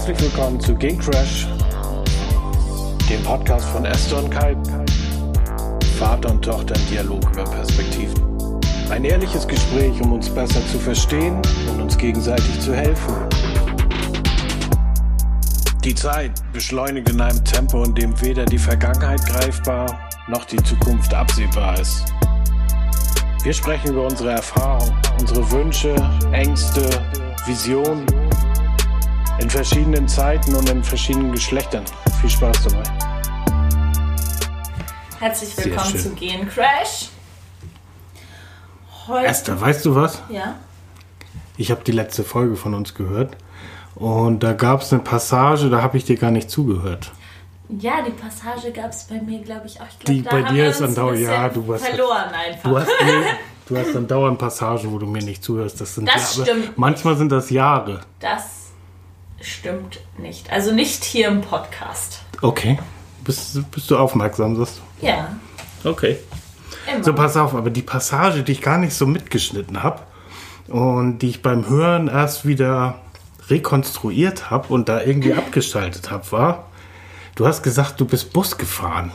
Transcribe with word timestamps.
Herzlich 0.00 0.32
willkommen 0.32 0.58
zu 0.58 0.74
Game 0.74 0.98
Crash, 0.98 1.46
dem 3.10 3.22
Podcast 3.22 3.68
von 3.68 3.84
Esther 3.84 4.24
und 4.24 4.30
Kai. 4.30 4.56
Vater 5.98 6.30
und 6.30 6.42
Tochter 6.42 6.74
im 6.74 6.86
Dialog 6.86 7.30
über 7.30 7.44
Perspektiven. 7.44 8.24
Ein 8.88 9.04
ehrliches 9.04 9.46
Gespräch, 9.46 10.00
um 10.00 10.14
uns 10.14 10.30
besser 10.30 10.66
zu 10.68 10.78
verstehen 10.78 11.36
und 11.70 11.82
uns 11.82 11.98
gegenseitig 11.98 12.60
zu 12.60 12.74
helfen. 12.74 13.12
Die 15.84 15.94
Zeit 15.94 16.32
beschleunigt 16.54 17.10
in 17.10 17.20
einem 17.20 17.44
Tempo, 17.44 17.84
in 17.84 17.94
dem 17.94 18.18
weder 18.22 18.46
die 18.46 18.58
Vergangenheit 18.58 19.20
greifbar 19.26 20.08
noch 20.28 20.46
die 20.46 20.62
Zukunft 20.62 21.12
absehbar 21.12 21.78
ist. 21.78 22.06
Wir 23.42 23.52
sprechen 23.52 23.90
über 23.90 24.06
unsere 24.06 24.30
Erfahrungen, 24.30 24.96
unsere 25.20 25.50
Wünsche, 25.50 25.94
Ängste, 26.32 26.88
Visionen 27.44 28.06
in 29.40 29.48
verschiedenen 29.50 30.06
Zeiten 30.08 30.54
und 30.54 30.68
in 30.68 30.84
verschiedenen 30.84 31.32
Geschlechtern. 31.32 31.84
Viel 32.20 32.30
Spaß 32.30 32.64
dabei. 32.64 32.82
Herzlich 35.18 35.56
willkommen 35.64 35.96
zu 35.98 36.10
Gehen 36.10 36.48
Crash. 36.48 37.08
Heute. 39.06 39.26
Esther, 39.26 39.60
weißt 39.60 39.84
du 39.86 39.94
was? 39.94 40.22
Ja. 40.28 40.56
Ich 41.56 41.70
habe 41.70 41.82
die 41.84 41.92
letzte 41.92 42.24
Folge 42.24 42.56
von 42.56 42.74
uns 42.74 42.94
gehört 42.94 43.36
und 43.94 44.42
da 44.42 44.52
gab 44.52 44.82
es 44.82 44.92
eine 44.92 45.02
Passage, 45.02 45.68
da 45.68 45.82
habe 45.82 45.96
ich 45.98 46.04
dir 46.04 46.16
gar 46.16 46.30
nicht 46.30 46.50
zugehört. 46.50 47.10
Ja, 47.68 48.02
die 48.02 48.10
Passage 48.12 48.72
gab 48.72 48.90
es 48.90 49.04
bei 49.04 49.20
mir, 49.20 49.40
glaube 49.42 49.66
ich, 49.66 49.80
auch. 49.80 49.86
Ich 49.88 49.98
glaub, 50.00 50.14
Die 50.16 50.22
da 50.22 50.30
bei 50.30 50.42
dir 50.42 50.68
ist 50.68 50.82
andauernd- 50.82 51.08
ein 51.12 51.12
bisschen 51.18 51.32
ja, 51.32 51.48
du 51.48 51.72
hast- 51.74 51.86
verloren 51.86 52.30
einfach. 52.34 52.70
Du 52.70 52.78
hast, 52.78 52.88
nee, 53.04 53.12
du 53.68 53.76
hast 53.76 53.94
dann 53.94 54.08
dauernd 54.08 54.38
Passagen, 54.38 54.90
wo 54.90 54.98
du 54.98 55.06
mir 55.06 55.22
nicht 55.22 55.44
zuhörst. 55.44 55.80
Das 55.80 55.94
sind 55.94 56.08
Das 56.08 56.36
ja, 56.36 56.44
stimmt 56.44 56.76
Manchmal 56.76 57.16
sind 57.16 57.30
das 57.30 57.50
Jahre. 57.50 58.00
Das 58.18 58.42
stimmt 59.40 60.00
nicht. 60.18 60.50
Also 60.50 60.72
nicht 60.72 61.04
hier 61.04 61.28
im 61.28 61.40
Podcast. 61.40 62.22
Okay. 62.42 62.78
Bist, 63.24 63.70
bist 63.70 63.90
du 63.90 63.98
aufmerksam, 63.98 64.56
sagst 64.56 64.80
Ja, 65.00 65.36
du? 65.82 65.90
Okay. 65.90 66.18
immer. 66.92 67.04
So, 67.04 67.14
pass 67.14 67.36
auf, 67.36 67.54
aber 67.54 67.70
die 67.70 67.82
Passage, 67.82 68.42
die 68.42 68.52
ich 68.52 68.62
gar 68.62 68.78
nicht 68.78 68.94
so 68.94 69.06
mitgeschnitten 69.06 69.82
habe 69.82 70.00
und 70.68 71.18
die 71.20 71.28
ich 71.28 71.42
beim 71.42 71.68
Hören 71.68 72.08
erst 72.08 72.46
wieder 72.46 73.00
rekonstruiert 73.48 74.50
habe 74.50 74.72
und 74.72 74.88
da 74.88 75.02
irgendwie 75.02 75.34
abgeschaltet 75.34 76.10
habe, 76.10 76.30
war, 76.32 76.68
du 77.34 77.46
hast 77.46 77.62
gesagt, 77.62 78.00
du 78.00 78.04
bist 78.06 78.32
Bus 78.32 78.56
gefahren. 78.56 79.12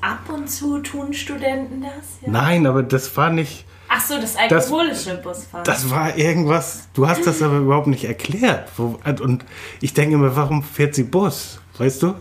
Ab 0.00 0.28
und 0.28 0.48
zu 0.50 0.80
tun 0.80 1.14
Studenten 1.14 1.80
das? 1.80 2.18
Ja. 2.22 2.30
Nein, 2.30 2.66
aber 2.66 2.82
das 2.82 3.16
war 3.16 3.30
nicht, 3.30 3.64
Ach 3.96 4.00
so, 4.00 4.20
das 4.20 4.34
alkoholische 4.36 5.16
Busfahren. 5.18 5.64
das 5.64 5.88
war 5.90 6.16
irgendwas, 6.16 6.88
du 6.94 7.06
hast 7.06 7.26
das 7.26 7.40
aber 7.42 7.58
überhaupt 7.58 7.86
nicht 7.86 8.04
erklärt. 8.04 8.68
Wo- 8.76 8.98
Und 9.22 9.44
ich 9.80 9.94
denke 9.94 10.16
mir, 10.18 10.34
warum 10.34 10.62
fährt 10.64 10.94
sie 10.94 11.04
Bus? 11.04 11.60
Weißt 11.78 12.02
du? 12.02 12.14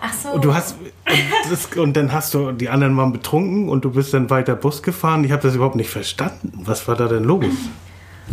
Ach 0.00 0.12
so. 0.12 0.30
Und 0.30 0.44
du 0.44 0.54
hast 0.54 0.76
und, 0.80 1.50
das, 1.50 1.66
und 1.76 1.96
dann 1.96 2.12
hast 2.12 2.32
du 2.32 2.52
die 2.52 2.68
anderen 2.68 2.96
waren 2.96 3.12
betrunken 3.12 3.68
und 3.68 3.84
du 3.84 3.90
bist 3.90 4.14
dann 4.14 4.30
weiter 4.30 4.54
Bus 4.54 4.82
gefahren. 4.82 5.24
Ich 5.24 5.32
habe 5.32 5.42
das 5.42 5.54
überhaupt 5.56 5.76
nicht 5.76 5.90
verstanden. 5.90 6.52
Was 6.64 6.86
war 6.88 6.94
da 6.96 7.08
denn 7.08 7.24
los? 7.24 7.44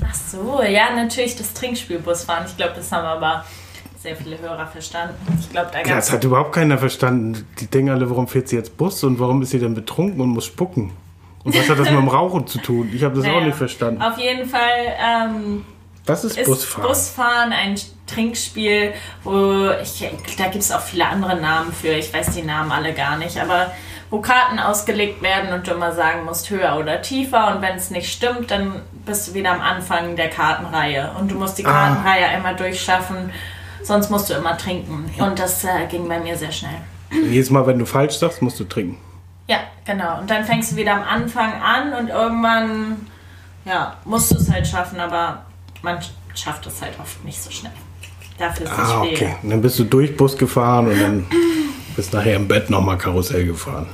Ach 0.08 0.14
so, 0.14 0.62
ja, 0.62 0.96
natürlich 0.96 1.36
das 1.36 1.54
Trinkspielbusfahren. 1.54 2.46
Ich 2.46 2.56
glaube, 2.56 2.74
das 2.76 2.92
haben 2.92 3.06
aber 3.06 3.44
sehr 4.00 4.16
viele 4.16 4.38
Hörer 4.40 4.68
verstanden. 4.68 5.16
Ich 5.40 5.50
glaube, 5.50 5.70
da 5.74 5.80
Ja, 5.80 5.96
das 5.96 6.12
hat 6.12 6.24
überhaupt 6.24 6.54
keiner 6.54 6.78
verstanden. 6.78 7.46
Die 7.60 7.66
denken 7.68 7.90
alle, 7.92 8.10
warum 8.10 8.28
fährt 8.28 8.48
sie 8.48 8.58
jetzt 8.58 8.78
Bus 8.78 9.04
und 9.04 9.20
warum 9.20 9.42
ist 9.42 9.50
sie 9.52 9.60
denn 9.60 9.74
betrunken 9.74 10.22
und 10.22 10.30
muss 10.30 10.46
spucken? 10.46 10.92
Und 11.46 11.56
was 11.58 11.70
hat 11.70 11.80
das 11.80 11.90
mit 11.90 11.98
dem 12.00 12.08
Rauchen 12.10 12.46
zu 12.48 12.58
tun? 12.58 12.92
Ich 12.94 13.04
habe 13.04 13.16
das 13.22 13.26
auch 13.32 13.40
nicht 13.42 13.56
verstanden. 13.56 14.02
Auf 14.02 14.18
jeden 14.18 14.50
Fall 14.50 14.60
ähm, 15.00 15.64
Was 16.06 16.24
ist, 16.26 16.38
ist 16.38 16.48
Busfahren? 16.48 16.88
Busfahren 16.88 17.54
ein 17.54 17.76
Trinkspiel, 18.08 18.94
wo 19.24 19.70
ich, 19.82 20.04
da 20.38 20.46
gibt 20.46 20.64
es 20.64 20.72
auch 20.72 20.82
viele 20.82 21.08
andere 21.08 21.40
Namen 21.40 21.72
für. 21.72 21.90
Ich 21.94 22.14
weiß 22.14 22.32
die 22.32 22.42
Namen 22.42 22.72
alle 22.72 22.94
gar 22.94 23.18
nicht, 23.18 23.40
aber 23.40 23.72
wo 24.10 24.22
Karten 24.22 24.60
ausgelegt 24.60 25.22
werden 25.22 25.54
und 25.54 25.68
du 25.68 25.72
immer 25.72 25.92
sagen 25.94 26.26
musst, 26.26 26.50
höher 26.50 26.78
oder 26.80 27.02
tiefer. 27.02 27.56
Und 27.56 27.62
wenn 27.62 27.76
es 27.76 27.92
nicht 27.92 28.12
stimmt, 28.12 28.50
dann 28.52 28.82
bist 29.06 29.28
du 29.28 29.34
wieder 29.36 29.52
am 29.52 29.62
Anfang 29.62 30.16
der 30.16 30.30
Kartenreihe. 30.30 31.12
Und 31.20 31.32
du 31.32 31.36
musst 31.36 31.58
die 31.60 31.66
Ah. 31.66 31.72
Kartenreihe 31.72 32.26
einmal 32.28 32.56
durchschaffen, 32.56 33.32
sonst 33.84 34.10
musst 34.10 34.30
du 34.32 34.34
immer 34.34 34.58
trinken. 34.58 35.12
Und 35.20 35.38
das 35.38 35.64
äh, 35.64 35.86
ging 35.90 36.08
bei 36.08 36.20
mir 36.20 36.36
sehr 36.38 36.52
schnell. 36.52 36.78
Jedes 37.30 37.52
Mal, 37.52 37.66
wenn 37.68 37.78
du 37.78 37.86
falsch 37.86 38.16
sagst, 38.18 38.42
musst 38.42 38.60
du 38.60 38.64
trinken. 38.64 38.98
Ja, 39.48 39.58
genau. 39.86 40.20
Und 40.20 40.30
dann 40.30 40.44
fängst 40.44 40.72
du 40.72 40.76
wieder 40.76 40.96
am 40.96 41.04
Anfang 41.04 41.54
an 41.62 41.94
und 41.94 42.08
irgendwann, 42.10 43.08
ja, 43.66 43.96
musst 44.06 44.32
du 44.32 44.38
es 44.38 44.52
halt 44.52 44.68
schaffen, 44.68 45.00
aber 45.00 45.46
man 45.82 46.00
schafft 46.34 46.66
es 46.68 46.82
halt 46.82 46.94
oft 47.00 47.24
nicht 47.24 47.42
so 47.42 47.52
schnell. 47.52 47.72
Dafür 48.38 48.66
ist 48.66 48.72
es 48.72 48.80
Ah, 48.80 49.02
schwierig. 49.04 49.22
okay. 49.22 49.36
Und 49.44 49.50
dann 49.52 49.62
bist 49.62 49.78
du 49.80 49.84
durch 49.84 50.18
Bus 50.18 50.36
gefahren 50.38 50.88
und 50.88 51.00
dann 51.00 51.26
bist 51.96 52.12
nachher 52.14 52.36
im 52.36 52.48
Bett 52.48 52.70
nochmal 52.70 52.98
Karussell 52.98 53.46
gefahren. 53.46 53.88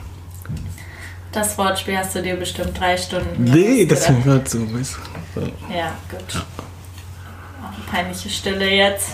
Das 1.32 1.58
Wortspiel 1.58 1.98
hast 1.98 2.16
du 2.16 2.22
dir 2.22 2.36
bestimmt 2.36 2.78
drei 2.78 2.98
Stunden. 2.98 3.44
Nee, 3.46 3.86
das 3.86 4.10
ist 4.10 4.24
gerade 4.24 4.50
so. 4.50 4.58
Ja, 5.74 5.94
gut. 6.10 6.44
Auch 7.64 7.92
peinliche 7.92 8.30
Stille 8.30 8.70
jetzt. 8.70 9.12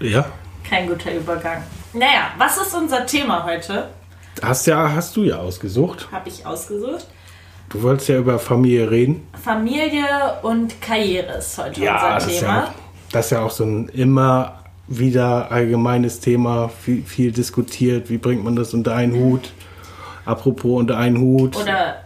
Ja. 0.00 0.26
Kein 0.68 0.86
guter 0.88 1.12
Übergang. 1.14 1.62
Naja, 1.94 2.30
was 2.36 2.58
ist 2.58 2.74
unser 2.74 3.06
Thema 3.06 3.44
heute? 3.44 3.88
Hast, 4.42 4.66
ja, 4.66 4.92
hast 4.92 5.16
du 5.16 5.22
ja 5.24 5.38
ausgesucht. 5.38 6.08
Habe 6.12 6.28
ich 6.28 6.44
ausgesucht. 6.44 7.06
Du 7.68 7.82
wolltest 7.82 8.08
ja 8.08 8.18
über 8.18 8.38
Familie 8.38 8.90
reden. 8.90 9.26
Familie 9.42 10.04
und 10.42 10.80
Karriere 10.80 11.38
ist 11.38 11.58
heute 11.58 11.80
das 11.80 12.24
unser 12.24 12.40
Thema. 12.40 12.56
ja, 12.56 12.74
das 13.12 13.26
ist 13.26 13.30
ja 13.32 13.40
auch 13.42 13.50
so 13.50 13.64
ein 13.64 13.88
immer 13.88 14.60
wieder 14.88 15.50
allgemeines 15.50 16.20
Thema, 16.20 16.68
viel, 16.68 17.02
viel 17.02 17.32
diskutiert. 17.32 18.08
Wie 18.08 18.18
bringt 18.18 18.44
man 18.44 18.54
das 18.54 18.72
unter 18.72 18.94
einen 18.94 19.14
Hut? 19.14 19.52
Apropos 20.24 20.78
unter 20.78 20.96
einen 20.96 21.18
Hut. 21.18 21.56
Oder 21.56 22.02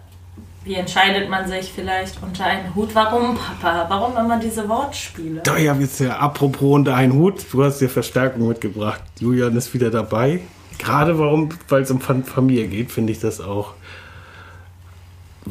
wie 0.65 0.75
entscheidet 0.75 1.29
man 1.29 1.49
sich 1.49 1.73
vielleicht 1.73 2.23
unter 2.23 2.45
einen 2.45 2.75
Hut? 2.75 2.95
Warum, 2.95 3.37
Papa? 3.61 3.87
Warum 3.89 4.17
immer 4.17 4.39
diese 4.39 4.69
Wortspiele? 4.69 5.41
Da 5.43 5.57
ja, 5.57 5.75
jetzt 5.75 6.01
ja, 6.01 6.17
apropos 6.19 6.75
unter 6.75 6.95
einen 6.95 7.15
Hut. 7.15 7.45
Du 7.51 7.65
hast 7.65 7.81
dir 7.81 7.89
Verstärkung 7.89 8.49
mitgebracht. 8.49 9.03
Julian 9.19 9.57
ist 9.57 9.73
wieder 9.75 9.91
dabei. 9.91 10.41
Gerade 10.81 11.19
warum, 11.19 11.51
weil 11.69 11.83
es 11.83 11.91
um 11.91 12.01
Fam- 12.01 12.25
Familie 12.25 12.67
geht, 12.67 12.91
finde 12.91 13.13
ich 13.13 13.21
das 13.21 13.41
auch. 13.41 13.75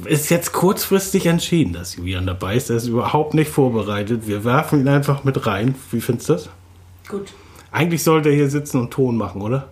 Ist 0.06 0.30
jetzt 0.30 0.52
kurzfristig 0.54 1.26
entschieden, 1.28 1.74
dass 1.74 1.96
Julian 1.96 2.26
dabei 2.26 2.56
ist. 2.56 2.70
Er 2.70 2.78
ist 2.78 2.88
überhaupt 2.88 3.34
nicht 3.36 3.50
vorbereitet. 3.52 4.28
Wir 4.28 4.44
werfen 4.44 4.82
ihn 4.82 4.88
einfach 4.88 5.24
mit 5.24 5.46
rein. 5.46 5.76
Wie 5.92 6.02
findest 6.02 6.30
du 6.30 6.34
das? 6.34 6.50
Gut. 7.08 7.32
Eigentlich 7.72 8.04
sollte 8.04 8.30
er 8.30 8.36
hier 8.36 8.50
sitzen 8.50 8.80
und 8.80 8.92
Ton 8.92 9.18
machen, 9.18 9.42
oder? 9.42 9.68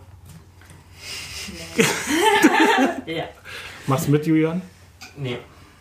Ja. 3.05 3.23
Mach's 3.87 4.07
mit, 4.09 4.25
Julian? 4.27 4.61
Nee. 5.15 5.37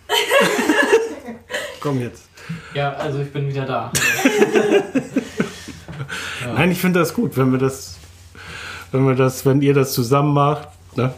Komm 1.80 2.00
jetzt. 2.00 2.28
Ja, 2.72 2.92
also 2.92 3.18
ich 3.20 3.32
bin 3.32 3.48
wieder 3.48 3.66
da. 3.66 3.90
Nein, 6.54 6.70
ich 6.70 6.80
finde 6.80 7.00
das 7.00 7.12
gut, 7.14 7.36
wenn 7.36 7.50
wir 7.50 7.58
das, 7.58 7.96
wenn 8.92 9.06
wir 9.06 9.14
das, 9.14 9.44
wenn 9.46 9.62
ihr 9.62 9.74
das 9.74 9.92
zusammen 9.92 10.34
macht. 10.34 10.68
Ne? 10.96 11.12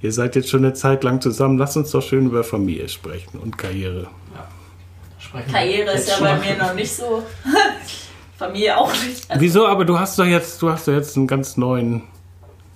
Ihr 0.00 0.12
seid 0.12 0.36
jetzt 0.36 0.50
schon 0.50 0.64
eine 0.64 0.74
Zeit 0.74 1.04
lang 1.04 1.20
zusammen. 1.20 1.58
Lasst 1.58 1.76
uns 1.76 1.90
doch 1.90 2.02
schön 2.02 2.26
über 2.26 2.44
Familie 2.44 2.88
sprechen 2.88 3.38
und 3.38 3.56
Karriere. 3.56 4.08
Sprechen 5.18 5.46
wir 5.46 5.52
Karriere 5.52 5.92
ist 5.92 6.08
ja 6.08 6.18
bei 6.20 6.38
mir 6.38 6.56
noch 6.56 6.74
nicht 6.74 6.94
so. 6.94 7.22
Familie 8.38 8.76
auch 8.76 8.92
nicht. 8.92 9.30
Also, 9.30 9.40
Wieso? 9.40 9.66
Aber 9.66 9.84
du 9.84 9.98
hast 9.98 10.18
doch 10.18 10.24
jetzt, 10.24 10.60
du 10.60 10.70
hast 10.70 10.88
doch 10.88 10.92
jetzt 10.92 11.16
einen 11.16 11.26
ganz 11.26 11.56
neuen. 11.56 12.02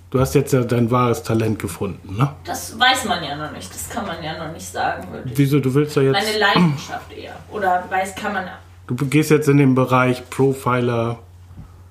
Du 0.09 0.19
hast 0.19 0.33
jetzt 0.33 0.53
ja 0.53 0.63
dein 0.63 0.89
wahres 0.89 1.21
Talent 1.21 1.59
gefunden, 1.59 2.17
ne? 2.17 2.33
das 2.43 2.79
weiß 2.79 3.05
man 3.05 3.23
ja 3.23 3.35
noch 3.35 3.51
nicht. 3.51 3.71
Das 3.71 3.87
kann 3.89 4.07
man 4.07 4.23
ja 4.23 4.43
noch 4.43 4.51
nicht 4.51 4.65
sagen. 4.65 5.07
Würde 5.11 5.29
ich. 5.29 5.37
Wieso? 5.37 5.59
Du 5.59 5.71
willst 5.75 5.95
doch 5.95 6.01
jetzt. 6.01 6.13
Meine 6.13 6.39
Leidenschaft 6.39 7.13
eher. 7.13 7.35
Oder 7.51 7.83
weiß, 7.89 8.15
kann 8.15 8.33
man. 8.33 8.45
Du 8.87 8.95
gehst 9.05 9.29
jetzt 9.29 9.47
in 9.47 9.57
den 9.57 9.75
Bereich 9.75 10.27
Profiler, 10.31 11.19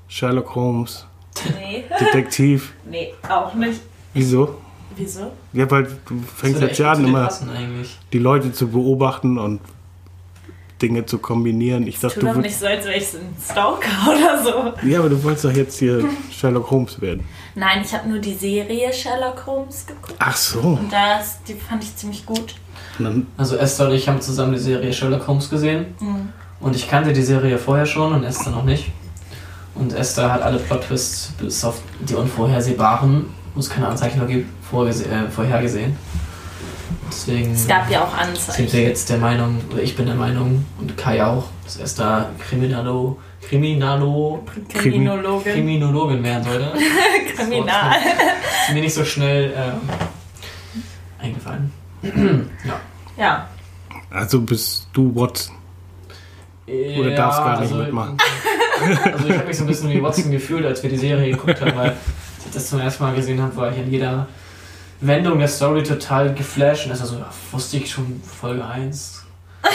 Sherlock 0.09 0.57
Holmes, 0.57 1.07
Nee. 1.55 1.85
Detektiv. 2.01 2.73
nee, 2.89 3.13
auch 3.29 3.55
nicht. 3.55 3.81
Wieso? 4.15 4.57
Wieso? 4.97 5.33
Ja, 5.53 5.71
weil 5.71 5.85
du 5.85 6.21
fängst 6.37 6.61
jetzt 6.61 6.79
ja 6.79 6.93
an, 6.93 7.05
immer 7.05 7.31
die 8.13 8.19
Leute 8.19 8.53
zu 8.53 8.69
beobachten 8.69 9.39
und 9.39 9.61
Dinge 10.83 11.05
zu 11.07 11.19
kombinieren. 11.19 11.87
Ich 11.87 11.97
Tu 11.99 12.09
dachte, 12.09 12.21
doch 12.21 12.35
du 12.35 12.41
nicht 12.41 12.57
so, 12.57 12.67
als 12.67 12.85
wäre 12.85 12.97
ich 12.97 13.15
ein 13.15 13.35
Stalker 13.43 13.89
oder 14.09 14.43
so. 14.43 14.87
Ja, 14.89 15.01
aber 15.01 15.09
du 15.09 15.23
wolltest 15.23 15.45
doch 15.45 15.53
jetzt 15.53 15.79
hier 15.79 16.05
Sherlock 16.31 16.71
Holmes 16.71 17.01
werden. 17.01 17.25
Nein, 17.55 17.83
ich 17.85 17.93
habe 17.93 18.09
nur 18.09 18.19
die 18.19 18.35
Serie 18.35 18.93
Sherlock 18.93 19.45
Holmes 19.47 19.87
geguckt. 19.87 20.15
Ach 20.19 20.37
so. 20.37 20.61
Und 20.61 20.93
das, 20.93 21.43
die 21.43 21.55
fand 21.55 21.83
ich 21.83 21.95
ziemlich 21.97 22.25
gut. 22.25 22.55
Also 23.37 23.57
Esther 23.57 23.89
und 23.89 23.95
ich 23.95 24.09
haben 24.09 24.21
zusammen 24.21 24.53
die 24.53 24.59
Serie 24.59 24.93
Sherlock 24.93 25.27
Holmes 25.27 25.51
gesehen. 25.51 25.87
Und 26.61 26.75
ich 26.75 26.89
kannte 26.89 27.13
die 27.13 27.23
Serie 27.23 27.59
vorher 27.59 27.87
schon 27.87 28.13
und 28.13 28.25
Esther 28.25 28.51
noch 28.51 28.65
nicht. 28.65 28.91
Und 29.79 29.93
Esther 29.93 30.33
hat 30.33 30.43
alle 30.43 30.59
Plot-Twists 30.59 31.33
bis 31.39 31.65
auf 31.65 31.81
die 32.01 32.15
unvorhersehbaren, 32.15 33.27
wo 33.55 33.61
es 33.61 33.71
keine 33.71 33.87
Anzeichen 33.89 34.19
mehr 34.19 34.27
gibt, 34.27 34.49
äh, 34.73 35.31
vorhergesehen. 35.31 35.97
Deswegen 37.09 37.53
Es 37.53 37.67
gab 37.67 37.91
ja 37.91 38.03
auch 38.03 38.11
sind 38.11 38.19
wir 38.19 38.29
Anzeichen. 38.29 38.81
jetzt 38.81 39.09
der 39.09 39.19
Meinung, 39.19 39.61
oder 39.73 39.83
ich 39.83 39.97
bin 39.97 40.07
der 40.07 40.15
Meinung 40.15 40.65
und 40.79 40.97
Kai 40.97 41.25
auch, 41.25 41.45
dass 41.65 41.77
Esther 41.79 42.31
Kriminalo, 42.39 43.19
Kriminalo, 43.41 44.45
Kriminologin. 44.69 45.53
Kriminologin 45.55 46.23
werden 46.23 46.45
sollte. 46.45 46.73
Kriminal. 47.37 47.97
Ist 48.67 48.75
mir 48.75 48.81
nicht 48.81 48.95
so 48.95 49.05
schnell 49.05 49.53
äh, 49.53 51.23
eingefallen. 51.25 51.73
ja. 52.03 52.81
Ja. 53.17 53.49
Also 54.11 54.41
bist 54.41 54.89
du 54.93 55.15
Watson. 56.69 57.01
Oder 57.01 57.11
darfst 57.17 57.39
gar 57.41 57.61
nicht 57.61 57.75
mitmachen. 57.75 58.17
Also 58.81 59.27
ich 59.29 59.35
habe 59.37 59.49
mich 59.49 59.57
so 59.57 59.65
ein 59.65 59.67
bisschen 59.67 59.91
wie 59.91 60.01
Watson 60.01 60.31
gefühlt, 60.31 60.65
als 60.65 60.81
wir 60.85 60.89
die 60.91 60.97
Serie 60.99 61.33
geguckt 61.33 61.61
haben, 61.61 61.75
weil 61.77 61.89
als 61.89 61.97
ich 62.47 62.53
das 62.53 62.69
zum 62.71 62.79
ersten 62.79 63.03
Mal 63.03 63.13
gesehen 63.13 63.43
habe, 63.43 63.57
war 63.57 63.73
ich 63.73 63.79
in 63.79 63.91
jeder 63.91 64.29
Wendung 65.01 65.37
der 65.41 65.49
Story 65.49 65.83
total 65.83 66.33
geflasht 66.33 66.85
und 66.85 66.91
das 66.91 67.01
war 67.01 67.07
so, 67.09 67.17
ja, 67.17 67.29
wusste 67.51 67.79
ich 67.79 67.91
schon 67.91 68.23
Folge 68.23 68.65
1. 68.65 69.25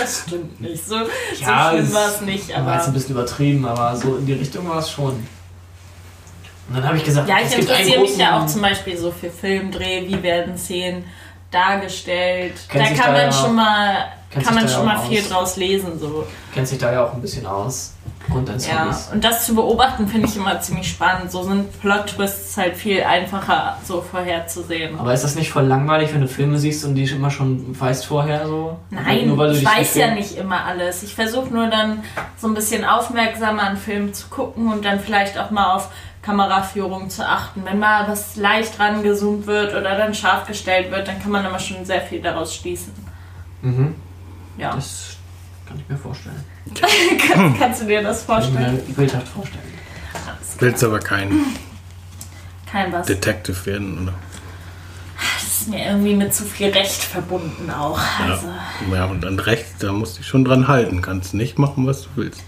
Das 0.00 0.24
stimmt 0.26 0.60
nicht. 0.60 0.84
So, 0.84 0.96
Ja, 0.96 1.70
so 1.70 1.76
schlimm 1.76 1.84
es 1.86 1.94
war 1.94 2.08
es 2.08 2.20
nicht, 2.22 2.48
War 2.48 2.56
jetzt 2.56 2.66
aber. 2.66 2.84
ein 2.86 2.92
bisschen 2.94 3.10
übertrieben, 3.14 3.64
aber 3.66 3.94
so 3.96 4.16
in 4.16 4.26
die 4.26 4.32
Richtung 4.32 4.68
war 4.68 4.78
es 4.78 4.90
schon. 4.90 5.10
Und 5.12 6.74
dann 6.74 6.84
habe 6.84 6.96
ich 6.96 7.04
gesagt, 7.04 7.28
Ja, 7.28 7.36
ich 7.46 7.56
interessiere 7.56 8.00
mich 8.00 8.16
ja 8.16 8.40
auch 8.40 8.46
zum 8.46 8.62
Beispiel 8.62 8.96
so 8.96 9.12
für 9.12 9.30
Filmdreh, 9.30 10.08
wie 10.08 10.20
werden 10.24 10.56
Szenen 10.58 11.04
dargestellt. 11.52 12.54
Da 12.72 12.84
kann 12.84 12.96
da 12.96 13.06
man 13.12 13.16
ja- 13.16 13.32
schon 13.32 13.54
mal, 13.54 14.04
kennt 14.30 14.46
kann 14.46 14.54
man 14.54 14.68
schon 14.68 14.84
mal 14.86 14.96
auch 14.96 15.06
viel 15.06 15.20
aus. 15.20 15.28
draus 15.28 15.56
lesen. 15.56 15.98
So. 15.98 16.26
kennt 16.54 16.68
sich 16.68 16.78
da 16.78 16.92
ja 16.92 17.04
auch 17.04 17.14
ein 17.14 17.20
bisschen 17.20 17.46
aus. 17.46 17.94
Und 18.28 18.48
dann 18.48 18.58
Ja, 18.60 18.96
und 19.12 19.24
das 19.24 19.46
zu 19.46 19.54
beobachten 19.54 20.06
finde 20.06 20.28
ich 20.28 20.36
immer 20.36 20.60
ziemlich 20.60 20.88
spannend. 20.88 21.32
So 21.32 21.42
sind 21.42 21.80
Plot-Twists 21.80 22.56
halt 22.56 22.76
viel 22.76 23.02
einfacher 23.02 23.76
so 23.84 24.02
vorherzusehen. 24.02 24.98
Aber 24.98 25.12
ist 25.12 25.24
das 25.24 25.34
nicht 25.34 25.50
voll 25.50 25.64
langweilig, 25.64 26.14
wenn 26.14 26.20
du 26.20 26.28
Filme 26.28 26.58
siehst 26.58 26.84
und 26.84 26.94
die 26.94 27.04
immer 27.04 27.30
schon 27.30 27.78
weißt 27.78 28.06
vorher 28.06 28.46
so? 28.46 28.78
Nein, 28.90 29.26
Nur 29.26 29.38
weil 29.38 29.52
du 29.52 29.58
ich 29.58 29.64
weiß 29.64 29.96
ja 29.96 30.14
nicht 30.14 30.36
immer 30.36 30.64
alles. 30.64 31.02
Ich 31.02 31.14
versuche 31.14 31.52
nur 31.52 31.66
dann 31.68 32.04
so 32.38 32.46
ein 32.46 32.54
bisschen 32.54 32.84
aufmerksamer 32.84 33.62
an 33.62 33.76
Filmen 33.76 34.14
zu 34.14 34.28
gucken 34.28 34.70
und 34.70 34.84
dann 34.84 35.00
vielleicht 35.00 35.36
auch 35.38 35.50
mal 35.50 35.74
auf 35.74 35.88
Kameraführung 36.22 37.10
zu 37.10 37.26
achten. 37.26 37.62
Wenn 37.64 37.78
mal 37.78 38.06
was 38.06 38.36
leicht 38.36 38.78
rangezoomt 38.78 39.46
wird 39.46 39.74
oder 39.74 39.96
dann 39.96 40.14
scharf 40.14 40.46
gestellt 40.46 40.90
wird, 40.90 41.08
dann 41.08 41.20
kann 41.20 41.32
man 41.32 41.44
immer 41.44 41.58
schon 41.58 41.84
sehr 41.84 42.02
viel 42.02 42.20
daraus 42.20 42.54
schließen. 42.54 42.92
Mhm. 43.62 43.94
Ja, 44.58 44.74
Das 44.74 45.16
kann 45.66 45.78
ich 45.78 45.88
mir 45.88 45.96
vorstellen. 45.96 46.44
Kann, 46.78 47.56
kannst 47.58 47.82
du 47.82 47.86
dir 47.86 48.02
das 48.02 48.26
Kann 48.26 48.40
ich 48.42 48.46
vorstellen? 48.48 48.76
mir 48.86 48.94
bildhaft 48.94 49.28
vorstellen. 49.28 49.64
Willst 50.58 50.84
aber 50.84 50.98
kein 50.98 51.32
Kein 52.70 52.92
was. 52.92 53.06
Detective 53.06 53.66
werden, 53.66 54.02
oder? 54.04 54.14
Das 55.34 55.42
ist 55.60 55.68
mir 55.68 55.86
irgendwie 55.86 56.14
mit 56.14 56.34
zu 56.34 56.44
viel 56.44 56.70
Recht 56.70 57.02
verbunden 57.02 57.70
auch. 57.70 57.98
Also, 58.26 58.46
Ja, 58.92 59.04
und 59.06 59.24
an 59.24 59.38
Recht, 59.38 59.66
da 59.78 59.92
musst 59.92 60.14
du 60.14 60.18
dich 60.18 60.26
schon 60.28 60.44
dran 60.44 60.68
halten. 60.68 61.02
Kannst 61.02 61.34
nicht 61.34 61.58
machen, 61.58 61.86
was 61.86 62.02
du 62.02 62.08
willst. 62.16 62.42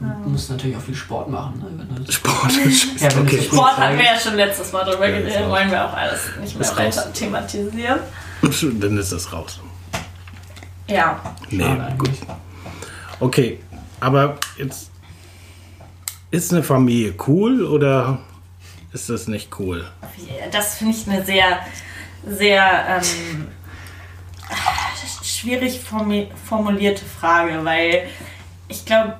Du 0.00 0.30
musst 0.30 0.50
natürlich 0.50 0.76
auch 0.76 0.80
viel 0.80 0.96
Sport 0.96 1.30
machen. 1.30 1.60
Ne? 1.60 1.86
Wenn 1.94 2.04
du 2.04 2.10
Sport 2.12 2.56
ist 2.64 2.86
Ja, 3.00 3.14
wenn 3.14 3.22
okay. 3.22 3.40
Sport 3.42 3.76
hatten 3.76 3.98
wir 3.98 4.04
ja 4.04 4.18
schon 4.18 4.34
letztes 4.34 4.72
Mal 4.72 4.84
drüber 4.84 5.08
Ja, 5.08 5.18
geredet, 5.18 5.48
wollen 5.48 5.70
wir 5.70 5.84
auch 5.88 5.92
alles 5.96 6.20
nicht 6.40 6.58
mehr 6.58 6.76
weiter 6.76 7.12
thematisieren. 7.12 8.00
Dann 8.80 8.98
ist 8.98 9.12
das 9.12 9.32
raus. 9.32 9.60
Ja, 10.92 11.20
Nee, 11.50 11.62
gut. 11.64 11.80
eigentlich. 11.80 12.20
Okay, 13.20 13.58
aber 14.00 14.36
jetzt 14.58 14.90
ist 16.30 16.52
eine 16.52 16.62
Familie 16.62 17.14
cool 17.26 17.64
oder 17.64 18.18
ist 18.92 19.08
das 19.08 19.28
nicht 19.28 19.58
cool? 19.58 19.84
das 20.50 20.76
finde 20.76 20.94
ich 20.94 21.08
eine 21.08 21.24
sehr, 21.24 21.60
sehr 22.26 23.00
ähm, 23.00 23.46
schwierig 25.22 25.80
formulierte 25.80 27.04
Frage, 27.04 27.64
weil 27.64 28.08
ich 28.68 28.84
glaube, 28.84 29.14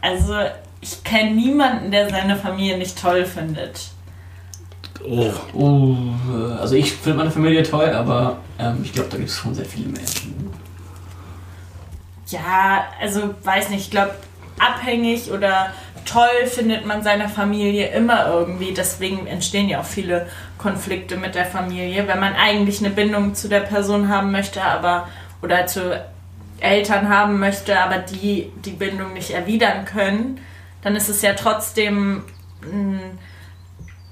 also 0.00 0.34
ich 0.80 1.02
kenne 1.04 1.32
niemanden, 1.32 1.90
der 1.90 2.08
seine 2.08 2.36
Familie 2.36 2.78
nicht 2.78 3.00
toll 3.00 3.24
findet. 3.26 3.90
Oh, 5.06 5.32
Oh, 5.54 5.96
äh, 6.30 6.52
also 6.60 6.74
ich 6.74 6.92
finde 6.92 7.18
meine 7.18 7.30
Familie 7.30 7.62
toll, 7.62 7.90
aber 7.90 8.38
ähm, 8.58 8.80
ich 8.82 8.92
glaube, 8.92 9.08
da 9.10 9.16
gibt 9.16 9.30
es 9.30 9.36
schon 9.36 9.54
sehr 9.54 9.64
viele 9.64 9.88
Menschen. 9.88 10.50
Ja, 12.30 12.84
also 13.00 13.34
weiß 13.42 13.70
nicht, 13.70 13.86
ich 13.86 13.90
glaube, 13.90 14.14
abhängig 14.58 15.30
oder 15.30 15.72
toll 16.04 16.46
findet 16.46 16.86
man 16.86 17.02
seine 17.02 17.28
Familie 17.28 17.88
immer 17.88 18.26
irgendwie. 18.26 18.72
Deswegen 18.72 19.26
entstehen 19.26 19.68
ja 19.68 19.80
auch 19.80 19.84
viele 19.84 20.28
Konflikte 20.58 21.16
mit 21.16 21.34
der 21.34 21.46
Familie, 21.46 22.06
wenn 22.08 22.20
man 22.20 22.34
eigentlich 22.34 22.80
eine 22.80 22.90
Bindung 22.90 23.34
zu 23.34 23.48
der 23.48 23.60
Person 23.60 24.08
haben 24.08 24.32
möchte, 24.32 24.62
aber 24.62 25.08
oder 25.42 25.66
zu 25.66 26.02
Eltern 26.60 27.08
haben 27.08 27.38
möchte, 27.38 27.78
aber 27.80 27.98
die 27.98 28.52
die 28.64 28.72
Bindung 28.72 29.14
nicht 29.14 29.30
erwidern 29.30 29.86
können, 29.86 30.40
dann 30.82 30.96
ist 30.96 31.08
es 31.08 31.22
ja 31.22 31.32
trotzdem, 31.32 32.24
mh, 32.60 33.00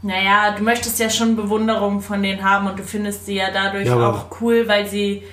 naja, 0.00 0.54
du 0.56 0.62
möchtest 0.62 0.98
ja 1.00 1.10
schon 1.10 1.36
Bewunderung 1.36 2.00
von 2.00 2.22
denen 2.22 2.48
haben 2.48 2.68
und 2.68 2.78
du 2.78 2.84
findest 2.84 3.26
sie 3.26 3.34
ja 3.34 3.50
dadurch 3.52 3.86
Ja, 3.86 4.10
auch 4.10 4.26
cool, 4.40 4.68
weil 4.68 4.86
sie 4.86 5.24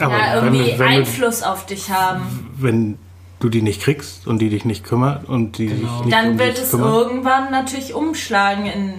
aber 0.00 0.18
ja, 0.18 0.36
wenn, 0.42 0.54
irgendwie 0.54 0.72
du, 0.72 0.78
wenn, 0.78 0.86
du, 0.90 0.96
Einfluss 0.98 1.42
auf 1.42 1.66
dich 1.66 1.90
haben. 1.90 2.50
wenn 2.56 2.98
du 3.40 3.48
die 3.48 3.62
nicht 3.62 3.82
kriegst 3.82 4.26
und 4.26 4.40
die 4.40 4.48
dich 4.50 4.64
nicht 4.64 4.84
kümmert 4.84 5.24
und 5.28 5.58
die 5.58 5.68
Genau. 5.68 5.96
sich 5.98 6.06
nicht 6.06 6.16
Dann 6.16 6.30
um 6.32 6.38
wird 6.38 6.56
dich 6.56 6.64
es 6.64 6.70
kümmern, 6.70 6.92
irgendwann 6.92 7.50
natürlich 7.50 7.94
umschlagen 7.94 8.66
in 8.66 8.94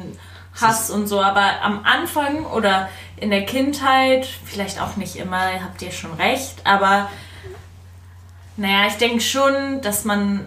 Hass 0.59 0.89
und 0.89 1.07
so, 1.07 1.21
aber 1.21 1.61
am 1.61 1.81
Anfang 1.83 2.45
oder 2.45 2.89
in 3.17 3.29
der 3.29 3.45
Kindheit, 3.45 4.27
vielleicht 4.45 4.81
auch 4.81 4.95
nicht 4.95 5.15
immer, 5.17 5.39
habt 5.63 5.81
ihr 5.81 5.91
schon 5.91 6.13
recht, 6.13 6.55
aber 6.63 7.09
naja, 8.57 8.87
ich 8.87 8.95
denke 8.95 9.21
schon, 9.21 9.81
dass 9.81 10.03
man 10.05 10.45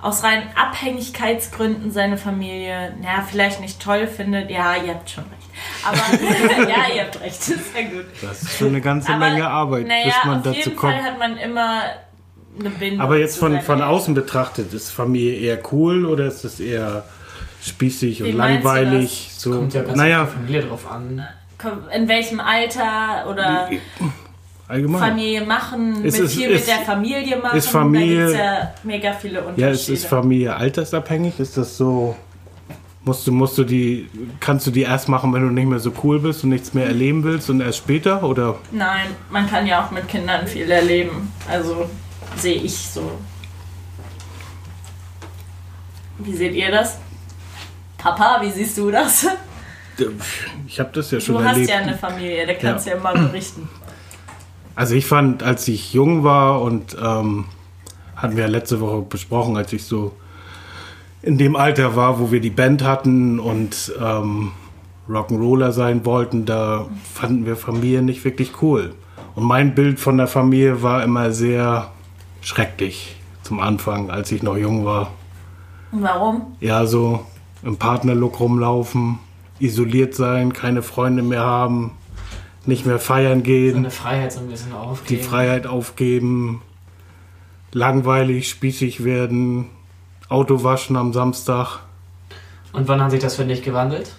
aus 0.00 0.22
rein 0.22 0.42
Abhängigkeitsgründen 0.56 1.90
seine 1.90 2.16
Familie, 2.16 2.94
naja, 3.00 3.24
vielleicht 3.28 3.60
nicht 3.60 3.80
toll 3.80 4.06
findet. 4.06 4.50
Ja, 4.50 4.76
ihr 4.76 4.94
habt 4.94 5.10
schon 5.10 5.24
recht. 5.24 5.37
Aber 5.84 5.96
ja, 6.68 6.94
ihr 6.94 7.02
habt 7.02 7.20
recht, 7.20 7.38
das 7.40 7.48
ist 7.48 7.74
ja 7.74 7.82
gut. 7.82 8.06
das 8.22 8.42
ist 8.42 8.58
schon 8.58 8.68
eine 8.68 8.80
ganze 8.80 9.10
Aber, 9.12 9.18
Menge 9.30 9.48
Arbeit, 9.48 9.86
naja, 9.86 10.04
bis 10.06 10.14
man 10.24 10.36
auf 10.38 10.42
dazu 10.44 10.56
jeden 10.58 10.76
kommt. 10.76 10.92
Fall 10.94 11.02
hat 11.02 11.18
man 11.18 11.36
immer 11.36 11.82
eine 12.58 12.70
Bindung. 12.70 13.00
Aber 13.00 13.18
jetzt 13.18 13.38
von, 13.38 13.60
von 13.60 13.82
außen 13.82 14.14
betrachtet, 14.14 14.72
ist 14.74 14.90
Familie 14.90 15.34
eher 15.38 15.58
cool 15.72 16.04
oder 16.06 16.26
ist 16.26 16.44
es 16.44 16.58
eher 16.60 17.04
spießig 17.62 18.24
Wie 18.24 18.30
und 18.30 18.36
langweilig? 18.36 19.30
So, 19.36 19.52
Kommt 19.52 19.74
ja 19.74 19.82
ganz 19.82 19.96
naja, 19.96 20.22
auf 20.24 20.32
Familie 20.32 20.62
drauf 20.62 20.90
an. 20.90 21.26
in 21.94 22.08
welchem 22.08 22.40
Alter 22.40 23.28
oder 23.30 23.68
allgemein. 24.68 25.00
Familie 25.00 25.42
machen, 25.44 26.04
Es 26.04 26.14
mit 26.14 26.22
ist- 26.26 26.34
viel 26.36 26.50
ist- 26.50 26.66
mit 26.66 26.76
der 26.76 26.84
Familie 26.84 27.36
machen. 27.38 27.56
ist 27.58 27.68
Familie- 27.68 28.18
da 28.18 28.26
gibt's 28.26 28.38
ja 28.38 28.74
mega 28.82 29.12
viele 29.12 29.40
Unterschiede. 29.40 29.66
Ja, 29.66 29.72
ist, 29.72 29.88
ist 29.88 30.06
Familie 30.06 30.54
altersabhängig? 30.56 31.38
Ist 31.40 31.56
das 31.56 31.76
so? 31.76 32.16
Musst 33.08 33.26
du, 33.26 33.32
musst 33.32 33.56
du 33.56 33.64
die, 33.64 34.06
kannst 34.38 34.66
du 34.66 34.70
die 34.70 34.82
erst 34.82 35.08
machen, 35.08 35.32
wenn 35.32 35.40
du 35.40 35.48
nicht 35.48 35.66
mehr 35.66 35.78
so 35.78 35.94
cool 36.04 36.20
bist 36.20 36.44
und 36.44 36.50
nichts 36.50 36.74
mehr 36.74 36.84
erleben 36.84 37.24
willst 37.24 37.48
und 37.48 37.62
erst 37.62 37.78
später? 37.78 38.22
Oder? 38.22 38.56
Nein, 38.70 39.06
man 39.30 39.48
kann 39.48 39.66
ja 39.66 39.82
auch 39.82 39.90
mit 39.90 40.06
Kindern 40.08 40.46
viel 40.46 40.70
erleben. 40.70 41.32
Also 41.48 41.88
sehe 42.36 42.56
ich 42.56 42.76
so. 42.76 43.10
Wie 46.18 46.34
seht 46.36 46.52
ihr 46.54 46.70
das? 46.70 46.98
Papa, 47.96 48.42
wie 48.42 48.50
siehst 48.50 48.76
du 48.76 48.90
das? 48.90 49.26
Ich 50.66 50.78
habe 50.78 50.90
das 50.92 51.10
ja 51.10 51.18
schon 51.18 51.36
Du 51.36 51.42
hast 51.42 51.52
erlebt. 51.54 51.70
ja 51.70 51.76
eine 51.78 51.96
Familie, 51.96 52.46
da 52.46 52.52
kannst 52.52 52.86
du 52.86 52.90
ja, 52.90 52.98
mal 52.98 53.14
berichten. 53.18 53.70
Also 54.74 54.94
ich 54.94 55.06
fand, 55.06 55.42
als 55.42 55.66
ich 55.66 55.94
jung 55.94 56.24
war 56.24 56.60
und 56.60 56.94
ähm, 57.02 57.46
hatten 58.14 58.36
wir 58.36 58.44
ja 58.44 58.50
letzte 58.50 58.80
Woche 58.80 59.00
besprochen, 59.00 59.56
als 59.56 59.72
ich 59.72 59.84
so 59.84 60.14
in 61.22 61.38
dem 61.38 61.56
Alter 61.56 61.96
war, 61.96 62.20
wo 62.20 62.30
wir 62.30 62.40
die 62.40 62.50
Band 62.50 62.84
hatten 62.84 63.40
und 63.40 63.92
ähm, 64.00 64.52
Rock'n'Roller 65.08 65.72
sein 65.72 66.04
wollten, 66.04 66.44
da 66.44 66.86
fanden 67.14 67.46
wir 67.46 67.56
Familie 67.56 68.02
nicht 68.02 68.24
wirklich 68.24 68.62
cool. 68.62 68.94
Und 69.34 69.44
mein 69.44 69.74
Bild 69.74 70.00
von 70.00 70.16
der 70.16 70.26
Familie 70.26 70.82
war 70.82 71.02
immer 71.02 71.32
sehr 71.32 71.90
schrecklich 72.40 73.16
zum 73.42 73.60
Anfang, 73.60 74.10
als 74.10 74.30
ich 74.32 74.42
noch 74.42 74.56
jung 74.56 74.84
war. 74.84 75.12
Und 75.90 76.02
warum? 76.02 76.56
Ja, 76.60 76.86
so 76.86 77.24
im 77.62 77.76
Partnerlook 77.76 78.40
rumlaufen, 78.40 79.18
isoliert 79.58 80.14
sein, 80.14 80.52
keine 80.52 80.82
Freunde 80.82 81.22
mehr 81.22 81.44
haben, 81.44 81.92
nicht 82.66 82.84
mehr 82.84 82.98
feiern 82.98 83.42
gehen 83.42 83.74
Seine 83.74 83.90
Freiheit 83.90 84.32
so 84.32 84.40
ein 84.40 84.48
bisschen 84.48 84.70
die 84.70 84.76
aufgeben. 84.76 85.22
Freiheit 85.22 85.66
aufgeben, 85.66 86.62
langweilig, 87.72 88.48
spießig 88.48 89.04
werden, 89.04 89.66
Auto 90.28 90.62
waschen 90.62 90.96
am 90.96 91.12
Samstag. 91.12 91.80
Und 92.72 92.86
wann 92.88 93.02
hat 93.02 93.10
sich 93.10 93.20
das 93.20 93.36
für 93.36 93.44
dich 93.44 93.62
gewandelt? 93.62 94.12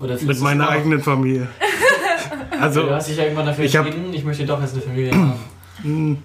Oder 0.00 0.20
Mit 0.22 0.40
meiner 0.40 0.68
eigenen 0.68 1.02
Familie. 1.02 1.48
Du 2.54 2.60
Also, 2.60 2.88
hast 2.90 3.08
dich 3.08 3.16
ja 3.16 3.24
irgendwann 3.24 3.46
dafür 3.46 3.64
Ich 3.64 3.76
hab- 3.76 3.84
entschieden, 3.84 4.14
ich 4.14 4.24
möchte 4.24 4.46
doch 4.46 4.60
jetzt 4.60 4.72
eine 4.74 4.82
Familie 4.82 5.12
haben. 5.12 6.22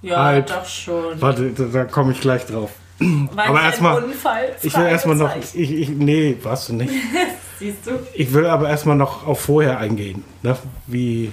Ja, 0.00 0.24
Halt. 0.24 0.50
doch 0.50 0.64
schon. 0.66 1.20
warte, 1.20 1.50
da, 1.50 1.64
da 1.64 1.84
komme 1.84 2.12
ich 2.12 2.20
gleich 2.20 2.46
drauf. 2.46 2.70
War 2.98 3.48
aber 3.48 3.58
ich 3.60 3.64
erst 3.66 3.78
ein 3.78 3.84
mal- 3.84 4.02
Unfall? 4.02 4.56
Ich 4.62 4.76
will 4.76 4.86
erstmal 4.86 5.16
noch. 5.16 5.36
Ich, 5.36 5.54
ich, 5.70 5.88
nee, 5.90 6.36
warst 6.42 6.70
du 6.70 6.72
nicht. 6.74 6.90
Siehst 7.58 7.86
du? 7.86 7.90
Ich 8.14 8.32
will 8.32 8.46
aber 8.46 8.68
erstmal 8.70 8.96
noch 8.96 9.26
auf 9.26 9.40
vorher 9.40 9.78
eingehen. 9.78 10.24
Ne? 10.42 10.56
Wie, 10.86 11.32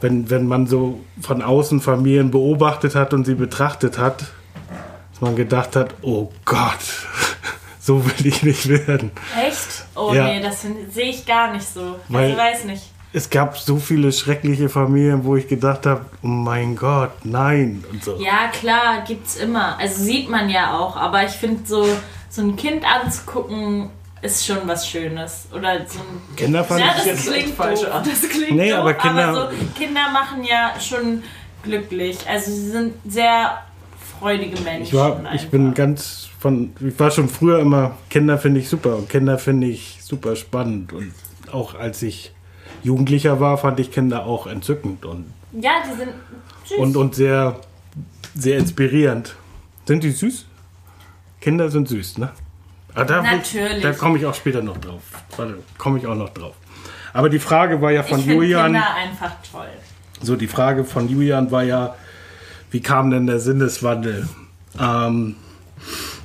wenn, 0.00 0.28
wenn 0.30 0.46
man 0.46 0.66
so 0.66 1.00
von 1.22 1.40
außen 1.40 1.80
Familien 1.80 2.30
beobachtet 2.32 2.94
hat 2.96 3.14
und 3.14 3.24
sie 3.24 3.34
betrachtet 3.36 3.98
hat, 3.98 4.26
dass 5.14 5.20
man 5.20 5.36
gedacht 5.36 5.76
hat, 5.76 5.94
oh 6.02 6.30
Gott, 6.44 6.80
so 7.80 8.04
will 8.04 8.26
ich 8.26 8.42
nicht 8.42 8.68
werden. 8.68 9.10
Echt? 9.40 9.86
Oh 9.94 10.12
Ja. 10.12 10.24
nee, 10.26 10.40
das 10.42 10.62
sehe 10.92 11.10
ich 11.10 11.24
gar 11.24 11.52
nicht 11.52 11.66
so. 11.66 11.96
Weil- 12.08 12.24
also 12.32 12.36
weiß 12.38 12.64
nicht. 12.64 12.82
Es 13.16 13.30
gab 13.30 13.56
so 13.56 13.76
viele 13.76 14.10
schreckliche 14.12 14.68
Familien, 14.68 15.24
wo 15.24 15.36
ich 15.36 15.46
gedacht 15.46 15.86
habe, 15.86 16.04
oh 16.24 16.26
mein 16.26 16.74
Gott, 16.74 17.12
nein 17.24 17.84
und 17.92 18.02
so. 18.02 18.16
Ja, 18.20 18.48
klar, 18.48 19.04
gibt's 19.06 19.36
immer. 19.36 19.78
Also 19.78 20.02
sieht 20.02 20.28
man 20.28 20.48
ja 20.50 20.76
auch, 20.76 20.96
aber 20.96 21.22
ich 21.24 21.30
finde 21.30 21.64
so, 21.64 21.86
so 22.28 22.42
ein 22.42 22.56
Kind 22.56 22.84
anzugucken 22.84 23.90
ist 24.20 24.44
schon 24.44 24.66
was 24.66 24.88
Schönes. 24.88 25.46
Oder 25.54 25.86
so 25.86 26.00
ein 26.00 26.34
Kinder 26.34 26.64
fand 26.64 26.80
Ja, 26.80 26.86
ich 26.88 26.96
das 26.96 27.06
jetzt 27.06 27.26
klingt 27.32 27.54
falsch 27.54 27.82
doof. 27.82 27.92
an. 27.94 28.04
Das 28.04 28.28
klingt 28.28 28.50
Nee, 28.56 28.70
doof, 28.70 28.78
aber 28.80 28.94
Kinder- 28.94 29.28
aber 29.28 29.50
so, 29.52 29.56
Kinder 29.78 30.10
machen 30.12 30.42
ja 30.42 30.72
schon 30.80 31.22
glücklich. 31.62 32.18
Also 32.28 32.50
sie 32.50 32.70
sind 32.70 32.94
sehr 33.06 33.58
freudige 34.24 34.58
Menschen. 34.62 34.82
Ich 34.82 34.94
war, 34.94 35.20
ich 35.20 35.26
einfach. 35.28 35.48
bin 35.50 35.74
ganz 35.74 36.28
von, 36.38 36.72
ich 36.80 36.98
war 36.98 37.10
schon 37.10 37.28
früher 37.28 37.58
immer, 37.58 37.92
Kinder 38.08 38.38
finde 38.38 38.60
ich 38.60 38.68
super 38.70 38.96
und 38.96 39.08
Kinder 39.10 39.38
finde 39.38 39.66
ich 39.66 39.98
super 40.02 40.34
spannend 40.34 40.92
und 40.94 41.12
auch 41.52 41.74
als 41.74 42.02
ich 42.02 42.32
Jugendlicher 42.82 43.38
war, 43.40 43.58
fand 43.58 43.80
ich 43.80 43.90
Kinder 43.90 44.24
auch 44.26 44.46
entzückend 44.46 45.04
und, 45.04 45.26
Ja, 45.52 45.72
die 45.84 45.96
sind 45.96 46.12
süß. 46.64 46.78
und, 46.78 46.96
und 46.96 47.14
sehr, 47.14 47.60
sehr 48.34 48.58
inspirierend. 48.58 49.36
Sind 49.86 50.02
die 50.04 50.10
süß? 50.10 50.46
Kinder 51.40 51.70
sind 51.70 51.88
süß, 51.88 52.18
ne? 52.18 52.30
Ah, 52.94 53.04
da, 53.04 53.22
Natürlich. 53.22 53.82
Da 53.82 53.92
komme 53.92 54.18
ich 54.18 54.24
auch 54.24 54.34
später 54.34 54.62
noch 54.62 54.78
drauf. 54.78 55.02
Warte, 55.36 55.58
komme 55.76 55.98
ich 55.98 56.06
auch 56.06 56.14
noch 56.14 56.30
drauf. 56.30 56.54
Aber 57.12 57.28
die 57.28 57.38
Frage 57.38 57.80
war 57.82 57.90
ja 57.92 58.02
von 58.02 58.20
ich 58.20 58.26
Julian. 58.26 58.72
Kinder 58.72 58.94
einfach 58.94 59.32
toll. 59.52 59.68
So, 60.22 60.36
die 60.36 60.46
Frage 60.46 60.84
von 60.84 61.08
Julian 61.08 61.50
war 61.50 61.62
ja, 61.64 61.94
wie 62.74 62.80
kam 62.80 63.12
denn 63.12 63.28
der 63.28 63.38
Sinneswandel? 63.38 64.28
Ähm, 64.80 65.36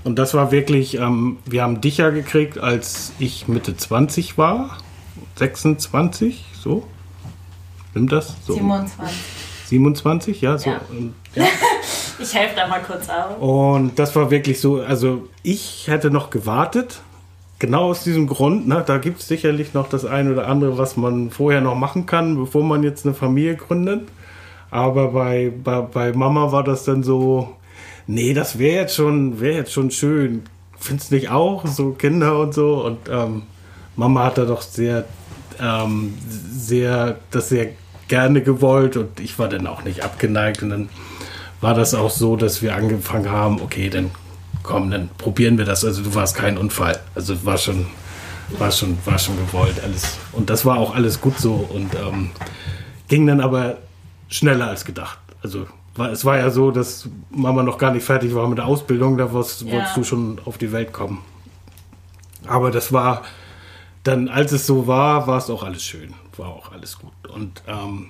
und 0.04 0.18
das 0.18 0.34
war 0.34 0.52
wirklich, 0.52 0.98
ähm, 0.98 1.38
wir 1.46 1.62
haben 1.62 1.80
dich 1.80 1.98
ja 1.98 2.10
gekriegt, 2.10 2.58
als 2.58 3.14
ich 3.20 3.48
Mitte 3.48 3.78
20 3.78 4.40
war. 4.40 4.80
26, 5.36 6.44
so. 6.60 6.88
Stimmt 7.92 8.12
das? 8.12 8.36
So. 8.48 8.56
27. 8.56 9.16
27, 9.68 10.42
ja, 10.42 10.58
so. 10.58 10.72
Ja. 10.72 10.82
Ja. 11.36 11.46
Ich 12.18 12.34
helfe 12.34 12.56
da 12.56 12.68
mal 12.68 12.82
kurz 12.82 13.08
aus. 13.08 13.36
Und 13.40 14.00
das 14.00 14.16
war 14.16 14.32
wirklich 14.32 14.60
so, 14.60 14.82
also 14.82 15.30
ich 15.44 15.88
hätte 15.88 16.10
noch 16.10 16.32
gewartet, 16.32 17.02
genau 17.60 17.84
aus 17.92 18.04
diesem 18.04 18.26
Grund, 18.26 18.68
ne, 18.68 18.84
da 18.84 18.98
gibt 18.98 19.20
es 19.20 19.28
sicherlich 19.28 19.76
noch 19.76 19.88
das 19.88 20.06
eine 20.06 20.32
oder 20.32 20.48
andere, 20.48 20.80
was 20.80 20.98
man 20.98 21.30
vorher 21.30 21.62
noch 21.62 21.76
machen 21.76 22.08
kann, 22.08 22.36
bevor 22.36 22.64
man 22.64 22.82
jetzt 22.82 23.06
eine 23.06 23.14
Familie 23.14 23.56
gründet. 23.58 24.08
Aber 24.72 25.10
bei, 25.10 25.52
bei, 25.64 25.82
bei 25.82 26.14
Mama 26.14 26.52
war 26.52 26.64
das 26.64 26.84
dann 26.84 27.04
so, 27.04 27.56
nee, 28.08 28.34
das 28.34 28.60
wäre 28.60 28.82
jetzt 28.82 28.96
schon, 28.96 29.40
wäre 29.40 29.56
jetzt 29.56 29.74
schon 29.74 29.92
schön. 29.92 30.44
Findest 30.78 31.12
nicht 31.12 31.30
auch, 31.30 31.66
so 31.68 31.92
Kinder 31.92 32.40
und 32.40 32.54
so. 32.54 32.86
Und 32.86 33.00
ähm, 33.10 33.44
Mama 33.96 34.26
hat 34.26 34.38
da 34.38 34.46
doch 34.46 34.62
sehr, 34.62 35.06
ähm, 35.62 36.14
sehr, 36.52 37.18
das 37.32 37.50
sehr 37.50 37.70
gerne 38.08 38.42
gewollt 38.42 38.98
und 38.98 39.20
ich 39.20 39.38
war 39.38 39.50
dann 39.50 39.68
auch 39.68 39.84
nicht 39.84 40.04
abgeneigt 40.04 40.64
und 40.64 40.72
dann 40.72 40.90
war 41.62 41.76
das 41.76 41.94
auch 41.94 42.10
so, 42.10 42.36
dass 42.36 42.62
wir 42.62 42.76
angefangen 42.76 43.30
haben, 43.30 43.62
okay, 43.62 43.90
dann 43.90 44.12
komm, 44.64 44.92
dann 44.92 45.10
probieren 45.18 45.58
wir 45.58 45.66
das. 45.66 45.84
Also 45.84 46.04
du 46.04 46.14
warst 46.16 46.36
kein 46.36 46.58
Unfall. 46.58 47.00
Also 47.16 47.46
war 47.46 47.58
schon, 47.58 47.86
war 48.58 48.72
schon, 48.72 48.98
war 49.06 49.20
schon 49.20 49.38
gewollt 49.38 49.82
alles. 49.84 50.18
Und 50.32 50.50
das 50.50 50.66
war 50.66 50.78
auch 50.78 50.96
alles 50.96 51.22
gut 51.22 51.38
so 51.38 51.54
und 51.54 51.94
ähm, 51.96 52.32
ging 53.08 53.28
dann 53.28 53.42
aber 53.42 53.78
schneller 54.30 54.68
als 54.68 54.86
gedacht. 54.86 55.20
Also 55.44 55.68
es 56.12 56.24
war 56.24 56.38
ja 56.38 56.50
so, 56.50 56.72
dass 56.72 57.10
Mama 57.30 57.62
noch 57.64 57.78
gar 57.78 57.92
nicht 57.92 58.06
fertig 58.06 58.34
war 58.34 58.48
mit 58.48 58.58
der 58.58 58.66
Ausbildung, 58.66 59.18
da 59.18 59.32
wolltest, 59.34 59.64
Ja. 59.64 59.74
wolltest 59.74 59.98
du 59.98 60.04
schon 60.06 60.40
auf 60.46 60.58
die 60.58 60.72
Welt 60.72 60.94
kommen. 60.94 61.20
Aber 62.48 62.72
das 62.72 62.94
war 62.94 63.24
dann, 64.04 64.30
als 64.30 64.52
es 64.54 64.66
so 64.66 64.88
war, 64.88 65.28
war 65.28 65.38
es 65.38 65.50
auch 65.50 65.64
alles 65.64 65.84
schön, 65.84 66.14
war 66.38 66.48
auch 66.48 66.72
alles 66.72 66.98
gut. 67.00 67.12
Und 67.28 67.62
ähm, 67.68 68.10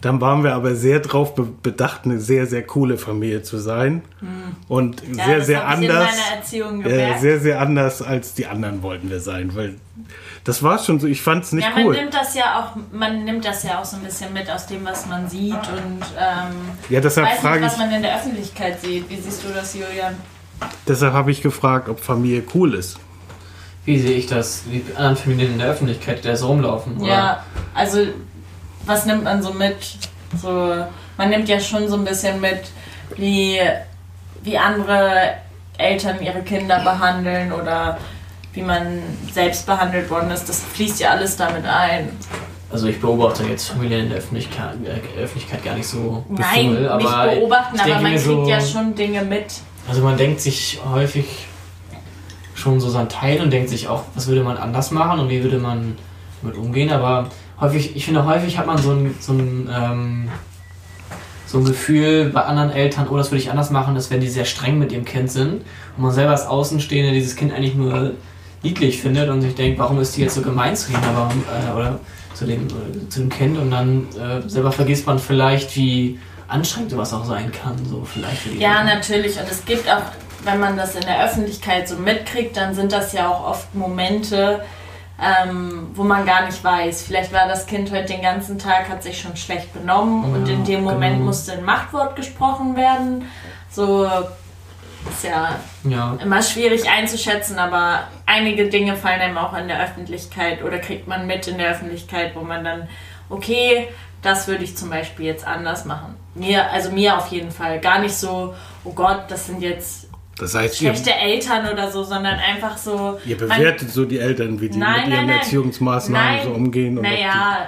dann 0.00 0.20
waren 0.20 0.44
wir 0.44 0.54
aber 0.54 0.74
sehr 0.76 1.00
drauf 1.00 1.34
be 1.34 1.42
bedacht, 1.62 2.02
eine 2.04 2.20
sehr, 2.20 2.46
sehr 2.46 2.62
coole 2.62 2.96
Familie 2.98 3.42
zu 3.42 3.58
sein. 3.58 4.02
Und 4.68 5.02
Hm. 5.02 5.14
Ja, 5.18 5.24
sehr, 5.24 5.38
das 5.38 5.46
sehr 5.46 5.68
hab 5.68 5.78
ich 5.78 5.84
in 5.84 5.90
anders. 5.90 6.08
meiner 6.10 6.36
Erziehung 6.38 6.82
gemerkt. 6.82 7.20
sehr, 7.20 7.40
sehr 7.40 7.60
anders 7.60 8.02
als 8.02 8.34
die 8.34 8.46
anderen 8.46 8.82
wollten 8.82 9.10
wir 9.10 9.20
sein, 9.20 9.54
weil 9.54 9.74
das 10.44 10.62
war 10.62 10.78
schon 10.78 10.98
so, 11.00 11.06
ich 11.06 11.20
fand 11.20 11.44
es 11.44 11.52
nicht 11.52 11.64
Ja, 11.68 11.74
man 11.74 11.84
cool. 11.86 11.94
nimmt 11.96 12.14
das 12.14 12.34
ja 12.34 12.58
auch, 12.60 12.76
man 12.92 13.24
nimmt 13.24 13.44
das 13.44 13.62
ja 13.62 13.78
auch 13.80 13.84
so 13.84 13.96
ein 13.96 14.02
bisschen 14.02 14.32
mit 14.32 14.50
aus 14.50 14.66
dem, 14.66 14.84
was 14.84 15.06
man 15.06 15.28
sieht 15.28 15.52
und 15.54 16.00
ähm, 16.18 16.54
Ja, 16.88 17.00
deshalb 17.00 17.28
weiß 17.28 17.40
frage 17.40 17.60
nicht, 17.60 17.70
was 17.72 17.78
man 17.78 17.92
in 17.92 18.02
der 18.02 18.16
Öffentlichkeit 18.16 18.80
sieht. 18.80 19.08
Wie 19.10 19.16
siehst 19.16 19.44
du 19.44 19.48
das, 19.52 19.74
Julian? 19.74 20.14
deshalb 20.86 21.12
habe 21.14 21.30
ich 21.30 21.40
gefragt, 21.42 21.88
ob 21.88 22.00
Familie 22.00 22.42
cool 22.54 22.74
ist. 22.74 22.98
Wie 23.86 23.98
sehe 23.98 24.16
ich 24.18 24.26
das? 24.26 24.62
Wie 24.68 24.80
die 24.80 24.94
anderen 24.94 25.16
Familien 25.16 25.52
in 25.52 25.58
der 25.58 25.68
Öffentlichkeit, 25.68 26.22
die 26.22 26.28
da 26.28 26.36
so 26.36 26.48
rumlaufen? 26.48 26.98
Oder? 26.98 27.08
Ja, 27.10 27.44
also 27.74 27.98
was 28.90 29.06
nimmt 29.06 29.24
man 29.24 29.42
so 29.42 29.52
mit? 29.52 29.76
So, 30.40 30.48
man 31.16 31.30
nimmt 31.30 31.48
ja 31.48 31.60
schon 31.60 31.88
so 31.88 31.96
ein 31.96 32.04
bisschen 32.04 32.40
mit, 32.40 32.62
wie, 33.16 33.58
wie 34.42 34.58
andere 34.58 35.34
Eltern 35.78 36.20
ihre 36.20 36.42
Kinder 36.42 36.80
behandeln 36.80 37.52
oder 37.52 37.98
wie 38.52 38.62
man 38.62 39.00
selbst 39.32 39.64
behandelt 39.64 40.10
worden 40.10 40.30
ist. 40.30 40.48
Das 40.48 40.62
fließt 40.74 41.00
ja 41.00 41.10
alles 41.10 41.36
damit 41.36 41.64
ein. 41.64 42.10
Also 42.70 42.88
ich 42.88 43.00
beobachte 43.00 43.44
jetzt 43.44 43.68
Familien 43.68 44.04
in 44.04 44.08
der 44.10 44.18
Öffentlichkeit, 44.18 44.76
äh, 44.84 45.20
Öffentlichkeit 45.20 45.64
gar 45.64 45.74
nicht 45.74 45.88
so 45.88 46.24
Nein, 46.28 46.74
nicht 46.74 46.88
aber 46.88 47.34
beobachten, 47.34 47.76
ich 47.76 47.82
aber 47.82 48.00
man 48.00 48.12
kriegt 48.12 48.24
so, 48.24 48.48
ja 48.48 48.60
schon 48.60 48.94
Dinge 48.94 49.22
mit. 49.22 49.46
Also 49.88 50.02
man 50.02 50.16
denkt 50.16 50.40
sich 50.40 50.80
häufig 50.88 51.26
schon 52.54 52.78
so 52.78 52.90
sein 52.90 53.08
Teil 53.08 53.40
und 53.40 53.50
denkt 53.50 53.70
sich 53.70 53.88
auch, 53.88 54.04
was 54.14 54.28
würde 54.28 54.42
man 54.42 54.56
anders 54.56 54.90
machen 54.90 55.18
und 55.18 55.28
wie 55.30 55.42
würde 55.42 55.58
man 55.58 55.96
damit 56.42 56.56
umgehen, 56.56 56.92
aber 56.92 57.28
häufig, 57.60 57.96
ich 57.96 58.04
finde 58.04 58.24
häufig 58.24 58.58
hat 58.58 58.66
man 58.66 58.78
so 58.78 58.92
ein, 58.92 59.14
so 59.20 59.32
ein, 59.32 59.68
ähm, 59.72 60.28
so 61.46 61.58
ein 61.58 61.64
Gefühl 61.64 62.30
bei 62.30 62.42
anderen 62.42 62.70
Eltern, 62.70 63.08
oh, 63.10 63.16
das 63.16 63.30
würde 63.30 63.42
ich 63.42 63.50
anders 63.50 63.70
machen, 63.70 63.94
dass 63.94 64.10
wenn 64.10 64.20
die 64.20 64.28
sehr 64.28 64.44
streng 64.44 64.78
mit 64.78 64.92
ihrem 64.92 65.04
Kind 65.04 65.30
sind 65.30 65.62
und 65.96 66.02
man 66.02 66.12
selber 66.12 66.30
als 66.30 66.46
Außenstehender 66.46 67.12
dieses 67.12 67.34
Kind 67.36 67.52
eigentlich 67.52 67.74
nur 67.74 68.12
niedlich 68.62 69.00
findet 69.00 69.28
und 69.30 69.40
sich 69.42 69.54
denkt, 69.54 69.78
warum 69.78 69.98
ist 70.00 70.16
die 70.16 70.22
jetzt 70.22 70.34
so 70.34 70.42
gemein 70.42 70.76
zu 70.76 70.92
ihm 70.92 70.98
aber, 70.98 71.30
äh, 71.32 71.76
oder 71.76 71.98
zu 72.34 72.44
dem, 72.46 72.66
äh, 72.68 73.08
zu 73.08 73.20
dem 73.20 73.28
Kind 73.30 73.58
und 73.58 73.70
dann 73.70 74.06
äh, 74.18 74.48
selber 74.48 74.70
vergisst 74.70 75.06
man 75.06 75.18
vielleicht, 75.18 75.74
wie 75.76 76.18
anstrengend 76.46 76.90
sowas 76.92 77.12
auch 77.12 77.24
sein 77.24 77.50
kann, 77.52 77.74
so 77.88 78.04
vielleicht 78.04 78.42
für 78.42 78.50
die 78.50 78.58
Ja, 78.58 78.80
Eltern. 78.82 78.86
natürlich. 78.98 79.38
Und 79.38 79.50
es 79.50 79.64
gibt 79.64 79.88
auch, 79.88 80.02
wenn 80.44 80.60
man 80.60 80.76
das 80.76 80.94
in 80.94 81.02
der 81.02 81.24
Öffentlichkeit 81.24 81.88
so 81.88 81.96
mitkriegt, 81.96 82.56
dann 82.56 82.74
sind 82.74 82.92
das 82.92 83.12
ja 83.12 83.28
auch 83.28 83.46
oft 83.48 83.74
Momente, 83.74 84.60
ähm, 85.20 85.90
wo 85.94 86.02
man 86.02 86.24
gar 86.24 86.46
nicht 86.46 86.62
weiß. 86.64 87.02
Vielleicht 87.02 87.32
war 87.32 87.46
das 87.46 87.66
Kind 87.66 87.90
heute 87.90 88.06
den 88.06 88.22
ganzen 88.22 88.58
Tag, 88.58 88.88
hat 88.88 89.02
sich 89.02 89.20
schon 89.20 89.36
schlecht 89.36 89.72
benommen 89.72 90.24
und 90.32 90.46
Ja, 90.46 90.54
in 90.54 90.64
dem 90.64 90.82
Moment 90.82 91.14
genau. 91.16 91.26
musste 91.26 91.52
ein 91.52 91.64
Machtwort 91.64 92.16
gesprochen 92.16 92.74
werden. 92.76 93.26
So 93.70 94.04
ist 95.08 95.24
ja 95.24 95.56
Ja, 95.84 96.16
immer 96.22 96.42
schwierig 96.42 96.88
einzuschätzen, 96.88 97.58
aber 97.58 98.04
einige 98.26 98.68
Dinge 98.68 98.96
fallen 98.96 99.20
einem 99.20 99.38
auch 99.38 99.56
in 99.56 99.68
der 99.68 99.82
Öffentlichkeit 99.82 100.62
oder 100.62 100.78
kriegt 100.78 101.06
man 101.06 101.26
mit 101.26 101.46
in 101.48 101.58
der 101.58 101.70
Öffentlichkeit, 101.70 102.34
wo 102.34 102.40
man 102.40 102.64
dann, 102.64 102.88
okay, 103.28 103.88
das 104.22 104.48
würde 104.48 104.64
ich 104.64 104.76
zum 104.76 104.90
Beispiel 104.90 105.26
jetzt 105.26 105.46
anders 105.46 105.86
machen. 105.86 106.16
Mir, 106.34 106.70
also 106.70 106.90
mir 106.90 107.16
auf 107.16 107.28
jeden 107.28 107.50
Fall. 107.50 107.80
Gar 107.80 108.00
nicht 108.00 108.14
so, 108.14 108.54
oh 108.84 108.92
Gott, 108.92 109.24
das 109.28 109.46
sind 109.46 109.62
jetzt 109.62 110.09
Das 110.40 110.54
heißt, 110.54 110.80
ihr, 110.80 110.90
schlechte 110.94 111.14
Eltern 111.14 111.68
oder 111.72 111.90
so, 111.90 112.02
sondern 112.02 112.38
einfach 112.38 112.76
so. 112.76 113.18
ihr 113.26 113.36
man- 113.38 113.48
bewertet 113.48 113.90
so 113.90 114.04
die 114.04 114.18
Eltern, 114.18 114.60
wie 114.60 114.70
die 114.70 114.78
Nein, 114.78 115.04
mit 115.04 115.14
ihren 115.14 115.26
nein. 115.26 115.36
Erziehungsmaßnahmen 115.38 116.36
Nein, 116.38 116.44
so 116.46 116.50
umgehen. 116.52 116.94
Naja, 116.94 117.66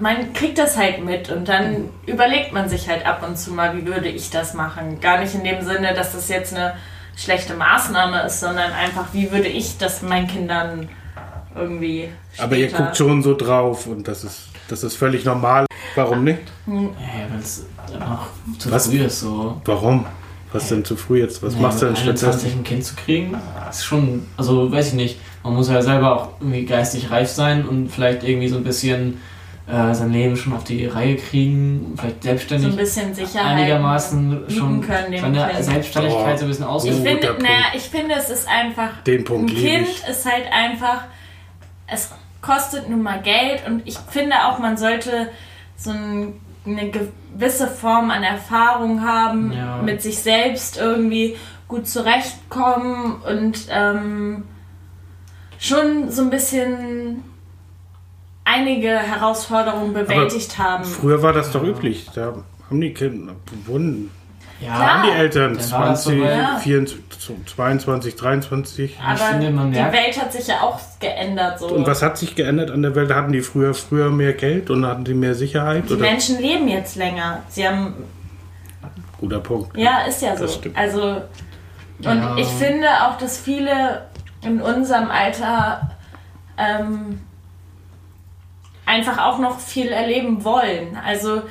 man 0.00 0.32
kriegt 0.32 0.58
das 0.58 0.76
halt 0.76 1.04
mit 1.04 1.30
und 1.30 1.48
dann 1.48 1.88
überlegt 2.06 2.52
man 2.52 2.68
sich 2.68 2.88
halt 2.88 3.04
ab 3.06 3.24
und 3.26 3.36
zu 3.38 3.52
mal, 3.52 3.76
wie 3.76 3.86
würde 3.86 4.08
ich 4.08 4.30
das 4.30 4.54
machen. 4.54 5.00
Gar 5.00 5.18
nicht 5.20 5.34
in 5.34 5.44
dem 5.44 5.62
Sinne, 5.62 5.94
dass 5.94 6.12
das 6.12 6.28
jetzt 6.28 6.54
eine 6.54 6.74
schlechte 7.16 7.54
Maßnahme 7.54 8.22
ist, 8.22 8.40
sondern 8.40 8.72
einfach, 8.72 9.06
wie 9.12 9.30
würde 9.30 9.48
ich 9.48 9.78
das 9.78 10.02
meinen 10.02 10.26
Kindern 10.26 10.88
irgendwie. 11.56 12.08
Aber 12.38 12.56
ihr 12.56 12.68
später- 12.68 12.84
guckt 12.84 12.96
schon 12.96 13.22
so 13.22 13.36
drauf 13.36 13.86
und 13.86 14.08
das 14.08 14.24
ist, 14.24 14.48
das 14.68 14.82
ist 14.82 14.96
völlig 14.96 15.24
normal. 15.24 15.66
Warum 15.94 16.24
nicht? 16.24 16.40
Ja, 16.66 16.74
weil 16.74 17.38
es 17.40 17.64
einfach 17.92 18.26
zu 18.58 18.70
Was? 18.72 18.88
früh 18.88 18.98
ist 19.04 19.20
so. 19.20 19.60
Warum? 19.64 20.06
Was 20.54 20.68
denn 20.68 20.84
zu 20.84 20.96
früh 20.96 21.20
jetzt? 21.20 21.42
Was 21.42 21.54
Ja, 21.54 21.60
machst 21.60 21.82
du 21.82 21.86
denn 21.86 21.96
stattdessen? 21.96 22.26
21 22.26 22.54
ein 22.56 22.64
Kind 22.64 22.84
zu 22.84 22.94
kriegen, 22.96 23.36
ist 23.68 23.84
schon, 23.84 24.26
also 24.36 24.70
weiß 24.72 24.88
ich 24.88 24.94
nicht, 24.94 25.18
man 25.42 25.54
muss 25.54 25.68
ja 25.68 25.82
selber 25.82 26.14
auch 26.16 26.28
irgendwie 26.40 26.64
geistig 26.64 27.10
reif 27.10 27.28
sein 27.28 27.66
und 27.66 27.88
vielleicht 27.88 28.22
irgendwie 28.22 28.48
so 28.48 28.56
ein 28.56 28.64
bisschen 28.64 29.20
äh, 29.66 29.92
sein 29.94 30.12
Leben 30.12 30.36
schon 30.36 30.52
auf 30.52 30.62
die 30.64 30.86
Reihe 30.86 31.16
kriegen, 31.16 31.94
vielleicht 31.96 32.22
so 32.22 32.28
ein 32.30 32.36
selbstständig 32.38 32.76
bisschen 32.76 33.14
Sicherheit 33.14 33.46
einigermaßen 33.56 34.44
schon 34.48 34.80
können 34.80 35.18
seine 35.18 35.38
Kind. 35.52 35.64
Selbstständigkeit 35.64 36.34
Oh. 36.34 36.38
so 36.38 36.44
ein 36.44 36.48
bisschen 36.48 36.64
Ich 36.64 36.70
ausüben. 36.70 36.98
guter 36.98 37.10
finde, 37.34 37.42
naja, 37.42 37.64
ich 37.74 37.82
finde, 37.82 38.14
es 38.16 38.30
ist 38.30 38.46
einfach. 38.48 39.02
Den 39.06 39.24
Punkt 39.24 39.50
ein 39.50 39.56
Kind 39.56 39.88
ich. 39.88 40.06
ist 40.08 40.24
halt 40.24 40.44
einfach. 40.52 41.04
Es 41.86 42.10
kostet 42.42 42.88
nun 42.88 43.02
mal 43.02 43.20
Geld 43.22 43.66
und 43.66 43.82
ich 43.86 43.96
finde 44.10 44.36
auch, 44.46 44.58
man 44.58 44.76
sollte 44.76 45.28
so 45.76 45.90
ein, 45.90 46.34
eine 46.66 46.90
gewisse 46.90 47.66
Form 47.68 48.10
an 48.10 48.22
Erfahrung 48.22 49.04
haben, 49.04 49.52
Ja. 49.52 49.82
mit 49.82 50.00
sich 50.02 50.18
selbst 50.18 50.76
irgendwie 50.78 51.36
gut 51.68 51.86
zurechtkommen 51.88 53.16
und 53.22 53.66
ähm, 53.70 54.44
schon 55.58 56.10
so 56.10 56.22
ein 56.22 56.30
bisschen 56.30 57.24
einige 58.44 58.90
Herausforderungen 58.98 59.92
bewältigt 59.94 60.58
haben. 60.58 60.84
Früher 60.84 61.22
war 61.22 61.32
das 61.32 61.50
doch 61.52 61.62
üblich. 61.62 62.08
Da 62.14 62.34
haben 62.68 62.80
die 62.80 62.92
Kinder, 62.92 63.34
wurden, 63.66 64.10
Ja, 64.64 64.74
Klar. 64.74 64.94
haben 64.94 65.02
die 65.10 65.10
Eltern 65.18 65.58
Dann 65.58 65.70
war 65.72 65.88
das 65.90 66.02
20, 66.04 66.18
soweit. 66.20 66.38
Ja. 66.38 66.56
24, 66.58 67.46
22, 67.54 68.16
23. 68.16 68.84
ich 68.94 69.00
Aber 69.00 69.16
finde, 69.16 69.50
man 69.50 69.72
die 69.72 69.78
merkt, 69.78 69.94
Welt 69.94 70.20
hat 70.20 70.32
sich 70.32 70.46
ja 70.46 70.60
auch 70.60 70.78
geändert. 71.00 71.58
So. 71.58 71.66
Und 71.68 71.86
was 71.86 72.02
hat 72.02 72.16
sich 72.18 72.34
geändert 72.34 72.70
an 72.70 72.82
der 72.82 72.94
Welt? 72.94 73.12
Hatten 73.14 73.32
die 73.32 73.40
früher, 73.42 73.74
früher 73.74 74.10
mehr 74.10 74.32
Geld 74.32 74.70
und 74.70 74.86
hatten 74.86 75.04
die 75.04 75.14
mehr 75.14 75.34
Sicherheit? 75.34 75.84
die 75.88 75.94
Oder? 75.94 76.02
Menschen 76.02 76.40
leben 76.40 76.68
jetzt 76.68 76.96
länger. 76.96 77.42
Sie 77.48 77.66
haben 77.66 77.94
Guter 79.20 79.40
Punkt. 79.40 79.76
Ja, 79.76 80.00
ist 80.08 80.22
ja 80.22 80.36
so. 80.36 80.44
Das 80.44 80.54
stimmt. 80.54 80.76
Also, 80.76 81.02
und 81.02 81.22
Ja. 82.04 82.36
ich 82.36 82.48
finde 82.48 82.86
auch, 83.06 83.16
dass 83.18 83.38
viele 83.38 84.06
in 84.42 84.60
unserem 84.60 85.10
Alter 85.10 85.90
ähm, 86.58 87.20
einfach 88.86 89.18
auch 89.18 89.38
noch 89.38 89.58
viel 89.58 89.88
erleben 89.88 90.44
wollen. 90.44 90.98
Also 91.04 91.42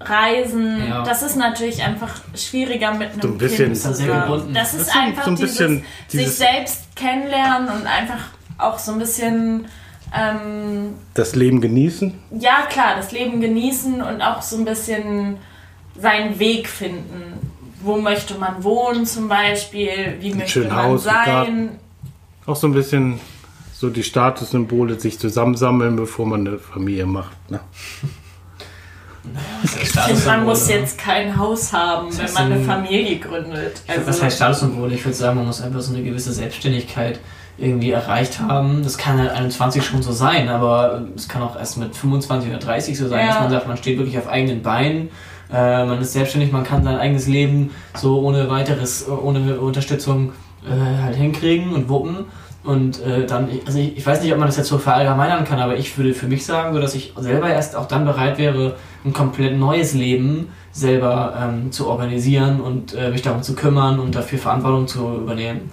Reisen, 0.00 0.88
Ja. 0.88 1.02
das 1.02 1.22
ist 1.22 1.36
natürlich 1.36 1.82
einfach 1.82 2.14
schwieriger 2.36 2.92
mit 2.94 3.10
einem 3.12 3.20
So 3.22 3.28
ein 3.28 3.38
bisschen- 3.38 3.66
Kind 3.72 3.76
zusammen. 3.78 4.20
gebunden. 4.22 4.54
Das 4.54 4.72
Das 4.72 4.80
ist 4.82 4.92
so- 4.92 4.98
einfach 4.98 5.24
so 5.24 5.30
ein 5.30 5.36
dieses, 5.36 5.50
bisschen 5.56 5.76
sich 6.08 6.20
dieses- 6.20 6.38
selbst 6.38 6.96
kennenlernen 6.96 7.68
und 7.68 7.86
einfach 7.86 8.20
auch 8.58 8.78
so 8.78 8.92
ein 8.92 8.98
bisschen 8.98 9.66
ähm, 10.14 10.94
Das 11.14 11.34
Leben 11.34 11.60
genießen. 11.60 12.14
ja, 12.38 12.62
klar, 12.70 12.94
das 12.96 13.12
Leben 13.12 13.40
genießen 13.42 14.00
und 14.00 14.22
auch 14.22 14.40
so 14.40 14.56
ein 14.56 14.64
bisschen 14.64 15.36
seinen 16.00 16.38
Weg 16.38 16.66
finden. 16.66 17.34
Wo 17.82 17.96
möchte 17.98 18.34
man 18.38 18.64
wohnen 18.64 19.04
zum 19.04 19.28
Beispiel? 19.28 20.16
Wie 20.20 20.32
möchte 20.32 20.50
schönen 20.62 20.68
man 20.70 20.84
Haus 20.84 21.04
sein? 21.04 21.70
Auch 22.46 22.56
so 22.56 22.66
ein 22.68 22.72
bisschen 22.72 23.20
so 23.74 23.90
die 23.90 24.02
Statussymbole 24.02 24.98
sich 24.98 25.18
zusammensammeln, 25.18 25.94
bevor 25.96 26.24
man 26.26 26.46
eine 26.46 26.58
Familie 26.58 27.04
macht. 27.04 27.36
Ne? 27.50 27.60
Ich 29.62 29.70
finde, 29.70 30.26
man 30.26 30.44
muss 30.44 30.68
ne? 30.68 30.74
jetzt 30.74 30.98
kein 30.98 31.36
Haus 31.36 31.72
haben, 31.72 32.12
wenn 32.12 32.24
heißt 32.24 32.34
man 32.34 32.52
eine 32.52 32.64
Familie 32.64 33.18
gründet. 33.18 33.82
Also, 33.86 34.06
Was 34.06 34.22
heißt 34.22 34.36
Statussymbole? 34.36 34.94
Ich 34.94 35.04
würde 35.04 35.16
sagen, 35.16 35.36
man 35.36 35.46
muss 35.46 35.60
einfach 35.60 35.80
so 35.80 35.94
eine 35.94 36.02
gewisse 36.02 36.32
Selbstständigkeit 36.32 37.20
irgendwie 37.58 37.90
erreicht 37.90 38.40
haben. 38.40 38.82
Das 38.82 38.96
kann 38.96 39.18
halt 39.18 39.30
21 39.30 39.84
schon 39.84 40.02
so 40.02 40.12
sein, 40.12 40.48
aber 40.48 41.02
es 41.16 41.28
kann 41.28 41.42
auch 41.42 41.56
erst 41.58 41.76
mit 41.76 41.96
25 41.96 42.50
oder 42.50 42.58
30 42.58 42.96
so 42.96 43.08
sein, 43.08 43.20
Ja. 43.20 43.32
dass 43.32 43.40
man 43.40 43.50
sagt, 43.50 43.68
man 43.68 43.76
steht 43.76 43.98
wirklich 43.98 44.16
auf 44.16 44.28
eigenen 44.28 44.62
Beinen, 44.62 45.10
äh, 45.52 45.84
man 45.84 46.00
ist 46.00 46.12
selbstständig, 46.12 46.52
man 46.52 46.62
kann 46.62 46.84
sein 46.84 46.96
eigenes 46.96 47.26
Leben 47.26 47.70
so 47.94 48.20
ohne 48.20 48.48
weiteres, 48.48 49.08
ohne 49.08 49.58
Unterstützung 49.58 50.32
äh, 50.64 51.02
halt 51.02 51.16
hinkriegen 51.16 51.72
und 51.72 51.88
wuppen. 51.88 52.26
Und 52.64 53.00
äh, 53.02 53.24
dann, 53.24 53.48
also 53.66 53.78
ich, 53.78 53.96
ich 53.96 54.06
weiß 54.06 54.22
nicht, 54.22 54.32
ob 54.32 54.38
man 54.38 54.48
das 54.48 54.56
jetzt 54.56 54.68
so 54.68 54.78
verallgemeinern 54.78 55.44
kann, 55.44 55.60
aber 55.60 55.76
ich 55.76 55.96
würde 55.96 56.12
für 56.12 56.26
mich 56.26 56.44
sagen, 56.44 56.74
so 56.74 56.80
dass 56.80 56.94
ich 56.94 57.14
selber 57.16 57.48
erst 57.48 57.76
auch 57.76 57.86
dann 57.86 58.04
bereit 58.04 58.36
wäre, 58.36 58.76
ein 59.04 59.12
komplett 59.12 59.56
neues 59.56 59.94
Leben 59.94 60.48
selber 60.72 61.34
ähm, 61.40 61.72
zu 61.72 61.88
organisieren 61.88 62.60
und 62.60 62.94
äh, 62.94 63.10
mich 63.10 63.22
darum 63.22 63.42
zu 63.42 63.54
kümmern 63.54 63.98
und 64.00 64.14
dafür 64.14 64.38
Verantwortung 64.38 64.86
zu 64.86 65.16
übernehmen. 65.16 65.70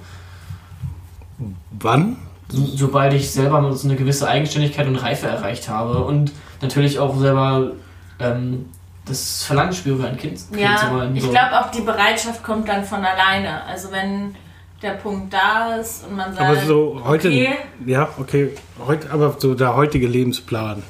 Wann? 1.71 2.17
So, 2.49 2.63
sobald 2.65 3.13
ich 3.13 3.31
selber 3.31 3.73
so 3.73 3.87
eine 3.87 3.97
gewisse 3.97 4.27
Eigenständigkeit 4.27 4.87
und 4.87 4.95
Reife 4.95 5.27
erreicht 5.27 5.67
habe 5.67 6.03
und 6.03 6.31
natürlich 6.61 6.99
auch 6.99 7.17
selber 7.17 7.71
ähm, 8.19 8.65
das 9.05 9.43
Verlangen 9.43 9.73
spüre, 9.73 10.07
ein 10.07 10.17
Kind, 10.17 10.33
kind 10.33 10.51
zu 10.51 10.59
ja, 10.59 10.91
wollen. 10.91 11.15
ich 11.15 11.23
so. 11.23 11.29
glaube 11.29 11.59
auch 11.59 11.71
die 11.71 11.81
Bereitschaft 11.81 12.43
kommt 12.43 12.67
dann 12.67 12.83
von 12.83 13.03
alleine. 13.03 13.63
Also 13.65 13.91
wenn 13.91 14.35
der 14.81 14.91
Punkt 14.91 15.33
da 15.33 15.75
ist 15.75 16.05
und 16.05 16.15
man 16.15 16.33
sagt, 16.33 16.41
Aber 16.41 16.65
so 16.65 17.01
heute, 17.05 17.29
okay, 17.29 17.55
ja, 17.85 18.09
okay, 18.17 18.51
heute, 18.85 19.09
aber 19.11 19.35
so 19.37 19.55
der 19.55 19.75
heutige 19.75 20.07
Lebensplan. 20.07 20.83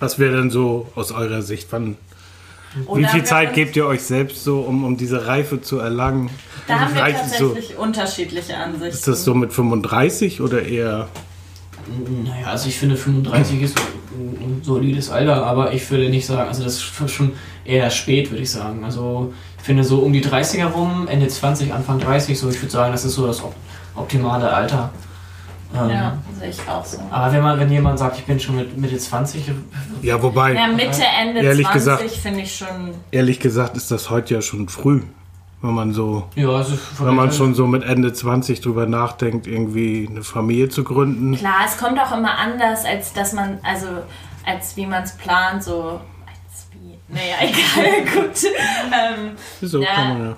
Was 0.00 0.18
wäre 0.18 0.36
denn 0.36 0.50
so 0.50 0.90
aus 0.96 1.12
eurer 1.12 1.42
Sicht? 1.42 1.68
Wann, 1.70 1.96
wie 2.94 3.04
viel 3.04 3.24
Zeit 3.24 3.54
gebt 3.54 3.76
ihr 3.76 3.86
euch 3.86 4.02
selbst 4.02 4.42
so, 4.42 4.60
um, 4.60 4.84
um 4.84 4.96
diese 4.96 5.26
Reife 5.26 5.62
zu 5.62 5.78
erlangen? 5.78 6.30
da 6.66 6.80
haben 6.80 6.94
wir 6.94 7.02
Reife 7.02 7.28
so, 7.28 7.48
tatsächlich 7.48 7.78
unterschiedliche 7.78 8.56
Ansichten. 8.56 8.94
ist 8.94 9.08
das 9.08 9.24
so 9.24 9.34
mit 9.34 9.52
35 9.52 10.40
oder 10.40 10.62
eher? 10.62 11.08
Naja, 12.24 12.46
also 12.46 12.68
ich 12.68 12.78
finde 12.78 12.96
35 12.96 13.62
ist 13.62 13.78
ein 14.18 14.60
solides 14.62 15.10
Alter, 15.10 15.44
aber 15.46 15.72
ich 15.72 15.88
würde 15.90 16.08
nicht 16.08 16.26
sagen, 16.26 16.48
also 16.48 16.62
das 16.62 16.74
ist 16.74 17.10
schon 17.10 17.32
eher 17.64 17.90
spät, 17.90 18.30
würde 18.30 18.42
ich 18.42 18.50
sagen. 18.50 18.84
Also 18.84 19.32
finde 19.62 19.84
so 19.84 20.00
um 20.00 20.12
die 20.12 20.24
30er 20.24 20.66
rum, 20.66 21.06
Ende 21.08 21.28
20, 21.28 21.72
Anfang 21.72 21.98
30, 21.98 22.38
so 22.38 22.48
ich 22.50 22.60
würde 22.60 22.72
sagen, 22.72 22.92
das 22.92 23.04
ist 23.04 23.14
so 23.14 23.26
das 23.26 23.42
op 23.42 23.54
optimale 23.94 24.50
Alter. 24.52 24.90
Ähm, 25.74 25.90
ja, 25.90 26.18
sehe 26.38 26.50
ich 26.50 26.60
auch 26.68 26.84
so. 26.84 26.98
Aber 27.10 27.32
wenn 27.32 27.42
man, 27.42 27.58
wenn 27.58 27.70
jemand 27.70 27.98
sagt, 27.98 28.18
ich 28.18 28.24
bin 28.24 28.38
schon 28.40 28.56
mit 28.56 28.76
Mitte 28.76 28.96
20, 28.98 29.50
Ja, 30.02 30.22
wobei, 30.22 30.54
Ja, 30.54 30.66
Mitte, 30.66 31.02
Ende 31.20 31.40
Ehrlich 31.40 31.66
20 31.66 31.72
gesagt- 31.74 32.10
finde 32.10 32.40
ich 32.40 32.54
schon. 32.56 32.94
ehrlich 33.10 33.40
gesagt 33.40 33.76
ist 33.76 33.90
das 33.90 34.10
heute 34.10 34.34
ja 34.34 34.42
schon 34.42 34.68
früh. 34.68 35.02
Wenn 35.62 35.74
man 35.74 35.92
so, 35.94 36.24
ja, 36.34 36.48
also 36.48 36.76
wenn 36.98 37.14
man 37.14 37.30
schon 37.32 37.54
so 37.54 37.66
mit 37.68 37.84
Ende 37.84 38.12
20 38.12 38.60
drüber 38.62 38.86
nachdenkt, 38.86 39.46
irgendwie 39.46 40.08
eine 40.10 40.24
Familie 40.24 40.68
zu 40.68 40.82
gründen. 40.82 41.36
Klar, 41.36 41.60
es 41.64 41.78
kommt 41.78 41.98
auch 42.00 42.16
immer 42.16 42.36
anders, 42.36 42.84
als 42.84 43.12
dass 43.12 43.32
man, 43.32 43.58
also 43.62 43.86
als 44.44 44.76
wie 44.76 44.86
man 44.86 45.04
es 45.04 45.12
plant, 45.12 45.62
so. 45.62 46.00
Naja, 47.12 47.36
egal, 47.42 48.04
gut. 48.22 48.38
Ähm, 48.92 49.36
So 49.60 49.80
Ja. 49.82 49.94
kann 49.94 50.08
man 50.18 50.26
ja. 50.30 50.36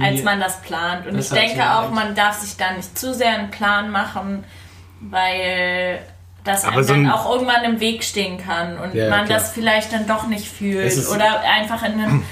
als 0.06 0.22
man 0.22 0.40
das 0.40 0.60
plant. 0.62 1.06
Und 1.06 1.16
Das 1.16 1.26
ich 1.26 1.32
denke 1.38 1.62
auch, 1.70 1.90
man 1.90 2.14
darf 2.14 2.38
sich 2.38 2.56
da 2.56 2.72
nicht 2.72 2.96
zu 2.98 3.12
sehr 3.12 3.30
einen 3.38 3.50
Plan 3.50 3.90
machen, 3.90 4.44
weil 5.00 5.98
das 6.44 6.64
einem 6.64 6.82
so 6.82 6.92
dann 6.94 7.06
ein- 7.06 7.12
auch 7.12 7.30
irgendwann 7.30 7.64
im 7.64 7.80
Weg 7.80 8.02
stehen 8.04 8.38
kann 8.38 8.78
und 8.78 8.94
Ja, 8.94 9.04
ja, 9.04 9.10
man 9.10 9.26
klar. 9.26 9.38
das 9.38 9.50
vielleicht 9.52 9.92
dann 9.92 10.06
doch 10.06 10.26
nicht 10.26 10.48
fühlt 10.48 10.86
Es 10.86 11.08
oder 11.10 11.40
einfach 11.42 11.82
in 11.84 11.92
einem, 11.94 12.22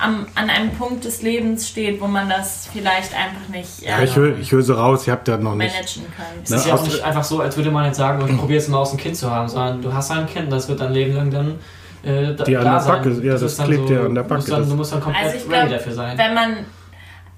am, 0.00 0.26
an 0.36 0.48
einem 0.50 0.70
Punkt 0.72 1.04
des 1.04 1.22
Lebens 1.22 1.68
steht, 1.68 2.00
wo 2.00 2.06
man 2.06 2.28
das 2.28 2.68
vielleicht 2.72 3.14
einfach 3.14 3.48
nicht 3.52 3.80
Ja, 3.82 3.98
äh, 3.98 4.04
ich 4.04 4.14
höre 4.14 4.38
ich 4.38 4.52
hör 4.52 4.62
so 4.62 4.74
raus, 4.74 5.06
ihr 5.06 5.12
habt 5.12 5.26
ja 5.28 5.36
noch 5.38 5.54
nicht. 5.56 5.72
managen 5.74 6.04
kann. 6.16 6.26
Es 6.44 6.50
ist 6.50 6.64
Ne, 6.66 6.70
ja 6.70 6.76
auch 6.76 6.82
nicht 6.84 7.02
einfach 7.02 7.24
so, 7.24 7.40
als 7.40 7.56
würde 7.56 7.70
man 7.72 7.84
jetzt 7.86 7.96
sagen, 7.96 8.24
ich 8.28 8.36
probiere 8.36 8.58
jetzt 8.60 8.68
mal 8.68 8.78
aus, 8.78 8.92
ein 8.92 8.96
Kind 8.98 9.16
zu 9.16 9.28
haben, 9.30 9.48
sondern 9.48 9.82
du 9.82 9.92
hast 9.92 10.10
ein 10.12 10.26
Kind, 10.26 10.52
das 10.52 10.68
wird 10.68 10.80
dein 10.80 10.92
Leben 10.92 11.14
lang 11.16 11.30
dann 11.32 11.58
äh, 12.08 12.34
da, 12.34 12.44
Die 12.44 12.56
an 12.56 12.64
der 12.64 12.80
sein. 12.80 13.02
Backe, 13.02 13.26
ja, 13.26 13.36
das 13.38 13.58
klebt 13.58 13.90
ja 13.90 14.04
an 14.06 14.14
der 14.14 14.22
Backe, 14.22 14.50
dann, 14.50 14.60
das- 14.60 14.68
du 14.70 14.74
musst 14.76 14.92
dann 14.92 15.00
komplett 15.00 15.24
Also 15.26 15.36
ich 15.36 15.42
ready 15.44 15.54
glaube, 15.54 15.68
dafür 15.74 15.92
sein. 15.92 16.18
wenn 16.18 16.34
man, 16.34 16.56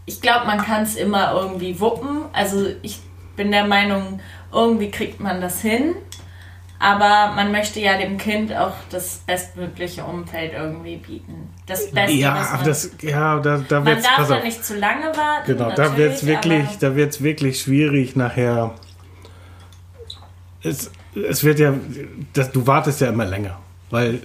ich 0.06 0.20
glaube, 0.20 0.46
man 0.46 0.58
kann 0.58 0.82
es 0.82 0.96
immer 0.96 1.32
irgendwie 1.34 1.78
wuppen. 1.80 2.22
Also 2.32 2.66
ich 2.82 3.00
bin 3.36 3.50
der 3.50 3.66
Meinung, 3.66 4.20
irgendwie 4.52 4.90
kriegt 4.90 5.20
man 5.20 5.40
das 5.40 5.60
hin. 5.60 5.94
Aber 6.82 7.32
man 7.36 7.52
möchte 7.52 7.78
ja 7.78 7.98
dem 7.98 8.16
Kind 8.16 8.56
auch 8.56 8.72
das 8.90 9.18
bestmögliche 9.26 10.02
Umfeld 10.02 10.54
irgendwie 10.54 10.96
bieten. 10.96 11.50
Das 11.66 11.90
Beste, 11.90 12.12
was 12.12 12.14
Ja, 12.18 12.48
man, 12.56 12.64
das, 12.64 12.90
ja, 13.02 13.38
da, 13.38 13.58
da 13.68 13.80
man 13.80 13.86
wird's, 13.86 14.06
darf 14.16 14.30
ja 14.30 14.40
nicht 14.42 14.64
zu 14.64 14.78
lange 14.78 15.04
warten. 15.14 15.44
Genau, 15.58 15.70
da 15.72 15.94
wird 15.98 16.14
es 16.14 16.24
wirklich, 16.24 16.64
aber- 16.64 16.76
da 16.80 16.96
wird's 16.96 17.22
wirklich 17.22 17.60
schwierig 17.60 18.16
nachher. 18.16 18.70
Es, 20.62 20.90
es 21.14 21.44
wird 21.44 21.58
ja, 21.58 21.74
das, 22.32 22.50
du 22.52 22.66
wartest 22.66 23.00
ja 23.02 23.08
immer 23.08 23.24
länger, 23.24 23.58
weil 23.90 24.22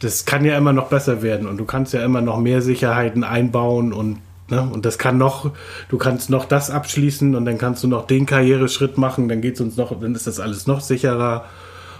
das 0.00 0.24
kann 0.24 0.44
ja 0.44 0.56
immer 0.56 0.72
noch 0.72 0.88
besser 0.88 1.22
werden 1.22 1.46
und 1.46 1.56
du 1.56 1.64
kannst 1.64 1.92
ja 1.92 2.04
immer 2.04 2.20
noch 2.20 2.38
mehr 2.38 2.62
Sicherheiten 2.62 3.24
einbauen 3.24 3.92
und 3.92 4.18
ne, 4.50 4.62
und 4.62 4.84
das 4.84 4.98
kann 4.98 5.18
noch, 5.18 5.50
du 5.88 5.98
kannst 5.98 6.30
noch 6.30 6.44
das 6.44 6.70
abschließen 6.70 7.34
und 7.34 7.44
dann 7.44 7.58
kannst 7.58 7.82
du 7.82 7.88
noch 7.88 8.06
den 8.06 8.26
Karriereschritt 8.26 8.98
machen, 8.98 9.28
dann 9.28 9.40
geht's 9.40 9.60
uns 9.60 9.76
noch, 9.76 9.98
dann 9.98 10.14
ist 10.14 10.26
das 10.26 10.40
alles 10.40 10.66
noch 10.66 10.80
sicherer 10.80 11.44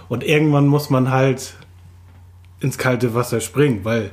und 0.09 0.23
irgendwann 0.23 0.67
muss 0.67 0.89
man 0.89 1.11
halt 1.11 1.55
ins 2.59 2.77
kalte 2.77 3.13
Wasser 3.13 3.41
springen, 3.41 3.81
weil 3.83 4.11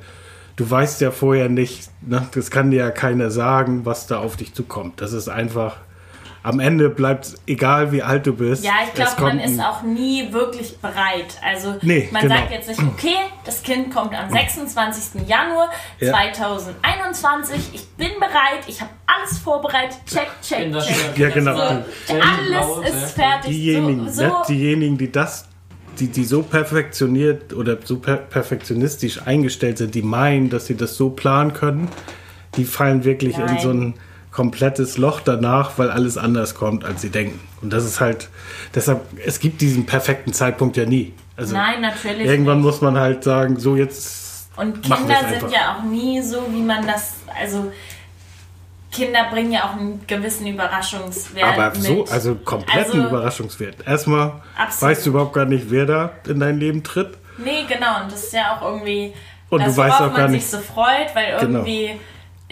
du 0.56 0.68
weißt 0.68 1.00
ja 1.00 1.10
vorher 1.10 1.48
nicht, 1.48 1.90
ne, 2.02 2.26
das 2.32 2.50
kann 2.50 2.70
dir 2.70 2.78
ja 2.78 2.90
keiner 2.90 3.30
sagen, 3.30 3.84
was 3.84 4.06
da 4.06 4.18
auf 4.18 4.36
dich 4.36 4.54
zukommt. 4.54 5.00
Das 5.00 5.12
ist 5.12 5.28
einfach, 5.28 5.76
am 6.44 6.60
Ende 6.60 6.90
bleibt 6.90 7.36
egal 7.46 7.90
wie 7.90 8.02
alt 8.02 8.26
du 8.26 8.34
bist. 8.34 8.62
Ja, 8.64 8.72
ich 8.86 8.92
glaube, 8.92 9.22
man 9.22 9.40
ist 9.40 9.58
auch 9.58 9.82
nie 9.82 10.30
wirklich 10.30 10.76
bereit. 10.76 11.38
Also 11.42 11.76
Nee, 11.80 12.10
man 12.12 12.20
genau. 12.22 12.34
sagt 12.36 12.50
jetzt 12.50 12.68
nicht, 12.68 12.82
okay, 12.82 13.16
das 13.46 13.62
Kind 13.62 13.92
kommt 13.92 14.14
am 14.14 14.28
26. 14.30 15.26
Januar 15.26 15.70
Ja. 16.00 16.12
2021, 16.12 17.70
ich 17.72 17.86
bin 17.96 18.10
bereit, 18.20 18.60
ich 18.66 18.78
habe 18.82 18.90
alles 19.06 19.38
vorbereitet, 19.38 19.96
check, 20.06 20.28
check, 20.42 20.70
check. 20.70 21.16
Ja, 21.18 21.30
genau. 21.30 21.56
So, 21.56 21.64
alles 22.14 22.92
ist 22.92 23.12
fertig. 23.12 23.50
diejenigen, 23.50 24.10
so, 24.12 24.22
ne, 24.22 24.28
so, 24.28 24.52
diejenigen, 24.52 24.98
die 24.98 25.10
das, 25.10 25.48
die, 25.98 26.08
die 26.08 26.24
so 26.24 26.42
perfektioniert 26.42 27.54
oder 27.54 27.78
so 27.82 27.98
per 27.98 28.16
perfektionistisch 28.18 29.22
eingestellt 29.26 29.78
sind, 29.78 29.94
die 29.94 30.02
meinen, 30.02 30.50
dass 30.50 30.66
sie 30.66 30.76
das 30.76 30.94
so 30.96 31.08
planen 31.08 31.54
können, 31.54 31.88
die 32.56 32.64
fallen 32.66 33.02
wirklich 33.04 33.38
in 33.38 33.46
Nein. 33.46 33.58
so 33.60 33.70
ein 33.70 33.94
komplettes 34.34 34.98
Loch 34.98 35.20
danach, 35.20 35.78
weil 35.78 35.90
alles 35.90 36.18
anders 36.18 36.56
kommt, 36.56 36.84
als 36.84 37.00
sie 37.02 37.10
denken. 37.10 37.38
Und 37.62 37.72
das 37.72 37.84
ist 37.84 38.00
halt, 38.00 38.28
deshalb, 38.74 39.00
es 39.24 39.38
gibt 39.38 39.60
diesen 39.60 39.86
perfekten 39.86 40.32
Zeitpunkt 40.32 40.76
ja 40.76 40.84
nie. 40.86 41.12
Also 41.36 41.54
Nein, 41.54 41.80
natürlich. 41.80 42.26
irgendwann 42.26 42.56
nicht. 42.58 42.66
muss 42.66 42.80
man 42.80 42.98
halt 42.98 43.22
sagen, 43.22 43.58
so 43.60 43.76
jetzt. 43.76 44.48
Und 44.56 44.82
Kinder 44.82 45.16
sind 45.30 45.52
ja 45.52 45.76
auch 45.78 45.84
nie 45.84 46.20
so, 46.20 46.42
wie 46.50 46.62
man 46.62 46.84
das. 46.86 47.14
Also, 47.40 47.70
Kinder 48.92 49.24
bringen 49.30 49.52
ja 49.52 49.64
auch 49.64 49.72
einen 49.76 50.04
gewissen 50.06 50.46
Überraschungswert. 50.46 51.58
Aber 51.58 51.74
so, 51.74 51.94
mit. 52.02 52.12
also 52.12 52.34
kompletten 52.36 53.00
Also- 53.02 53.08
Überraschungswert. 53.08 53.76
Erstmal 53.86 54.32
Absolut. 54.56 54.90
weißt 54.96 55.06
du 55.06 55.10
überhaupt 55.10 55.32
gar 55.32 55.46
nicht, 55.46 55.70
wer 55.70 55.86
da 55.86 56.10
in 56.28 56.38
dein 56.40 56.58
Leben 56.58 56.82
tritt. 56.84 57.16
Nee, 57.38 57.64
genau. 57.68 58.02
Und 58.02 58.12
das 58.12 58.24
ist 58.24 58.32
ja 58.32 58.56
auch 58.56 58.62
irgendwie. 58.62 59.12
Und 59.50 59.60
das, 59.64 59.74
du 59.74 59.80
weißt 59.82 59.94
auch 60.00 60.12
gar 60.14 60.22
man 60.22 60.30
nicht- 60.32 60.42
sich 60.48 60.50
so 60.50 60.58
freut, 60.58 61.12
weil 61.14 61.38
Genau. 61.40 61.64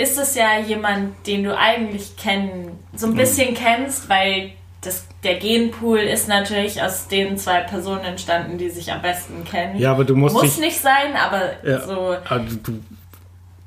Ist 0.03 0.19
es 0.19 0.35
ja 0.35 0.59
jemand, 0.67 1.27
den 1.27 1.45
du 1.45 1.57
eigentlich 1.57 2.17
kennen, 2.17 2.79
so 2.95 3.07
Mhm. 3.07 3.13
ein 3.13 3.17
bisschen 3.17 3.55
kennst, 3.55 4.09
weil 4.09 4.51
das, 4.81 5.05
der 5.23 5.37
Genpool 5.37 5.99
ist 6.01 6.29
natürlich 6.29 6.83
aus 6.83 7.07
den 7.09 7.39
zwei 7.39 7.61
Personen 7.61 8.01
entstanden, 8.05 8.59
die 8.59 8.69
sich 8.69 8.91
am 8.93 9.01
besten 9.01 9.45
kennen. 9.45 9.79
Ja, 9.79 9.93
aber 9.93 10.05
du 10.05 10.17
musst 10.17 10.35
Muss 10.35 10.43
dich. 10.43 10.59
nicht 10.59 10.81
sein, 10.81 11.15
aber 11.17 11.53
Ja, 11.65 11.81
so. 11.87 12.17
also 12.29 12.57
du, 12.63 12.81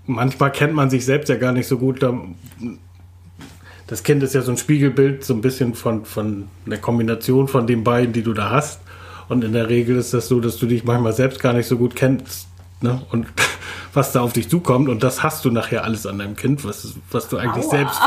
manchmal 0.06 0.52
kennt 0.52 0.74
man 0.74 0.90
sich 0.90 1.06
selbst 1.06 1.30
ja 1.30 1.36
gar 1.38 1.54
nicht 1.54 1.68
so 1.68 1.78
gut. 1.78 2.04
Da- 2.04 2.14
Das 3.88 4.02
Kind 4.04 4.24
ist 4.24 4.34
ja 4.34 4.42
so 4.42 4.52
ein 4.52 4.58
Spiegelbild, 4.58 5.24
so 5.24 5.34
ein 5.36 5.42
bisschen 5.42 5.76
von, 5.76 6.06
von 6.06 6.48
der 6.66 6.80
Kombination 6.80 7.48
von 7.48 7.68
den 7.68 7.84
beiden, 7.84 8.14
die 8.14 8.24
du 8.24 8.34
da 8.34 8.50
hast. 8.50 8.80
Und 9.30 9.44
in 9.44 9.54
der 9.54 9.70
Regel 9.70 9.96
ist 9.98 10.14
das 10.14 10.28
so, 10.28 10.40
dass 10.40 10.58
du 10.58 10.66
dich 10.66 10.84
manchmal 10.84 11.14
selbst 11.14 11.40
gar 11.40 11.54
nicht 11.54 11.68
so 11.68 11.78
gut 11.78 11.96
kennst. 11.96 12.48
Ne? 12.86 13.02
Und 13.12 13.28
was 13.94 14.12
da 14.12 14.22
auf 14.22 14.34
dich 14.34 14.50
zukommt. 14.50 14.90
Und 14.90 15.04
das 15.04 15.24
hast 15.24 15.44
du 15.46 15.52
nachher 15.52 15.84
alles 15.84 16.06
an 16.06 16.20
deinem 16.20 16.36
Kind, 16.36 16.64
was, 16.64 16.94
was 17.12 17.28
du 17.28 17.38
eigentlich 17.38 17.66
Aua. 17.66 17.72
selbst 17.72 18.00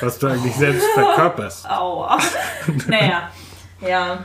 was 0.00 0.18
du 0.18 0.26
eigentlich 0.26 0.54
selbst 0.54 0.86
verkörperst. 0.94 1.68
Aua. 1.70 2.18
naja. 2.88 3.30
Ja. 3.86 4.24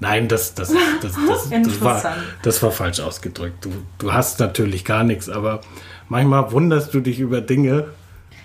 Nein, 0.00 0.26
das, 0.28 0.54
das, 0.54 0.72
das, 1.00 1.12
das, 1.26 1.48
das, 1.50 1.80
war, 1.80 2.16
das 2.42 2.62
war 2.62 2.70
falsch 2.72 2.98
ausgedrückt. 3.00 3.64
Du, 3.64 3.70
du 3.98 4.12
hast 4.12 4.40
natürlich 4.40 4.84
gar 4.84 5.04
nichts, 5.04 5.28
aber 5.28 5.60
manchmal 6.08 6.50
wunderst 6.50 6.92
du 6.92 7.00
dich 7.00 7.20
über 7.20 7.40
Dinge, 7.40 7.86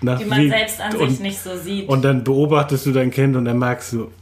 nach 0.00 0.18
Die 0.20 0.24
man 0.26 0.40
wie- 0.40 0.48
selbst 0.50 0.80
an 0.80 0.94
und, 0.94 1.10
sich 1.10 1.18
nicht 1.20 1.40
so 1.40 1.56
sieht. 1.58 1.88
Und 1.88 2.02
dann 2.02 2.22
beobachtest 2.22 2.86
du 2.86 2.92
dein 2.92 3.10
Kind 3.10 3.34
und 3.34 3.44
dann 3.44 3.58
merkst 3.58 3.92
du, 3.94 4.12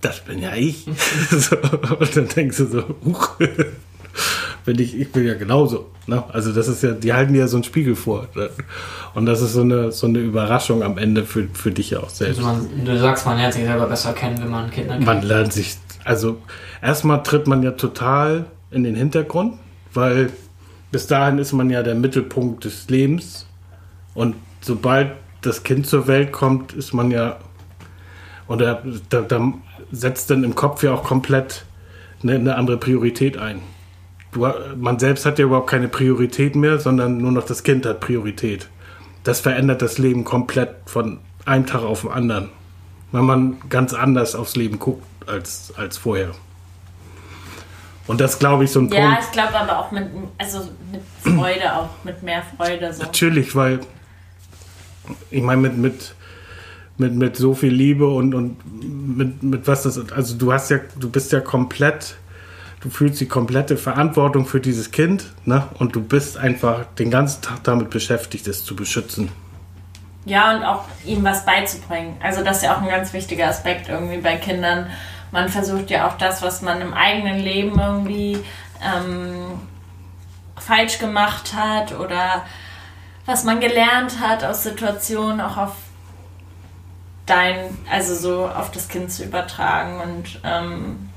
das 0.00 0.20
bin 0.20 0.38
ja 0.40 0.54
ich. 0.54 0.86
so, 1.30 1.56
und 1.98 2.16
dann 2.16 2.28
denkst 2.28 2.56
du 2.56 2.66
so, 2.66 2.84
huch, 3.04 3.36
bin 4.64 4.78
ich, 4.78 4.98
ich 4.98 5.12
bin 5.12 5.26
ja 5.26 5.34
genauso. 5.34 5.90
Ne? 6.06 6.22
Also 6.32 6.52
das 6.52 6.68
ist 6.68 6.82
ja, 6.82 6.92
die 6.92 7.12
halten 7.12 7.32
dir 7.32 7.40
ja 7.40 7.48
so 7.48 7.56
einen 7.56 7.64
Spiegel 7.64 7.94
vor. 7.94 8.28
Und 9.14 9.26
das 9.26 9.40
ist 9.40 9.52
so 9.52 9.62
eine, 9.62 9.92
so 9.92 10.06
eine 10.06 10.18
Überraschung 10.18 10.82
am 10.82 10.98
Ende 10.98 11.24
für, 11.24 11.48
für 11.52 11.70
dich 11.70 11.90
ja 11.90 12.00
auch 12.00 12.10
selbst. 12.10 12.38
Also 12.38 12.48
man, 12.48 12.84
du 12.84 12.98
sagst, 12.98 13.26
man 13.26 13.36
lernt 13.36 13.54
sich 13.54 13.64
selber 13.64 13.86
besser 13.86 14.12
kennen, 14.12 14.38
wenn 14.40 14.50
man 14.50 14.70
Kinder 14.70 14.94
kennt. 14.94 15.06
Man 15.06 15.22
lernt 15.22 15.52
sich, 15.52 15.76
also 16.04 16.38
erstmal 16.80 17.22
tritt 17.22 17.46
man 17.46 17.62
ja 17.62 17.72
total 17.72 18.46
in 18.70 18.84
den 18.84 18.94
Hintergrund, 18.94 19.58
weil 19.92 20.30
bis 20.90 21.06
dahin 21.06 21.38
ist 21.38 21.52
man 21.52 21.70
ja 21.70 21.82
der 21.82 21.94
Mittelpunkt 21.94 22.64
des 22.64 22.88
Lebens. 22.88 23.46
Und 24.14 24.36
sobald 24.60 25.12
das 25.40 25.62
Kind 25.62 25.86
zur 25.86 26.06
Welt 26.06 26.32
kommt, 26.32 26.72
ist 26.72 26.92
man 26.92 27.10
ja, 27.10 27.38
oder 28.48 28.82
da, 29.08 29.22
da 29.22 29.52
setzt 29.90 30.30
dann 30.30 30.44
im 30.44 30.54
Kopf 30.54 30.82
ja 30.82 30.92
auch 30.92 31.04
komplett 31.04 31.64
eine, 32.22 32.34
eine 32.34 32.56
andere 32.56 32.76
Priorität 32.76 33.36
ein. 33.38 33.60
Du, 34.32 34.48
man 34.76 34.98
selbst 34.98 35.26
hat 35.26 35.38
ja 35.38 35.44
überhaupt 35.44 35.68
keine 35.70 35.88
Priorität 35.88 36.56
mehr, 36.56 36.78
sondern 36.78 37.18
nur 37.18 37.32
noch 37.32 37.44
das 37.44 37.62
Kind 37.62 37.86
hat 37.86 38.00
Priorität. 38.00 38.68
Das 39.24 39.40
verändert 39.40 39.82
das 39.82 39.98
Leben 39.98 40.24
komplett 40.24 40.70
von 40.86 41.20
einem 41.44 41.66
Tag 41.66 41.82
auf 41.82 42.02
den 42.02 42.10
anderen 42.10 42.50
wenn 43.12 43.24
man 43.24 43.56
ganz 43.68 43.92
anders 43.92 44.34
aufs 44.34 44.56
Leben 44.56 44.78
guckt 44.78 45.04
als, 45.28 45.72
als 45.76 45.98
vorher. 45.98 46.32
Und 48.06 48.20
das 48.20 48.38
glaube 48.38 48.64
ich 48.64 48.72
so 48.72 48.80
ein 48.80 48.88
ja, 48.88 49.06
Punkt. 49.06 49.20
ich 49.22 49.32
glaube 49.32 49.54
aber 49.54 49.78
auch 49.78 49.92
mit, 49.92 50.08
also 50.38 50.68
mit 50.90 51.02
Freude, 51.22 51.76
auch 51.76 51.90
mit 52.02 52.22
mehr 52.22 52.42
Freude. 52.56 52.92
So. 52.92 53.02
Natürlich, 53.02 53.54
weil 53.54 53.80
ich 55.30 55.42
meine, 55.42 55.60
mit, 55.60 55.76
mit, 55.78 56.14
mit, 56.98 57.14
mit 57.14 57.36
so 57.36 57.54
viel 57.54 57.72
Liebe 57.72 58.08
und, 58.08 58.34
und 58.34 58.56
mit, 59.16 59.42
mit 59.42 59.66
was 59.68 59.84
das, 59.84 60.10
also 60.10 60.36
du 60.36 60.52
hast 60.52 60.70
ja, 60.70 60.80
du 60.98 61.10
bist 61.10 61.30
ja 61.32 61.40
komplett, 61.40 62.16
du 62.82 62.90
fühlst 62.90 63.20
die 63.20 63.28
komplette 63.28 63.76
Verantwortung 63.76 64.44
für 64.44 64.60
dieses 64.60 64.90
Kind, 64.90 65.32
ne? 65.44 65.68
Und 65.78 65.94
du 65.94 66.02
bist 66.02 66.36
einfach 66.36 66.84
den 66.98 67.10
ganzen 67.10 67.42
Tag 67.42 67.64
damit 67.64 67.90
beschäftigt, 67.90 68.46
es 68.48 68.64
zu 68.64 68.76
beschützen. 68.76 69.30
Ja, 70.24 70.54
und 70.54 70.64
auch 70.64 70.84
ihm 71.04 71.24
was 71.24 71.44
beizubringen. 71.44 72.16
Also 72.22 72.44
das 72.44 72.58
ist 72.58 72.64
ja 72.64 72.76
auch 72.76 72.82
ein 72.82 72.88
ganz 72.88 73.12
wichtiger 73.12 73.48
Aspekt 73.48 73.88
irgendwie 73.88 74.18
bei 74.18 74.36
Kindern. 74.36 74.90
Man 75.30 75.48
versucht 75.48 75.90
ja 75.90 76.08
auch 76.08 76.18
das, 76.18 76.42
was 76.42 76.62
man 76.62 76.80
im 76.80 76.92
eigenen 76.92 77.38
Leben 77.38 77.78
irgendwie 77.80 78.38
ähm, 78.82 79.58
falsch 80.56 80.98
gemacht 80.98 81.54
hat 81.54 81.98
oder 81.98 82.44
was 83.26 83.44
man 83.44 83.60
gelernt 83.60 84.20
hat 84.20 84.44
aus 84.44 84.62
Situationen 84.62 85.40
auch 85.40 85.56
auf 85.56 85.74
dein, 87.26 87.76
also 87.90 88.14
so 88.14 88.46
auf 88.48 88.70
das 88.72 88.88
Kind 88.88 89.10
zu 89.10 89.24
übertragen 89.24 90.00
und 90.00 90.40
ähm, 90.44 91.11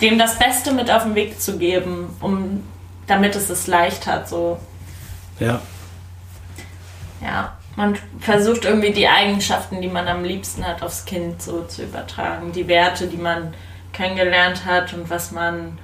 dem 0.00 0.18
das 0.18 0.38
Beste 0.38 0.72
mit 0.72 0.90
auf 0.90 1.04
den 1.04 1.14
Weg 1.14 1.40
zu 1.40 1.58
geben, 1.58 2.16
um 2.20 2.62
damit 3.06 3.34
es 3.36 3.50
es 3.50 3.66
leicht 3.66 4.06
hat, 4.06 4.28
so 4.28 4.58
Ja, 5.40 5.60
ja, 7.20 7.52
man 7.76 7.96
versucht 8.20 8.64
irgendwie 8.64 8.92
die 8.92 9.08
Eigenschaften, 9.08 9.80
die 9.80 9.88
man 9.88 10.08
am 10.08 10.24
liebsten 10.24 10.66
hat, 10.66 10.82
aufs 10.82 11.04
Kind 11.04 11.42
so 11.42 11.64
zu 11.64 11.84
übertragen. 11.84 12.52
Die 12.52 12.68
Werte, 12.68 13.06
die 13.06 13.16
man 13.16 13.54
kennengelernt 13.92 14.64
hat 14.64 14.92
und 14.94 15.08
was 15.10 15.32
man, 15.32 15.78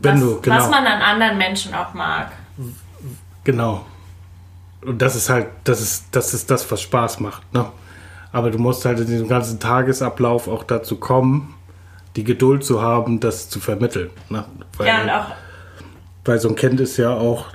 wenn 0.00 0.14
was, 0.14 0.20
du, 0.20 0.40
genau. 0.40 0.56
was 0.56 0.70
man 0.70 0.86
an 0.86 1.02
anderen 1.02 1.38
Menschen 1.38 1.74
auch 1.74 1.94
mag. 1.94 2.32
Genau. 3.44 3.84
Und 4.84 5.02
das 5.02 5.16
ist 5.16 5.28
halt, 5.28 5.48
das 5.64 5.80
ist, 5.80 6.06
das 6.12 6.34
ist 6.34 6.50
das, 6.50 6.70
was 6.70 6.80
Spaß 6.82 7.20
macht. 7.20 7.52
Ne? 7.52 7.66
Aber 8.32 8.50
du 8.50 8.58
musst 8.58 8.84
halt 8.84 9.00
in 9.00 9.06
diesem 9.06 9.28
ganzen 9.28 9.58
Tagesablauf 9.58 10.46
auch 10.46 10.62
dazu 10.64 10.96
kommen, 10.96 11.54
die 12.16 12.24
Geduld 12.24 12.64
zu 12.64 12.82
haben, 12.82 13.20
das 13.20 13.48
zu 13.48 13.60
vermitteln. 13.60 14.10
Ne? 14.30 14.44
Weil, 14.76 14.86
Ja, 14.86 15.02
und 15.02 15.10
auch, 15.10 15.26
weil 16.24 16.40
so 16.40 16.48
ein 16.48 16.56
Kind 16.56 16.80
ist 16.80 16.96
ja 16.96 17.14
auch, 17.14 17.46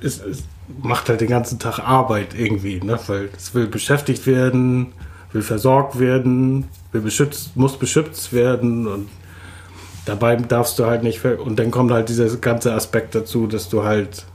ist, 0.00 0.24
ist, 0.24 0.44
macht 0.82 1.08
halt 1.08 1.20
den 1.20 1.28
ganzen 1.28 1.58
Tag 1.58 1.78
Arbeit 1.78 2.34
irgendwie, 2.34 2.80
ne? 2.80 2.98
weil 3.06 3.30
es 3.36 3.54
will 3.54 3.66
beschäftigt 3.66 4.26
werden, 4.26 4.92
will 5.32 5.42
versorgt 5.42 5.98
werden, 5.98 6.68
will 6.92 7.00
beschützt, 7.00 7.56
muss 7.56 7.78
beschützt 7.78 8.32
werden 8.32 8.86
und 8.86 9.08
dabei 10.04 10.36
darfst 10.36 10.78
du 10.78 10.86
halt 10.86 11.02
nicht, 11.02 11.24
und 11.24 11.58
dann 11.58 11.70
kommt 11.70 11.92
halt 11.92 12.08
dieser 12.08 12.28
ganze 12.36 12.74
Aspekt 12.74 13.14
dazu, 13.14 13.46
dass 13.46 13.68
du 13.68 13.84
halt 13.84 14.26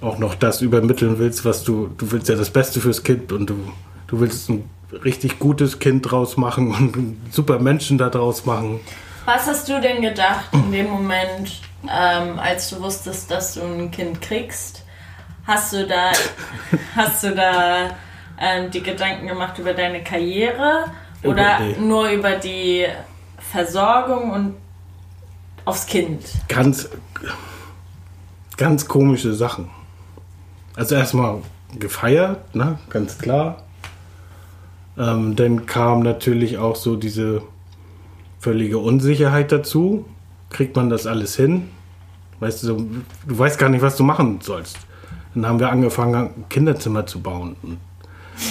auch 0.00 0.18
noch 0.18 0.34
das 0.34 0.60
übermitteln 0.60 1.18
willst, 1.18 1.44
was 1.44 1.64
du, 1.64 1.88
du 1.98 2.12
willst 2.12 2.28
ja 2.28 2.36
das 2.36 2.50
Beste 2.50 2.80
fürs 2.80 3.02
Kind 3.02 3.32
und 3.32 3.50
du, 3.50 3.56
du 4.06 4.20
willst 4.20 4.48
ein 4.48 4.68
richtig 4.92 5.38
gutes 5.38 5.78
Kind 5.78 6.10
draus 6.10 6.36
machen 6.36 6.74
und 6.74 7.16
super 7.32 7.58
Menschen 7.58 7.98
da 7.98 8.08
draus 8.08 8.44
machen. 8.46 8.80
was 9.26 9.46
hast 9.46 9.68
du 9.68 9.80
denn 9.80 10.00
gedacht 10.02 10.46
in 10.52 10.72
dem 10.72 10.88
Moment, 10.88 11.60
ähm, 11.84 12.38
als 12.38 12.70
du 12.70 12.80
wusstest, 12.80 13.30
dass 13.30 13.54
du 13.54 13.62
ein 13.62 13.90
Kind 13.90 14.20
kriegst? 14.20 14.84
Hast 15.46 15.72
du 15.72 15.86
da, 15.86 16.12
hast 16.96 17.22
du 17.24 17.34
da 17.34 17.90
ähm, 18.40 18.70
die 18.70 18.82
Gedanken 18.82 19.26
gemacht 19.26 19.58
über 19.58 19.74
deine 19.74 20.02
Karriere 20.02 20.84
oder 21.22 21.58
Nee. 21.60 21.76
nur 21.78 22.08
über 22.10 22.36
die 22.36 22.86
Versorgung 23.38 24.30
und 24.30 24.54
aufs 25.64 25.86
Kind? 25.86 26.22
ganz, 26.48 26.88
ganz 28.56 28.86
komische 28.88 29.34
Sachen. 29.34 29.68
Also 30.76 30.94
erstmal 30.94 31.42
gefeiert, 31.78 32.54
ne, 32.54 32.78
ganz 32.88 33.18
klar. 33.18 33.64
Ähm, 34.98 35.36
dann 35.36 35.66
kam 35.66 36.02
natürlich 36.02 36.58
auch 36.58 36.76
so 36.76 36.96
diese 36.96 37.42
völlige 38.40 38.78
Unsicherheit 38.78 39.52
dazu. 39.52 40.04
Kriegt 40.50 40.76
man 40.76 40.90
das 40.90 41.06
alles 41.06 41.36
hin? 41.36 41.68
Weißt 42.40 42.62
du, 42.62 42.66
so, 42.66 42.86
du 43.26 43.38
weißt 43.38 43.58
gar 43.58 43.68
nicht, 43.68 43.82
was 43.82 43.96
du 43.96 44.04
machen 44.04 44.40
sollst. 44.40 44.78
Dann 45.34 45.46
haben 45.46 45.60
wir 45.60 45.70
angefangen, 45.70 46.14
ein 46.14 46.44
Kinderzimmer 46.48 47.06
zu 47.06 47.20
bauen. 47.20 47.56
Und 47.62 47.78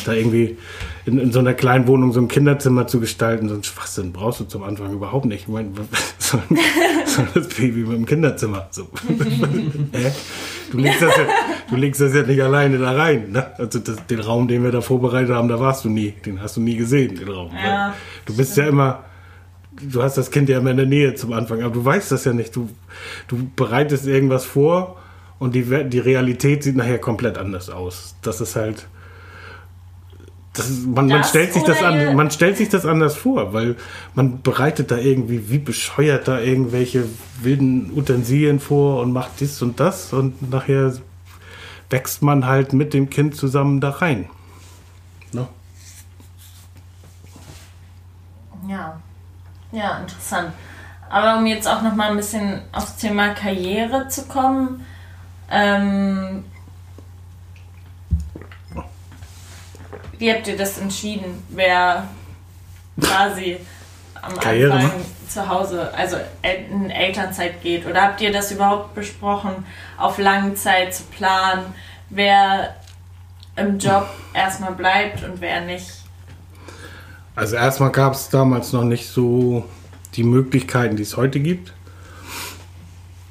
da 0.05 0.13
irgendwie 0.13 0.57
in, 1.05 1.17
in 1.17 1.31
so 1.31 1.39
einer 1.39 1.53
kleinen 1.53 1.87
Wohnung 1.87 2.11
so 2.11 2.19
ein 2.19 2.27
Kinderzimmer 2.27 2.87
zu 2.87 2.99
gestalten, 2.99 3.49
so 3.49 3.55
ein 3.55 3.63
Schwachsinn 3.63 4.11
brauchst 4.11 4.39
du 4.39 4.45
zum 4.45 4.63
Anfang 4.63 4.93
überhaupt 4.93 5.25
nicht. 5.25 5.43
Ich 5.43 5.47
meine, 5.47 5.69
was 5.91 6.15
soll, 6.19 6.41
soll 7.17 7.27
das 7.33 7.47
Baby 7.49 7.81
mit 7.81 7.97
dem 7.97 8.05
Kinderzimmer? 8.05 8.67
So. 8.71 8.87
Du, 10.69 10.79
legst 10.79 11.01
das 11.01 11.15
ja, 11.15 11.23
du 11.69 11.75
legst 11.77 12.01
das 12.01 12.13
ja 12.13 12.23
nicht 12.23 12.41
alleine 12.41 12.77
da 12.77 12.91
rein. 12.91 13.31
Ne? 13.31 13.57
Also 13.57 13.79
das, 13.79 14.05
den 14.07 14.19
Raum, 14.19 14.49
den 14.49 14.63
wir 14.63 14.71
da 14.71 14.81
vorbereitet 14.81 15.33
haben, 15.33 15.47
da 15.47 15.61
warst 15.61 15.85
du 15.85 15.89
nie. 15.89 16.13
Den 16.25 16.41
hast 16.41 16.57
du 16.57 16.61
nie 16.61 16.75
gesehen, 16.75 17.15
den 17.15 17.29
Raum. 17.29 17.51
Ja, 17.55 17.93
du 18.25 18.35
bist 18.35 18.57
ja 18.57 18.67
immer, 18.67 19.05
du 19.81 20.03
hast 20.03 20.17
das 20.17 20.29
Kind 20.29 20.49
ja 20.49 20.57
immer 20.57 20.71
in 20.71 20.77
der 20.77 20.85
Nähe 20.85 21.15
zum 21.15 21.31
Anfang, 21.31 21.61
aber 21.61 21.73
du 21.73 21.85
weißt 21.85 22.11
das 22.11 22.25
ja 22.25 22.33
nicht. 22.33 22.53
Du, 22.53 22.69
du 23.29 23.49
bereitest 23.55 24.07
irgendwas 24.07 24.43
vor 24.43 24.97
und 25.39 25.55
die, 25.55 25.63
die 25.87 25.99
Realität 25.99 26.63
sieht 26.63 26.75
nachher 26.75 26.99
komplett 26.99 27.37
anders 27.37 27.69
aus. 27.69 28.15
Das 28.21 28.41
ist 28.41 28.57
halt, 28.57 28.89
das, 30.57 30.69
man, 30.69 31.07
man, 31.07 31.09
Das 31.09 31.29
stellt 31.29 31.53
sich 31.53 31.63
das 31.63 31.81
an, 31.81 32.15
man 32.15 32.31
stellt 32.31 32.57
sich 32.57 32.69
das 32.69 32.85
anders 32.85 33.15
vor, 33.15 33.53
weil 33.53 33.75
man 34.15 34.41
bereitet 34.41 34.91
da 34.91 34.97
irgendwie 34.97 35.49
wie 35.49 35.59
bescheuert 35.59 36.27
da 36.27 36.39
irgendwelche 36.39 37.05
wilden 37.41 37.91
Utensilien 37.95 38.59
vor 38.59 39.01
und 39.01 39.13
macht 39.13 39.39
dies 39.39 39.61
und 39.61 39.79
das 39.79 40.13
und 40.13 40.49
nachher 40.49 40.93
wächst 41.89 42.21
man 42.21 42.45
halt 42.45 42.73
mit 42.73 42.93
dem 42.93 43.09
Kind 43.09 43.35
zusammen 43.35 43.79
da 43.79 43.89
rein. 43.91 44.29
Ne? 45.31 45.47
Ja. 48.67 48.99
Ja, 49.71 49.99
interessant. 49.99 50.51
Aber 51.09 51.37
um 51.37 51.45
jetzt 51.45 51.67
auch 51.67 51.81
noch 51.81 51.95
mal 51.95 52.09
ein 52.09 52.17
bisschen 52.17 52.61
aufs 52.71 52.97
Thema 52.97 53.29
Karriere 53.29 54.07
zu 54.09 54.23
kommen, 54.23 54.85
ähm, 55.49 56.43
wie 60.19 60.31
habt 60.31 60.47
ihr 60.47 60.57
das 60.57 60.77
entschieden, 60.79 61.43
wer 61.49 62.07
quasi 62.99 63.57
am 64.21 64.33
Karriere 64.39 64.73
Anfang 64.73 64.89
machen? 64.89 65.05
zu 65.29 65.47
Hause, 65.49 65.93
also 65.93 66.17
in 66.41 66.89
Elternzeit 66.89 67.61
geht? 67.61 67.85
Oder 67.85 68.01
habt 68.03 68.21
ihr 68.21 68.31
das 68.31 68.51
überhaupt 68.51 68.95
besprochen, 68.95 69.65
auf 69.97 70.17
lange 70.17 70.55
Zeit 70.55 70.95
zu 70.95 71.03
planen, 71.03 71.73
wer 72.09 72.75
im 73.55 73.77
Job 73.77 74.07
erstmal 74.33 74.73
bleibt 74.73 75.23
und 75.23 75.41
wer 75.41 75.61
nicht? 75.61 75.91
Also 77.35 77.55
erstmal 77.55 77.91
gab 77.91 78.13
es 78.13 78.29
damals 78.29 78.73
noch 78.73 78.83
nicht 78.83 79.07
so 79.09 79.65
die 80.15 80.23
Möglichkeiten, 80.23 80.95
die 80.95 81.03
es 81.03 81.17
heute 81.17 81.39
gibt. 81.39 81.73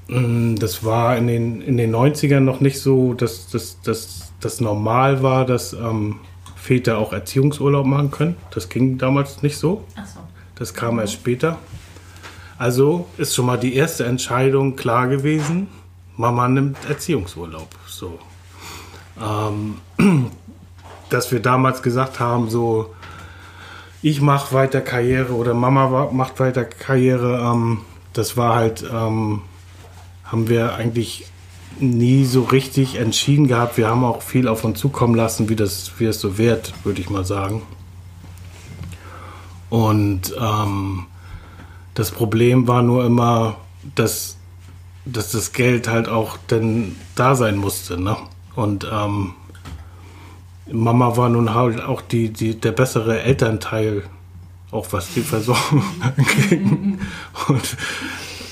Mm, 0.07 0.55
Das 0.57 0.85
war 0.85 1.17
in 1.17 1.27
den, 1.27 1.61
in 1.61 1.77
den 1.77 1.95
90ern 1.95 2.41
noch 2.41 2.61
nicht 2.61 2.81
so, 2.81 3.15
dass 3.15 3.49
das 3.51 4.61
normal 4.61 5.23
war, 5.23 5.45
dass 5.45 5.73
ähm, 5.73 6.21
Väter 6.67 6.99
auch 6.99 7.13
Erziehungsurlaub 7.13 7.87
machen 7.87 8.11
können. 8.11 8.37
Das 8.51 8.69
ging 8.69 8.99
damals 8.99 9.43
nicht 9.43 9.57
so. 9.57 9.85
Achso. 9.95 10.19
Das 10.57 10.75
kam 10.75 10.99
erst 10.99 11.13
später. 11.13 11.59
Also 12.59 13.07
ist 13.19 13.37
schon 13.37 13.47
mal 13.47 13.57
die 13.57 13.77
erste 13.77 14.05
Entscheidung 14.05 14.75
klar 14.75 15.07
gewesen. 15.07 15.69
Mama 16.17 16.49
nimmt 16.49 16.77
Erziehungsurlaub. 16.89 17.69
So. 17.87 18.19
Ähm, 19.23 19.77
dass 21.09 21.31
wir 21.31 21.41
damals 21.41 21.83
gesagt 21.83 22.19
haben, 22.19 22.51
so, 22.51 22.95
ich 24.03 24.21
mache 24.21 24.53
weiter 24.53 24.81
Karriere 24.81 25.35
oder 25.35 25.55
Mama 25.55 26.11
macht 26.11 26.41
weiter 26.41 26.65
Karriere, 26.65 27.39
ähm, 27.45 27.83
das 28.13 28.37
war 28.37 28.57
halt, 28.57 28.83
ähm, 28.83 29.43
haben 30.25 30.49
wir 30.49 30.75
eigentlich 30.75 31.27
nie 31.81 32.25
so 32.25 32.43
richtig 32.43 32.97
entschieden 32.97 33.49
gehabt. 33.49 33.77
Wir 33.77 33.89
haben 33.89 34.05
auch 34.05 34.23
viel 34.23 34.49
auf 34.49 34.65
uns 34.65 34.79
zukommen 34.79 35.15
lassen, 35.15 35.49
wie 35.49 35.57
das, 35.57 35.93
wie 35.99 36.07
es 36.07 36.21
so 36.21 36.39
wird, 36.39 36.73
würde 36.85 37.01
ich 37.01 37.11
mal 37.11 37.25
sagen. 37.25 37.63
Und 39.69 40.35
ähm, 40.41 41.07
das 41.95 42.11
Problem 42.11 42.69
war 42.69 42.83
nur 42.83 43.05
immer, 43.05 43.57
dass, 43.95 44.37
dass 45.05 45.33
das 45.33 45.53
Geld 45.53 45.89
halt 45.89 46.09
auch 46.09 46.37
dann 46.47 46.97
da 47.15 47.35
sein 47.35 47.57
musste. 47.57 48.01
Ne? 48.01 48.17
Und 48.55 48.87
ähm, 48.91 49.35
Mama 50.71 51.17
war 51.17 51.29
nun 51.29 51.55
halt 51.55 51.81
auch 51.81 52.01
die, 52.01 52.31
die, 52.31 52.59
der 52.59 52.73
bessere 52.73 53.23
Elternteil, 53.23 54.03
auch 54.71 54.87
was 54.91 55.13
die 55.15 55.23
Versorgung 55.23 55.83
anging. 56.17 56.99
Und, 57.49 57.77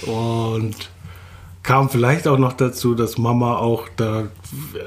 und 0.06 0.90
kam 1.64 1.88
vielleicht 1.90 2.28
auch 2.28 2.38
noch 2.38 2.52
dazu, 2.52 2.94
dass 2.94 3.18
Mama 3.18 3.56
auch 3.56 3.88
da 3.96 4.28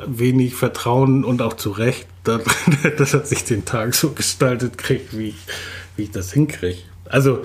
wenig 0.06 0.56
Vertrauen 0.56 1.26
und 1.26 1.42
auch 1.42 1.54
zu 1.54 1.72
Recht, 1.72 2.08
da- 2.24 2.40
dass 2.98 3.14
er 3.14 3.26
sich 3.26 3.44
den 3.44 3.66
Tag 3.66 3.94
so 3.96 4.12
gestaltet 4.12 4.78
kriegt, 4.78 5.18
wie 5.18 5.30
ich, 5.30 5.38
wie 5.98 6.04
ich 6.04 6.12
das 6.12 6.32
hinkriege. 6.32 6.78
Also, 7.10 7.40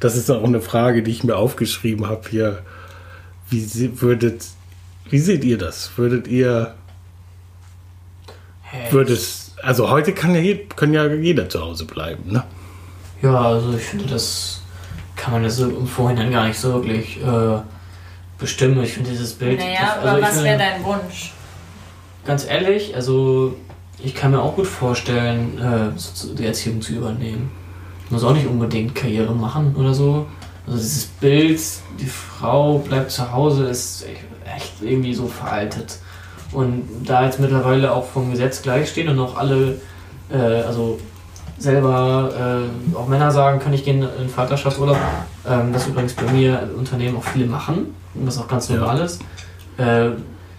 das 0.00 0.16
ist 0.16 0.30
auch 0.30 0.44
eine 0.44 0.60
Frage, 0.60 1.02
die 1.02 1.10
ich 1.10 1.24
mir 1.24 1.36
aufgeschrieben 1.36 2.06
habe 2.08 2.28
hier. 2.30 2.62
Wie 3.50 4.00
würdet, 4.00 4.46
wie 5.08 5.18
seht 5.18 5.44
ihr 5.44 5.56
das? 5.58 5.90
Würdet 5.96 6.26
ihr, 6.28 6.74
Hä, 8.62 8.92
würdet, 8.92 9.20
also 9.62 9.88
heute 9.90 10.12
kann 10.12 10.34
ja, 10.34 10.56
kann 10.76 10.92
ja 10.92 11.06
jeder 11.06 11.48
zu 11.48 11.60
Hause 11.60 11.84
bleiben, 11.86 12.32
ne? 12.32 12.44
Ja, 13.22 13.40
also 13.40 13.72
ich 13.76 13.84
finde, 13.84 14.06
das 14.06 14.60
kann 15.16 15.32
man 15.34 15.44
jetzt 15.44 15.56
so 15.56 15.68
im 15.68 15.86
Vorhinein 15.86 16.30
gar 16.32 16.48
nicht 16.48 16.58
so 16.58 16.74
wirklich 16.74 17.18
äh, 17.22 17.60
bestimmen. 18.38 18.82
Ich 18.82 18.92
finde 18.92 19.10
dieses 19.10 19.32
Bild. 19.34 19.58
Naja, 19.58 19.96
also 19.96 20.08
aber 20.08 20.18
ich 20.18 20.24
was 20.24 20.42
wäre 20.42 20.58
dein 20.58 20.84
Wunsch? 20.84 21.32
Ganz 22.24 22.46
ehrlich, 22.46 22.94
also 22.94 23.56
ich 24.02 24.14
kann 24.14 24.30
mir 24.30 24.42
auch 24.42 24.56
gut 24.56 24.66
vorstellen, 24.66 25.58
äh, 25.58 26.36
die 26.36 26.46
Erziehung 26.46 26.80
zu 26.80 26.94
übernehmen. 26.94 27.50
Ich 28.04 28.10
muss 28.10 28.24
auch 28.24 28.34
nicht 28.34 28.46
unbedingt 28.46 28.94
Karriere 28.94 29.34
machen 29.34 29.74
oder 29.76 29.94
so. 29.94 30.26
Also 30.66 30.78
dieses 30.78 31.04
Bild, 31.04 31.60
die 32.00 32.06
Frau 32.06 32.78
bleibt 32.78 33.10
zu 33.10 33.30
Hause, 33.32 33.64
ist 33.64 34.06
echt 34.56 34.72
irgendwie 34.82 35.14
so 35.14 35.26
veraltet. 35.26 35.98
Und 36.52 36.84
da 37.04 37.24
jetzt 37.24 37.40
mittlerweile 37.40 37.92
auch 37.92 38.06
vom 38.06 38.30
Gesetz 38.30 38.62
gleichstehen 38.62 39.08
und 39.08 39.18
auch 39.18 39.36
alle, 39.36 39.80
äh, 40.30 40.36
also 40.36 40.98
selber 41.58 42.62
äh, 42.94 42.96
auch 42.96 43.08
Männer 43.08 43.30
sagen, 43.30 43.58
kann 43.58 43.72
ich 43.72 43.84
gehen 43.84 44.06
in 44.20 44.28
Vaterschaftsurlaub, 44.28 44.98
ähm, 45.48 45.72
das 45.72 45.86
übrigens 45.86 46.14
bei 46.14 46.30
mir 46.32 46.68
Unternehmen 46.76 47.16
auch 47.16 47.24
viele 47.24 47.46
machen 47.46 47.94
das 48.14 48.38
auch 48.38 48.48
ganz 48.48 48.68
Ja. 48.68 48.76
normal 48.76 49.00
ist, 49.00 49.20
äh, 49.76 50.10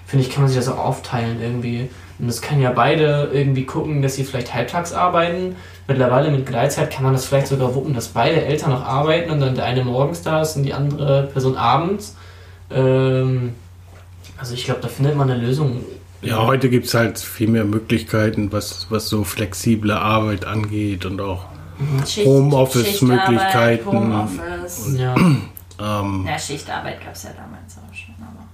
finde 0.05 0.25
ich, 0.25 0.29
kann 0.29 0.43
man 0.43 0.49
sich 0.49 0.57
das 0.57 0.67
auch 0.67 0.77
aufteilen 0.77 1.41
irgendwie. 1.41 1.89
Und 2.19 2.27
das 2.27 2.41
kann 2.41 2.61
ja 2.61 2.71
beide 2.71 3.29
irgendwie 3.33 3.65
gucken, 3.65 4.01
dass 4.01 4.15
sie 4.15 4.23
vielleicht 4.23 4.53
halbtags 4.53 4.93
arbeiten. 4.93 5.55
Mittlerweile 5.87 6.31
mit 6.31 6.45
Gleitzeit 6.45 6.91
kann 6.91 7.03
man 7.03 7.13
das 7.13 7.25
vielleicht 7.25 7.47
sogar 7.47 7.75
wuppen, 7.75 7.93
dass 7.93 8.09
beide 8.09 8.43
Eltern 8.43 8.71
noch 8.71 8.85
arbeiten 8.85 9.31
und 9.31 9.39
dann 9.39 9.55
der 9.55 9.65
eine 9.65 9.83
morgens 9.83 10.21
da 10.21 10.41
ist 10.41 10.55
und 10.55 10.63
die 10.63 10.73
andere 10.73 11.29
Person 11.31 11.57
abends. 11.57 12.15
Ähm, 12.71 13.53
also 14.37 14.53
ich 14.53 14.65
glaube, 14.65 14.81
da 14.81 14.87
findet 14.87 15.15
man 15.15 15.29
eine 15.29 15.41
Lösung. 15.41 15.83
Ja, 16.21 16.45
heute 16.45 16.69
gibt 16.69 16.87
es 16.87 16.93
halt 16.93 17.19
viel 17.19 17.49
mehr 17.49 17.65
Möglichkeiten, 17.65 18.51
was, 18.51 18.87
was 18.89 19.07
so 19.09 19.23
flexible 19.23 19.91
Arbeit 19.91 20.45
angeht 20.45 21.05
und 21.05 21.21
auch 21.21 21.45
Homeoffice-Möglichkeiten. 22.23 23.85
Homeoffice. 23.85 24.95
Ja, 24.97 25.15
ähm, 25.17 26.25
Ja, 26.27 26.39
Schichtarbeit 26.39 27.03
gab 27.03 27.13
es 27.13 27.23
ja 27.23 27.31
damals 27.31 27.77
auch 27.77 27.93
schon. 27.93 28.15
Aber 28.19 28.45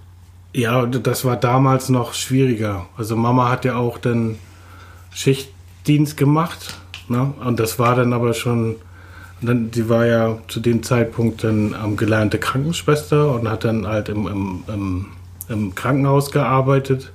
Ja, 0.53 0.85
das 0.85 1.25
war 1.25 1.35
damals 1.35 1.89
noch 1.89 2.13
schwieriger. 2.13 2.87
Also 2.97 3.15
Mama 3.15 3.49
hat 3.49 3.65
ja 3.65 3.75
auch 3.75 3.97
dann 3.97 4.37
Schichtdienst 5.13 6.17
gemacht. 6.17 6.77
Ne? 7.07 7.33
Und 7.43 7.59
das 7.59 7.77
war 7.77 7.95
dann 7.95 8.13
aber 8.13 8.33
schon, 8.33 8.77
dann, 9.41 9.71
die 9.71 9.89
war 9.89 10.05
ja 10.05 10.37
zu 10.47 10.59
dem 10.59 10.83
Zeitpunkt 10.83 11.43
dann 11.43 11.75
ähm, 11.83 11.97
gelernte 11.97 12.39
Krankenschwester 12.39 13.33
und 13.33 13.49
hat 13.49 13.63
dann 13.65 13.87
halt 13.87 14.09
im, 14.09 14.27
im, 14.27 14.63
im, 14.67 15.05
im 15.49 15.75
Krankenhaus 15.75 16.31
gearbeitet. 16.31 17.11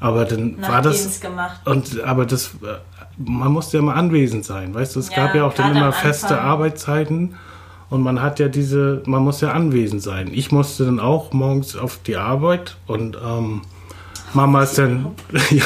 Aber 0.00 0.24
dann 0.24 0.56
war 0.62 0.80
das. 0.80 0.94
Nachtdienst 0.94 1.20
gemacht. 1.20 1.60
Und 1.66 2.00
aber 2.00 2.24
das, 2.24 2.54
äh, 2.62 2.78
man 3.24 3.52
musste 3.52 3.76
ja 3.78 3.82
mal 3.82 3.94
anwesend 3.94 4.44
sein, 4.44 4.74
weißt 4.74 4.96
du? 4.96 5.00
Es 5.00 5.10
Ja, 5.10 5.16
gab 5.26 5.34
ja 5.34 5.44
auch 5.44 5.54
dann 5.54 5.76
immer 5.76 5.92
feste. 5.92 6.40
Arbeitszeiten 6.40 7.34
und 7.90 8.02
man 8.02 8.22
hat 8.22 8.38
ja 8.38 8.48
diese, 8.48 9.02
man 9.06 9.22
muss 9.22 9.40
ja 9.40 9.52
anwesend 9.52 10.02
sein. 10.02 10.30
Ich 10.32 10.52
musste 10.52 10.84
dann 10.86 11.00
auch 11.00 11.32
morgens 11.32 11.76
auf 11.76 11.98
die 12.06 12.16
Arbeit 12.16 12.76
und 12.86 13.16
ähm, 13.22 13.62
Mama 14.32 14.62
ist 14.62 14.78
dann, 14.78 15.06
ja, 15.50 15.64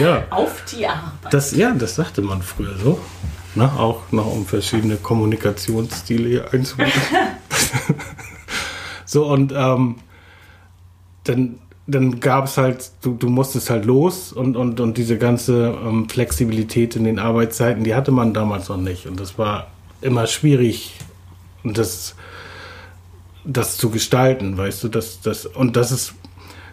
ja, 0.00 0.24
Auf 0.30 0.64
die 0.72 0.86
Arbeit. 0.86 1.32
das, 1.32 1.54
ja, 1.54 1.72
das 1.72 1.96
sagte 1.96 2.22
man 2.22 2.40
früher 2.42 2.74
so. 2.82 2.98
Ne? 3.54 3.70
Auch 3.78 4.00
noch 4.10 4.26
um 4.32 4.46
verschiedene 4.46 4.96
Kommunikationsstile 4.96 6.28
hier 6.28 6.52
einzubauen. 6.52 6.90
so, 9.04 9.26
und 9.26 9.52
ähm, 9.54 9.96
dann, 11.24 11.58
dann 11.86 12.18
gab 12.18 12.46
es 12.46 12.56
halt, 12.56 12.90
du, 13.02 13.14
du 13.14 13.28
musstest 13.28 13.70
halt 13.70 13.84
los 13.84 14.32
und, 14.32 14.56
und, 14.56 14.80
und 14.80 14.98
diese 14.98 15.18
ganze 15.18 15.76
ähm, 15.84 16.08
Flexibilität 16.08 16.96
in 16.96 17.04
den 17.04 17.18
Arbeitszeiten, 17.18 17.84
die 17.84 17.94
hatte 17.94 18.10
man 18.10 18.34
damals 18.34 18.68
noch 18.68 18.76
nicht. 18.76 19.06
Und 19.06 19.20
das 19.20 19.38
war 19.38 19.68
immer 20.00 20.26
schwierig, 20.26 20.96
das, 21.62 22.16
das 23.44 23.76
zu 23.76 23.90
gestalten, 23.90 24.58
weißt 24.58 24.82
du, 24.84 24.88
das, 24.88 25.20
das, 25.20 25.46
und 25.46 25.76
das 25.76 25.92
ist, 25.92 26.14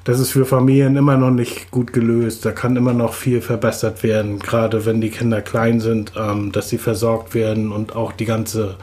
das 0.04 0.20
ist 0.20 0.32
für 0.32 0.46
Familien 0.46 0.98
immer 0.98 1.16
noch 1.16 1.32
nicht 1.32 1.70
gut 1.70 1.94
gelöst. 1.94 2.44
Da 2.44 2.52
kann 2.52 2.76
immer 2.76 2.94
noch 2.94 3.14
viel 3.14 3.42
verbessert 3.42 4.04
werden, 4.04 4.40
gerade 4.40 4.86
wenn 4.86 5.00
die 5.00 5.12
Kinder 5.12 5.42
klein 5.42 5.80
sind, 5.80 6.14
ähm, 6.18 6.52
dass 6.52 6.70
sie 6.70 6.80
versorgt 6.80 7.36
werden 7.36 7.72
und 7.72 7.96
auch 7.96 8.12
die 8.14 8.26
ganze 8.26 8.76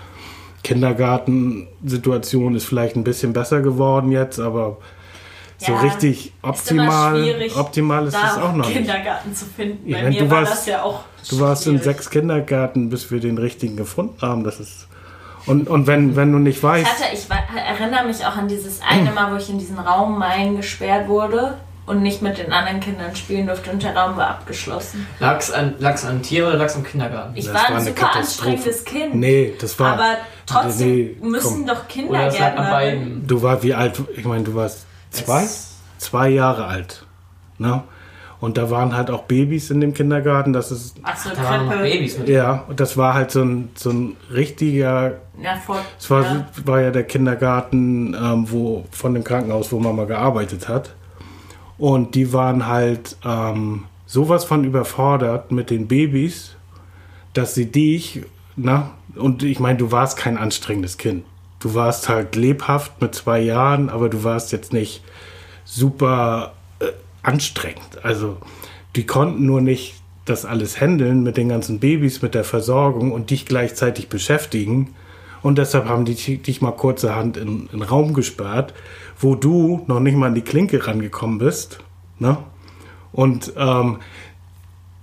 Kindergartensituation 0.63 2.55
ist 2.55 2.67
vielleicht 2.67 2.95
ein 2.95 3.05
bisschen 3.05 3.33
besser 3.33 3.63
geworden 3.63 4.13
jetzt, 4.13 4.39
aber 4.39 4.79
so 5.61 5.73
Ja, 5.73 5.81
richtig 5.81 6.27
Ist 6.27 6.33
optimal, 6.43 7.17
schwierig, 7.23 7.57
optimal 7.57 8.07
ist 8.07 8.15
da 8.15 8.31
es 8.33 8.37
auch 8.39 8.53
noch 8.55 8.67
nicht. 8.67 8.77
Kindergarten 8.79 9.35
zu 9.35 9.45
finden. 9.45 9.89
Ja, 9.89 9.99
Bei 9.99 10.09
mir 10.09 10.19
du 10.21 10.31
war 10.31 10.41
warst- 10.41 10.53
das 10.53 10.67
ja 10.67 10.83
auch 10.83 11.01
Du 11.29 11.39
warst 11.39 11.67
in 11.67 11.73
schwierig. 11.73 11.85
sechs 11.85 12.11
Kindergärten, 12.11 12.89
bis 12.89 13.11
wir 13.11 13.21
den 13.21 13.37
richtigen 13.39 13.77
gefunden 13.77 14.17
haben. 14.23 14.43
Das 14.45 14.59
ist 14.59 14.87
und, 15.47 15.69
und 15.69 15.87
wenn, 15.87 16.17
wenn 16.17 16.33
du 16.33 16.39
nicht 16.39 16.59
Ich 16.59 16.63
weißt, 16.63 16.87
hatte, 16.87 17.05
ich 17.15 17.27
erinnere 17.57 18.05
mich 18.07 18.25
auch 18.27 18.37
an 18.37 18.47
dieses 18.49 18.81
eine 18.83 19.11
Mal, 19.11 19.33
wo 19.33 19.37
ich 19.37 19.49
in 19.51 19.59
diesen 19.59 19.79
Raum 19.79 20.21
eingesperrt 20.23 21.09
wurde 21.09 21.57
und 21.87 22.03
nicht 22.03 22.21
mit 22.23 22.39
den 22.39 22.53
anderen 22.53 22.79
Kindern 22.81 23.17
spielen 23.17 23.47
durfte 23.47 23.71
und 23.71 23.83
der 23.83 23.97
Raum 23.97 24.17
war 24.17 24.29
abgeschlossen. 24.29 25.07
Lag's 25.19 25.51
an, 25.51 25.75
lag's 25.79 26.05
an 26.05 26.23
Tier 26.23 26.47
oder 26.47 26.57
lag's 26.57 26.77
am 26.77 26.85
Kindergarten? 26.85 27.33
Ich 27.37 27.47
Das 27.47 27.55
war 27.55 27.75
ein 27.77 27.85
super 27.85 28.15
anstrengendes 28.17 28.85
Kind. 28.85 29.15
Nee, 29.15 29.55
das 29.61 29.79
war. 29.81 29.95
aber 29.95 30.17
trotzdem 30.47 30.89
Nee, 30.89 31.17
müssen 31.23 31.67
doch 31.67 31.89
Kindergärtner. 31.89 32.71
beiden. 32.71 33.27
Du 33.27 33.43
war 33.43 33.63
wie 33.63 33.75
alt? 33.75 33.99
Ich 34.17 34.25
meine, 34.27 34.45
du 34.45 34.55
warst 34.55 34.87
zwei? 35.11 35.43
Es- 35.45 35.69
Zwei 35.99 36.31
Jahre 36.31 36.65
alt. 36.65 37.05
Ne? 37.59 37.83
Und 38.41 38.57
da 38.57 38.71
waren 38.71 38.97
halt 38.97 39.11
auch 39.11 39.25
Babys 39.25 39.69
in 39.71 39.83
dem 39.83 39.93
Kindergarten. 39.93 40.55
Das 40.55 40.71
ist. 40.73 40.97
Achso, 41.03 41.29
Da 41.37 41.45
waren 41.45 41.67
noch. 41.67 41.75
Babys 41.75 42.17
mit. 42.19 42.29
Ja, 42.31 42.65
und 42.69 42.81
das 42.81 42.97
war 42.97 43.13
halt 43.13 43.31
so 43.31 43.43
ein, 43.43 43.69
so 43.75 43.91
ein 43.91 44.17
richtiger. 44.33 45.19
Ja, 45.43 45.57
vor, 45.57 45.79
Es 45.99 46.09
war, 46.09 46.23
ja. 46.23 46.47
war 46.65 46.81
ja 46.81 46.91
der 46.91 47.05
Kindergarten 47.05 48.15
ähm, 48.15 48.51
wo, 48.51 48.87
von 48.93 49.13
dem 49.13 49.25
Krankenhaus, 49.25 49.71
wo 49.73 49.79
Mama 49.79 50.05
gearbeitet 50.07 50.69
hat. 50.69 50.95
Und 51.77 52.15
die 52.15 52.33
waren 52.33 52.67
halt 52.67 53.17
ähm, 53.27 53.85
sowas 54.07 54.45
von 54.45 54.65
überfordert 54.65 55.53
mit 55.53 55.69
den 55.69 55.87
Babys, 55.87 56.57
dass 57.35 57.55
sie 57.55 57.71
dich, 57.71 58.23
na, 58.57 58.91
und 59.17 59.43
ich 59.43 59.61
meine, 59.61 59.77
du 59.79 59.93
warst 59.93 60.17
kein 60.17 60.39
anstrengendes 60.39 60.97
Kind. 60.97 61.25
Du 61.61 61.75
warst 61.75 62.09
halt 62.09 62.37
lebhaft 62.37 63.01
mit 63.01 63.15
zwei 63.15 63.41
Jahren, 63.41 63.91
aber 63.91 64.09
du 64.09 64.25
warst 64.25 64.51
jetzt 64.51 64.73
nicht 64.73 65.03
super 65.65 66.55
äh, 66.81 66.87
anstrengend. 67.23 68.03
Also 68.03 68.39
die 68.97 69.07
konnten 69.07 69.47
nur 69.47 69.61
nicht 69.61 69.95
das 70.25 70.45
alles 70.45 70.81
handeln 70.81 71.23
mit 71.23 71.37
den 71.37 71.49
ganzen 71.49 71.79
Babys, 71.79 72.23
mit 72.23 72.35
der 72.35 72.45
Versorgung 72.45 73.13
und 73.13 73.31
dich 73.31 73.47
gleichzeitig 73.47 74.09
beschäftigen. 74.09 74.95
Und 75.43 75.59
deshalb 75.59 75.87
haben 75.87 76.05
die 76.05 76.15
dich- 76.15 76.61
mal 76.61 76.73
kurzerhand 76.73 77.37
in, 77.37 77.69
in 77.73 77.83
Raum 77.83 78.15
gesperrt, 78.15 78.75
wo 79.19 79.35
du 79.35 79.85
noch 79.87 80.01
nicht 80.01 80.17
mal 80.17 80.27
an 80.27 80.35
die 80.35 80.43
Klinke 80.43 80.87
rangekommen 80.87 81.39
bist. 81.39 81.81
Ne? 82.19 82.37
Und 83.13 83.53
ähm, 83.57 83.99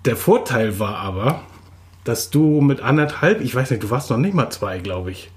der 0.06 0.16
Vorteil 0.16 0.80
war 0.80 0.96
aber, 0.98 1.42
dass 2.04 2.30
du 2.30 2.62
mit 2.62 2.82
anderthalb, 2.82 3.42
ich 3.42 3.54
weiß 3.54 3.72
nicht, 3.72 3.84
du 3.84 3.90
warst 3.90 4.10
noch 4.10 4.18
nicht 4.18 4.34
mal 4.34 4.50
zwei, 4.50 4.80
glaube 4.80 5.12
ich, 5.12 5.30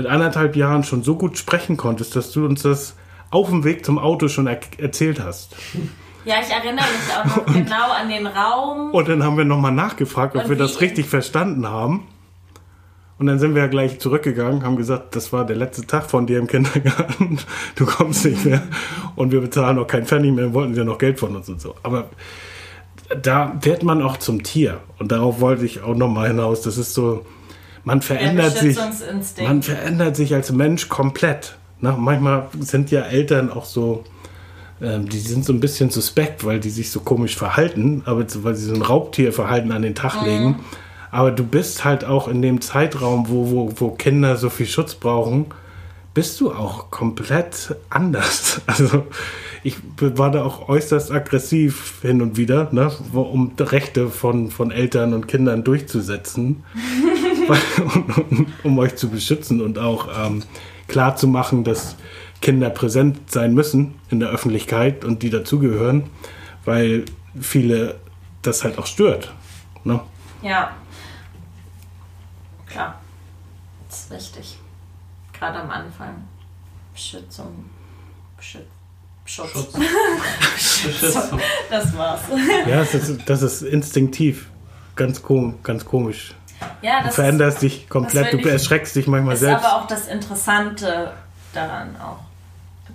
mit 0.00 0.10
anderthalb 0.10 0.56
Jahren 0.56 0.82
schon 0.82 1.02
so 1.02 1.14
gut 1.14 1.36
sprechen 1.36 1.76
konntest, 1.76 2.16
dass 2.16 2.32
du 2.32 2.46
uns 2.46 2.62
das 2.62 2.96
auf 3.30 3.50
dem 3.50 3.64
Weg 3.64 3.84
zum 3.84 3.98
Auto 3.98 4.28
schon 4.28 4.46
er 4.46 4.58
erzählt 4.78 5.20
hast. 5.20 5.54
ja, 6.24 6.36
ich 6.40 6.50
erinnere 6.50 6.86
mich 6.86 7.14
auch 7.14 7.36
noch 7.36 7.46
genau 7.52 7.92
an 7.92 8.08
den 8.08 8.26
Raum. 8.26 8.92
Und 8.92 9.08
dann 9.08 9.22
haben 9.22 9.36
wir 9.36 9.44
nochmal 9.44 9.72
nachgefragt, 9.72 10.36
ob 10.36 10.48
wir 10.48 10.56
das 10.56 10.80
richtig 10.80 11.06
verstanden 11.06 11.68
haben. 11.68 12.06
Und 13.18 13.26
dann 13.26 13.38
sind 13.38 13.54
wir 13.54 13.60
ja 13.60 13.68
gleich 13.68 14.00
zurückgegangen, 14.00 14.64
haben 14.64 14.76
gesagt, 14.76 15.14
das 15.14 15.30
war 15.30 15.44
der 15.44 15.56
letzte 15.56 15.86
Tag 15.86 16.10
von 16.10 16.26
dir 16.26 16.38
im 16.38 16.46
Kindergarten. 16.46 17.38
Du 17.74 17.84
kommst 17.84 18.24
nicht 18.24 18.46
mehr. 18.46 18.62
Und 19.14 19.30
wir 19.30 19.42
bezahlen 19.42 19.78
auch 19.78 19.86
keinen 19.86 20.06
Pfennig 20.06 20.32
mehr, 20.32 20.54
wollten 20.54 20.72
sie 20.72 20.80
ja 20.80 20.86
noch 20.86 20.96
Geld 20.96 21.20
von 21.20 21.36
uns 21.36 21.46
und 21.50 21.60
so. 21.60 21.74
Aber 21.82 22.08
da 23.20 23.58
wird 23.60 23.82
man 23.82 24.00
auch 24.00 24.16
zum 24.16 24.42
Tier. 24.42 24.80
Und 24.98 25.12
darauf 25.12 25.40
wollte 25.42 25.66
ich 25.66 25.82
auch 25.82 25.94
nochmal 25.94 26.28
hinaus. 26.28 26.62
Das 26.62 26.78
ist 26.78 26.94
so, 26.94 27.26
man 27.84 28.02
verändert 28.02 28.56
sich. 28.56 28.78
Man 29.42 29.62
verändert 29.62 30.16
sich 30.16 30.34
als 30.34 30.52
Mensch 30.52 30.88
komplett. 30.88 31.56
Na, 31.80 31.96
manchmal 31.96 32.48
sind 32.58 32.90
ja 32.90 33.02
Eltern 33.02 33.50
auch 33.50 33.64
so, 33.64 34.04
ähm, 34.82 35.08
die 35.08 35.18
sind 35.18 35.44
so 35.44 35.52
ein 35.52 35.60
bisschen 35.60 35.90
suspekt, 35.90 36.44
weil 36.44 36.60
die 36.60 36.70
sich 36.70 36.90
so 36.90 37.00
komisch 37.00 37.36
verhalten, 37.36 38.02
aber 38.04 38.26
weil 38.42 38.54
sie 38.54 38.66
so 38.66 38.74
ein 38.74 38.82
Raubtierverhalten 38.82 39.72
an 39.72 39.82
den 39.82 39.94
Tag 39.94 40.24
legen. 40.24 40.56
Aber 41.10 41.30
du 41.30 41.42
bist 41.42 41.84
halt 41.84 42.04
auch 42.04 42.28
in 42.28 42.42
dem 42.42 42.60
Zeitraum, 42.60 43.28
wo, 43.28 43.50
wo, 43.50 43.72
wo 43.76 43.90
Kinder 43.90 44.36
so 44.36 44.50
viel 44.50 44.66
Schutz 44.66 44.94
brauchen, 44.94 45.46
bist 46.14 46.40
du 46.40 46.52
auch 46.52 46.90
komplett 46.90 47.76
anders. 47.88 48.60
Also 48.66 49.06
ich 49.62 49.76
war 50.00 50.30
da 50.30 50.42
auch 50.44 50.68
äußerst 50.68 51.10
aggressiv 51.10 51.98
hin 52.00 52.22
und 52.22 52.36
wieder, 52.36 52.68
ne, 52.72 52.90
um 53.12 53.52
Rechte 53.58 54.08
von, 54.08 54.50
von 54.50 54.70
Eltern 54.70 55.12
und 55.12 55.28
Kindern 55.28 55.64
durchzusetzen 55.64 56.64
um, 58.30 58.52
um 58.62 58.78
euch 58.78 58.96
zu 58.96 59.08
beschützen 59.08 59.60
und 59.60 59.78
auch 59.78 60.08
ähm, 60.26 60.42
klar 60.88 61.16
zu 61.16 61.26
machen, 61.28 61.64
dass 61.64 61.96
Kinder 62.40 62.70
präsent 62.70 63.30
sein 63.30 63.54
müssen 63.54 63.94
in 64.08 64.20
der 64.20 64.30
Öffentlichkeit 64.30 65.04
und 65.04 65.22
die 65.22 65.30
dazugehören, 65.30 66.04
weil 66.64 67.04
viele 67.40 68.00
das 68.42 68.64
halt 68.64 68.78
auch 68.78 68.86
stört. 68.86 69.32
Ne? 69.84 70.00
Ja. 70.42 70.74
Klar. 72.66 73.00
Das 73.88 74.00
ist 74.00 74.10
wichtig. 74.10 74.58
Gerade 75.32 75.60
am 75.60 75.70
Anfang. 75.70 76.24
Beschützung. 76.92 77.64
Beschütz 78.36 78.64
Schutz. 79.30 79.52
Schutz. 79.52 79.72
Beschützung. 80.82 81.40
Das 81.70 81.96
war's. 81.96 82.22
Ja, 82.66 82.78
das 82.78 82.94
ist, 82.94 83.20
das 83.26 83.42
ist 83.42 83.62
instinktiv. 83.62 84.50
Ganz, 84.96 85.22
kom 85.22 85.62
ganz 85.62 85.84
komisch. 85.84 86.34
Ja, 86.82 87.00
Du 87.00 87.06
das 87.06 87.14
veränderst 87.14 87.62
dich 87.62 87.88
komplett, 87.88 88.32
das 88.34 88.40
du 88.40 88.48
erschreckst 88.48 88.96
dich 88.96 89.06
manchmal 89.06 89.34
ist 89.34 89.40
selbst. 89.40 89.64
aber 89.64 89.76
auch 89.82 89.86
das 89.86 90.06
Interessante 90.08 91.12
daran 91.52 91.96
auch. 91.96 92.18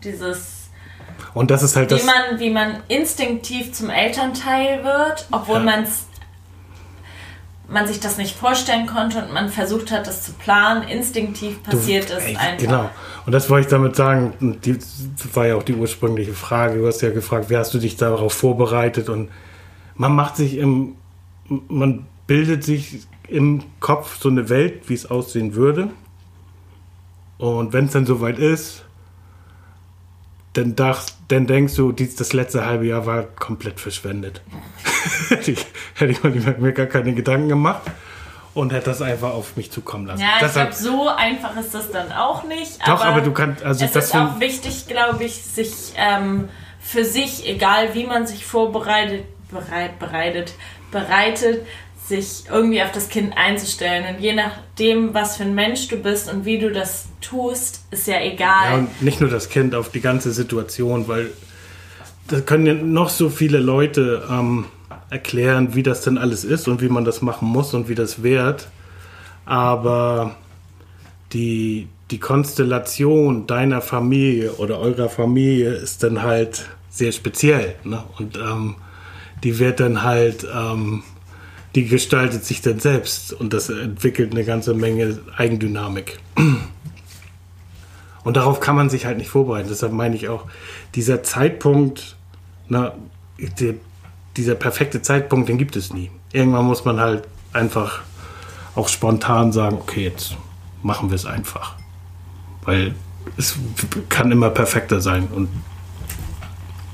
Dieses, 0.04 0.70
Und 1.34 1.50
das 1.52 1.64
ist 1.64 1.76
halt 1.76 1.92
das. 1.92 2.02
wie 2.02 2.06
man, 2.06 2.40
wie 2.40 2.50
man 2.52 2.78
instinktiv 2.88 3.74
zum 3.74 3.90
Elternteil 3.90 4.84
wird, 4.84 5.28
obwohl 5.32 5.58
Ja. 5.58 5.64
man's 5.64 6.08
man 7.68 7.88
sich 7.88 8.00
das 8.00 8.18
nicht 8.18 8.38
vorstellen 8.38 8.86
konnte 8.86 9.18
und 9.26 9.34
man 9.34 9.50
versucht 9.50 9.92
hat, 9.92 10.06
das 10.06 10.22
zu 10.24 10.34
planen. 10.34 10.84
Instinktiv 10.88 11.64
passiert 11.64 12.12
es 12.12 12.24
ey, 12.24 12.36
einfach. 12.36 12.58
Genau. 12.64 12.90
Und 13.26 13.32
das 13.32 13.50
wollte 13.50 13.66
ich 13.66 13.72
damit 13.72 13.96
sagen. 13.96 14.34
Und 14.40 14.66
die, 14.68 14.74
das 14.78 15.36
war 15.36 15.48
ja 15.48 15.56
auch 15.56 15.64
die 15.64 15.74
ursprüngliche 15.74 16.34
Frage. 16.34 16.78
Du 16.78 16.86
hast 16.86 17.02
ja 17.02 17.10
gefragt, 17.10 17.50
wie 17.50 17.58
hast 17.58 17.74
du 17.74 17.80
dich 17.80 17.98
darauf 17.98 18.34
vorbereitet? 18.34 19.10
Und 19.10 19.32
man 19.96 20.14
macht 20.14 20.36
sich 20.36 20.58
im, 20.58 20.96
man 21.68 22.06
bildet 22.28 22.64
sich 22.64 23.00
im 23.28 23.64
Kopf 23.80 24.18
so 24.20 24.30
eine 24.30 24.50
Welt, 24.50 24.88
wie 24.90 24.94
es 24.94 25.10
aussehen 25.10 25.56
würde. 25.56 25.90
Und 27.38 27.74
wenn 27.74 27.86
es 27.86 27.92
dann 27.92 28.06
soweit 28.06 28.40
ist, 28.40 28.84
dann, 30.54 30.76
dach, 30.76 31.04
dann 31.28 31.48
denkst 31.48 31.76
du, 31.76 31.92
dies, 31.92 32.16
das 32.16 32.32
letzte 32.32 32.66
halbe 32.66 32.86
Jahr 32.86 33.06
war 33.06 33.24
komplett 33.24 33.80
verschwendet. 33.80 34.42
hätte 35.30 35.52
ich, 35.54 35.66
hätte 35.96 36.12
ich 36.14 36.24
mir 36.24 36.56
mir 36.58 36.72
gar 36.72 36.86
keine 36.86 37.14
Gedanken 37.14 37.50
gemacht 37.50 37.82
und 38.54 38.72
hätte 38.72 38.86
das 38.86 39.02
einfach 39.02 39.32
auf 39.34 39.58
mich 39.58 39.70
zukommen 39.70 40.06
lassen. 40.08 40.22
Ja, 40.22 40.28
ich 40.36 40.42
Deshalb- 40.44 40.70
glaube, 40.72 40.84
so 40.84 41.10
einfach 41.10 41.58
ist 41.58 41.74
das 41.74 41.92
dann 41.92 42.12
auch 42.14 42.46
nicht. 42.46 42.80
Doch, 42.88 43.04
aber 43.04 43.20
du 43.20 43.34
kannst- 43.34 43.64
also 43.64 43.84
es 43.84 43.96
ist 43.96 44.16
auch 44.16 44.40
wichtig, 44.40 44.88
glaube 44.88 45.26
ich, 45.26 45.44
sich 45.44 45.94
ähm, 45.98 46.48
für 46.80 47.04
sich, 47.04 47.50
egal 47.50 47.94
wie 47.94 48.06
man 48.06 48.26
sich 48.26 48.46
vorbereitet, 48.46 49.26
bereit, 49.52 50.00
bereitet, 50.00 50.54
bereitet, 50.92 51.66
sich 52.08 52.44
irgendwie 52.52 52.82
auf 52.82 52.92
das 52.92 53.10
Kind 53.10 53.34
einzustellen. 53.36 54.16
Und 54.16 54.22
je 54.22 54.34
nachdem, 54.34 55.14
was 55.14 55.38
für 55.38 55.44
ein 55.44 55.56
Mensch 55.56 55.88
du 55.88 55.98
bist 55.98 56.32
und 56.32 56.46
wie 56.46 56.60
du 56.60 56.72
das 56.72 57.08
tust, 57.22 57.86
ist 57.92 58.08
ja 58.08 58.22
egal. 58.22 58.72
Ja, 58.72 58.76
und 58.76 59.02
nicht 59.02 59.22
nur 59.22 59.30
das 59.30 59.50
Kind, 59.50 59.74
auf 59.74 59.90
die 59.90 60.02
ganze 60.02 60.32
Situation, 60.32 61.08
weil 61.08 61.32
da 62.28 62.42
können 62.42 62.66
ja 62.66 62.74
noch 62.74 63.10
so 63.10 63.30
viele 63.30 63.60
Leute 63.60 64.24
ähm, 64.30 64.66
erklären, 65.10 65.76
wie 65.76 65.84
das 65.84 66.02
denn 66.02 66.18
alles 66.18 66.44
ist 66.44 66.68
und 66.68 66.82
wie 66.82 66.90
man 66.90 67.06
das 67.06 67.22
machen 67.22 67.48
muss 67.48 67.74
und 67.74 67.90
wie 67.90 67.96
das 67.96 68.22
wird. 68.24 68.68
Aber 69.46 70.36
die, 71.34 71.88
die 72.12 72.20
Konstellation 72.20 73.48
deiner 73.48 73.82
Familie 73.82 74.54
oder 74.54 74.80
eurer 74.80 75.10
Familie 75.10 75.74
ist 75.74 76.04
dann 76.04 76.22
halt 76.22 76.66
sehr 76.90 77.12
speziell. 77.12 77.76
Ne? 77.84 78.04
Und 78.18 78.38
ähm, 78.38 78.76
die 79.44 79.60
wird 79.60 79.80
dann 79.80 80.04
halt, 80.04 80.46
ähm, 80.52 81.04
die 81.76 81.86
gestaltet 81.86 82.46
sich 82.46 82.62
dann 82.62 82.80
selbst 82.80 83.34
und 83.34 83.52
das 83.52 83.70
entwickelt 83.70 84.32
eine 84.32 84.46
ganze 84.46 84.74
Menge 84.74 85.20
Eigendynamik. 85.36 86.20
Und 88.24 88.38
darauf 88.38 88.62
kann 88.62 88.78
man 88.78 88.90
sich 88.90 89.06
halt 89.06 89.18
nicht 89.18 89.30
vorbereiten. 89.30 89.68
Deshalb 89.68 89.92
meine 89.92 90.16
ich 90.16 90.30
auch, 90.30 90.46
dieser 90.96 91.22
Zeitpunkt, 91.22 92.16
na, 92.70 92.94
dieser 94.38 94.56
perfekte 94.56 95.02
Zeitpunkt, 95.02 95.50
den 95.50 95.58
gibt 95.58 95.76
es 95.76 95.94
nie. 95.94 96.10
Irgendwann 96.32 96.66
muss 96.66 96.86
man 96.86 97.02
halt 97.02 97.28
einfach 97.52 98.04
auch 98.76 98.88
spontan 98.88 99.52
sagen, 99.52 99.78
okay, 99.78 100.06
jetzt 100.06 100.38
machen 100.82 101.10
wir 101.10 101.16
es 101.16 101.26
einfach. 101.26 101.76
Weil 102.64 102.96
es 103.36 103.58
kann 104.08 104.32
immer 104.32 104.50
perfekter 104.50 105.02
sein 105.02 105.28
und 105.28 105.50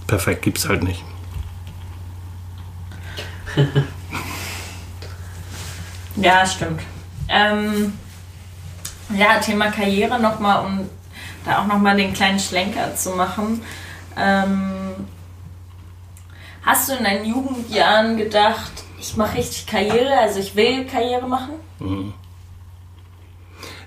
perfekt 0.07 0.41
gibt 0.41 0.57
es 0.57 0.67
halt 0.67 0.81
nicht. 0.83 1.03
Ja, 6.15 6.45
stimmt. 6.45 6.81
Ähm, 7.29 7.93
ja, 9.15 9.39
Thema 9.39 9.71
Karriere 9.71 10.19
nochmal, 10.19 10.65
um 10.65 10.89
da 11.45 11.61
auch 11.61 11.67
nochmal 11.67 11.95
den 11.97 12.13
kleinen 12.13 12.39
Schlenker 12.39 12.95
zu 12.95 13.11
machen. 13.11 13.61
Ähm, 14.17 15.07
hast 16.63 16.89
du 16.89 16.93
in 16.93 17.03
deinen 17.03 17.25
Jugendjahren 17.25 18.17
gedacht, 18.17 18.71
ich 18.99 19.15
mache 19.15 19.37
richtig 19.37 19.65
Karriere, 19.65 20.17
also 20.19 20.39
ich 20.39 20.55
will 20.55 20.85
Karriere 20.85 21.27
machen? 21.27 21.53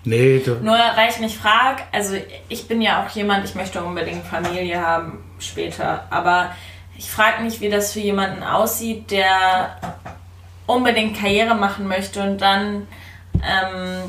Nee, 0.04 0.40
du, 0.40 0.56
Nur 0.56 0.76
weil 0.96 1.08
ich 1.10 1.18
mich 1.18 1.38
frage, 1.38 1.82
also 1.92 2.16
ich 2.48 2.68
bin 2.68 2.82
ja 2.82 3.04
auch 3.04 3.10
jemand, 3.10 3.44
ich 3.44 3.54
möchte 3.54 3.82
unbedingt 3.82 4.26
Familie 4.26 4.80
haben 4.80 5.24
später, 5.38 6.06
aber 6.10 6.54
ich 6.96 7.10
frage 7.10 7.42
mich, 7.42 7.60
wie 7.60 7.70
das 7.70 7.92
für 7.92 8.00
jemanden 8.00 8.42
aussieht, 8.42 9.10
der 9.10 9.76
unbedingt 10.66 11.18
Karriere 11.18 11.54
machen 11.54 11.86
möchte 11.88 12.22
und 12.22 12.38
dann 12.40 12.86
ähm, 13.34 14.02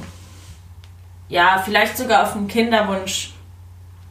ja 1.30 1.62
vielleicht 1.64 1.98
sogar 1.98 2.24
auf 2.24 2.36
einen 2.36 2.48
Kinderwunsch 2.48 3.34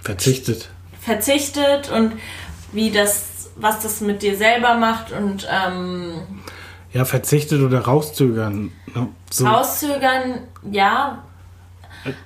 Verzichtet. 0.00 0.68
verzichtet 1.00 1.90
und 1.90 2.12
wie 2.72 2.90
das, 2.90 3.50
was 3.56 3.80
das 3.80 4.00
mit 4.00 4.22
dir 4.22 4.36
selber 4.36 4.74
macht 4.74 5.12
und 5.12 5.46
ähm, 5.50 6.42
Ja, 6.92 7.04
verzichtet 7.04 7.62
oder 7.62 7.80
rauszögern. 7.80 8.72
ne? 8.94 9.08
So, 9.30 9.46
rauszögern, 9.46 10.40
ja, 10.70 11.22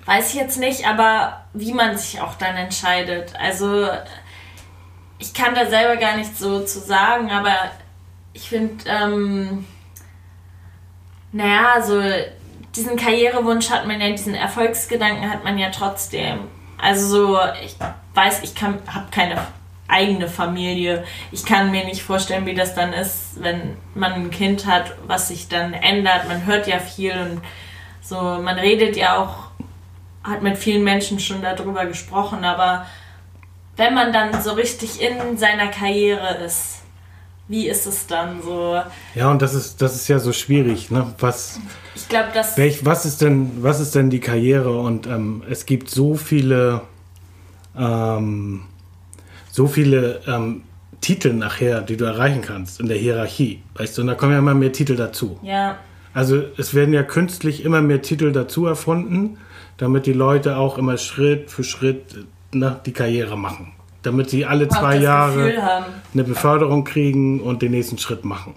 weiß 0.07 0.31
ich 0.31 0.35
jetzt 0.35 0.59
nicht, 0.59 0.87
aber 0.89 1.45
wie 1.53 1.73
man 1.73 1.97
sich 1.97 2.21
auch 2.21 2.35
dann 2.35 2.57
entscheidet. 2.57 3.33
Also 3.39 3.87
ich 5.21 5.33
kann 5.35 5.55
da 5.55 5.67
selber 5.67 5.97
gar 5.97 6.17
nicht 6.17 6.37
so 6.37 6.65
zu 6.65 6.81
sagen, 6.81 7.31
aber 7.31 7.55
ich 8.33 8.49
finde, 8.49 8.85
ähm, 8.89 9.65
naja, 11.33 11.83
so 11.83 12.01
diesen 12.75 12.97
Karrierewunsch 12.97 13.71
hat 13.71 13.87
man 13.87 14.01
ja, 14.01 14.11
diesen 14.11 14.35
Erfolgsgedanken 14.35 15.31
hat 15.31 15.45
man 15.45 15.59
ja 15.59 15.71
trotzdem. 15.71 16.41
Also 16.81 17.07
so, 17.09 17.39
ich 17.65 17.77
weiß, 18.15 18.43
ich 18.43 18.61
habe 18.63 18.79
keine 19.11 19.39
eigene 19.89 20.29
Familie. 20.29 21.05
Ich 21.33 21.45
kann 21.45 21.71
mir 21.71 21.85
nicht 21.85 22.03
vorstellen, 22.03 22.47
wie 22.47 22.55
das 22.55 22.75
dann 22.75 22.93
ist, 22.93 23.43
wenn 23.43 23.77
man 23.95 24.13
ein 24.13 24.31
Kind 24.31 24.67
hat, 24.67 24.95
was 25.07 25.29
sich 25.29 25.49
dann 25.49 25.73
ändert. 25.73 26.29
Man 26.29 26.47
hört 26.47 26.67
ja 26.67 26.79
viel 26.79 27.13
und 27.13 27.41
so, 28.01 28.17
man 28.17 28.59
redet 28.59 28.97
ja 28.97 29.19
auch, 29.19 29.49
hat 30.23 30.43
mit 30.43 30.59
vielen 30.59 30.85
Menschen 30.85 31.19
schon 31.19 31.43
darüber 31.43 31.87
gesprochen, 31.87 32.45
aber 32.45 32.87
wenn 33.77 33.95
man 33.95 34.13
dann 34.13 34.43
so 34.43 34.53
richtig 34.53 35.01
in 35.01 35.39
seiner 35.39 35.69
Karriere 35.69 36.35
ist, 36.45 36.78
wie 37.49 37.69
ist 37.69 37.87
es 37.87 38.07
dann 38.07 38.43
so? 38.43 38.81
ja, 39.15 39.31
und 39.31 39.43
das 39.43 39.55
ist, 39.55 39.81
das 39.81 39.97
ist 39.97 40.09
ja 40.09 40.19
so 40.19 40.33
schwierig. 40.33 40.91
Ne? 40.91 41.13
Was, 41.19 41.59
Ich 41.95 42.09
glaube, 42.09 42.29
dass 42.35 42.57
welch, 42.57 42.85
was, 42.85 43.07
ist 43.07 43.23
denn, 43.23 43.63
was 43.63 43.81
ist 43.81 43.95
denn 43.95 44.11
die 44.11 44.21
Karriere? 44.21 44.79
Und 44.79 45.07
ähm, 45.07 45.43
es 45.49 45.67
gibt 45.67 45.91
so 45.91 46.15
viele, 46.15 46.83
ähm, 47.77 48.65
so 49.51 49.67
viele 49.67 50.21
ähm, 50.27 50.63
Titel 51.01 51.33
nachher, 51.33 51.81
die 51.81 51.97
du 51.97 52.05
erreichen 52.05 52.43
kannst 52.43 52.81
in 52.81 52.87
der 52.89 52.99
Hierarchie. 52.99 53.63
Weißt 53.75 53.97
du, 53.97 54.03
und 54.03 54.09
da 54.09 54.15
kommen 54.15 54.33
ja 54.33 54.39
immer 54.39 54.55
mehr 54.55 54.73
Titel 54.73 54.97
dazu. 54.97 55.39
ja, 55.43 55.79
Also 56.13 56.43
es 56.59 56.75
werden 56.75 56.93
ja 56.93 57.03
künstlich 57.03 57.65
immer 57.65 57.81
mehr 57.81 58.03
Titel 58.03 58.33
dazu 58.33 58.67
erfunden, 58.67 59.39
damit 59.79 60.07
die 60.07 60.13
Leute 60.13 60.57
auch 60.57 60.77
immer 60.77 60.99
Schritt 60.99 61.51
für 61.51 61.65
Schritt 61.65 62.27
ne, 62.53 62.81
die 62.85 62.93
Karriere 62.93 63.39
machen. 63.39 63.73
Damit 64.09 64.31
sie 64.31 64.47
alle 64.47 64.69
zwei 64.69 64.97
Jahre 64.97 65.85
eine 66.15 66.25
Beförderung 66.25 66.85
kriegen 66.85 67.41
und 67.41 67.61
den 67.61 67.73
nächsten 67.73 67.99
Schritt 67.99 68.25
machen. 68.25 68.55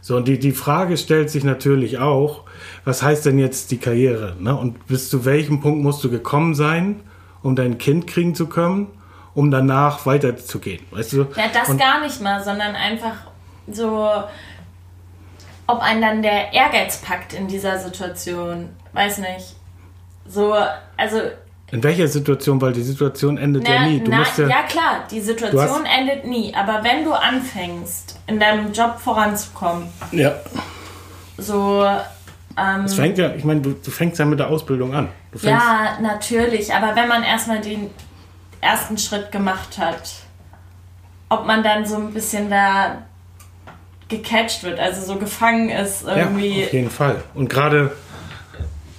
So, 0.00 0.16
und 0.16 0.28
die, 0.28 0.38
die 0.38 0.52
Frage 0.52 0.96
stellt 0.96 1.30
sich 1.30 1.44
natürlich 1.44 1.98
auch, 1.98 2.44
was 2.86 3.02
heißt 3.02 3.26
denn 3.26 3.38
jetzt 3.38 3.70
die 3.70 3.76
Karriere? 3.76 4.34
Ne? 4.40 4.56
Und 4.56 4.86
bis 4.86 5.10
zu 5.10 5.26
welchem 5.26 5.60
Punkt 5.60 5.82
musst 5.82 6.02
du 6.02 6.10
gekommen 6.10 6.54
sein, 6.54 7.00
um 7.42 7.54
dein 7.54 7.76
Kind 7.76 8.06
kriegen 8.06 8.34
zu 8.34 8.46
können, 8.46 8.86
um 9.34 9.50
danach 9.50 10.06
weiterzugehen? 10.06 10.84
Weißt 10.90 11.12
du? 11.12 11.26
Ja, 11.36 11.48
das 11.52 11.68
und, 11.68 11.78
gar 11.78 12.00
nicht 12.00 12.20
mal, 12.22 12.42
sondern 12.42 12.74
einfach 12.74 13.16
so, 13.70 14.08
ob 15.66 15.80
einen 15.80 16.00
dann 16.00 16.22
der 16.22 16.54
Ehrgeiz 16.54 17.02
packt 17.02 17.34
in 17.34 17.46
dieser 17.46 17.78
Situation. 17.78 18.70
Weiß 18.94 19.18
nicht. 19.18 19.54
So, 20.26 20.54
also. 20.96 21.18
In 21.72 21.82
welcher 21.82 22.06
Situation? 22.06 22.60
Weil 22.60 22.74
die 22.74 22.82
Situation 22.82 23.38
endet 23.38 23.66
ja 23.66 23.80
Na, 23.80 23.86
nie. 23.86 24.00
Du 24.00 24.10
na, 24.10 24.18
musst 24.18 24.38
ja, 24.38 24.46
ja, 24.46 24.62
klar, 24.62 25.04
die 25.10 25.20
Situation 25.20 25.84
endet 25.86 26.26
nie. 26.26 26.54
Aber 26.54 26.84
wenn 26.84 27.02
du 27.04 27.12
anfängst, 27.12 28.20
in 28.26 28.38
deinem 28.38 28.72
Job 28.72 29.00
voranzukommen, 29.00 29.88
ja. 30.12 30.34
so. 31.38 31.84
Ähm, 32.58 32.84
Es 32.84 32.94
fängt 32.94 33.16
ja, 33.16 33.34
ich 33.34 33.44
meine, 33.44 33.62
du, 33.62 33.72
du 33.72 33.90
fängst 33.90 34.18
ja 34.18 34.26
mit 34.26 34.38
der 34.38 34.48
Ausbildung 34.48 34.94
an. 34.94 35.08
Ja, 35.40 35.98
natürlich. 36.02 36.74
Aber 36.74 36.94
wenn 36.94 37.08
man 37.08 37.22
erstmal 37.22 37.62
den 37.62 37.88
ersten 38.60 38.98
Schritt 38.98 39.32
gemacht 39.32 39.78
hat, 39.78 40.10
ob 41.30 41.46
man 41.46 41.62
dann 41.62 41.86
so 41.86 41.96
ein 41.96 42.12
bisschen 42.12 42.50
da 42.50 42.98
gecatcht 44.08 44.62
wird, 44.62 44.78
also 44.78 45.00
so 45.00 45.18
gefangen 45.18 45.70
ist 45.70 46.04
irgendwie. 46.04 46.60
Ja, 46.60 46.66
auf 46.66 46.72
jeden 46.74 46.90
Fall. 46.90 47.22
Und 47.32 47.48
gerade, 47.48 47.92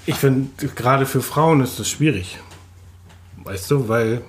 ich 0.07 0.15
finde, 0.15 0.49
gerade 0.69 1.05
für 1.05 1.21
Frauen 1.21 1.61
ist 1.61 1.80
das 1.80 1.88
schwierig. 1.88 2.39
Weißt 3.44 3.70
du, 3.72 3.88
weil 3.88 4.22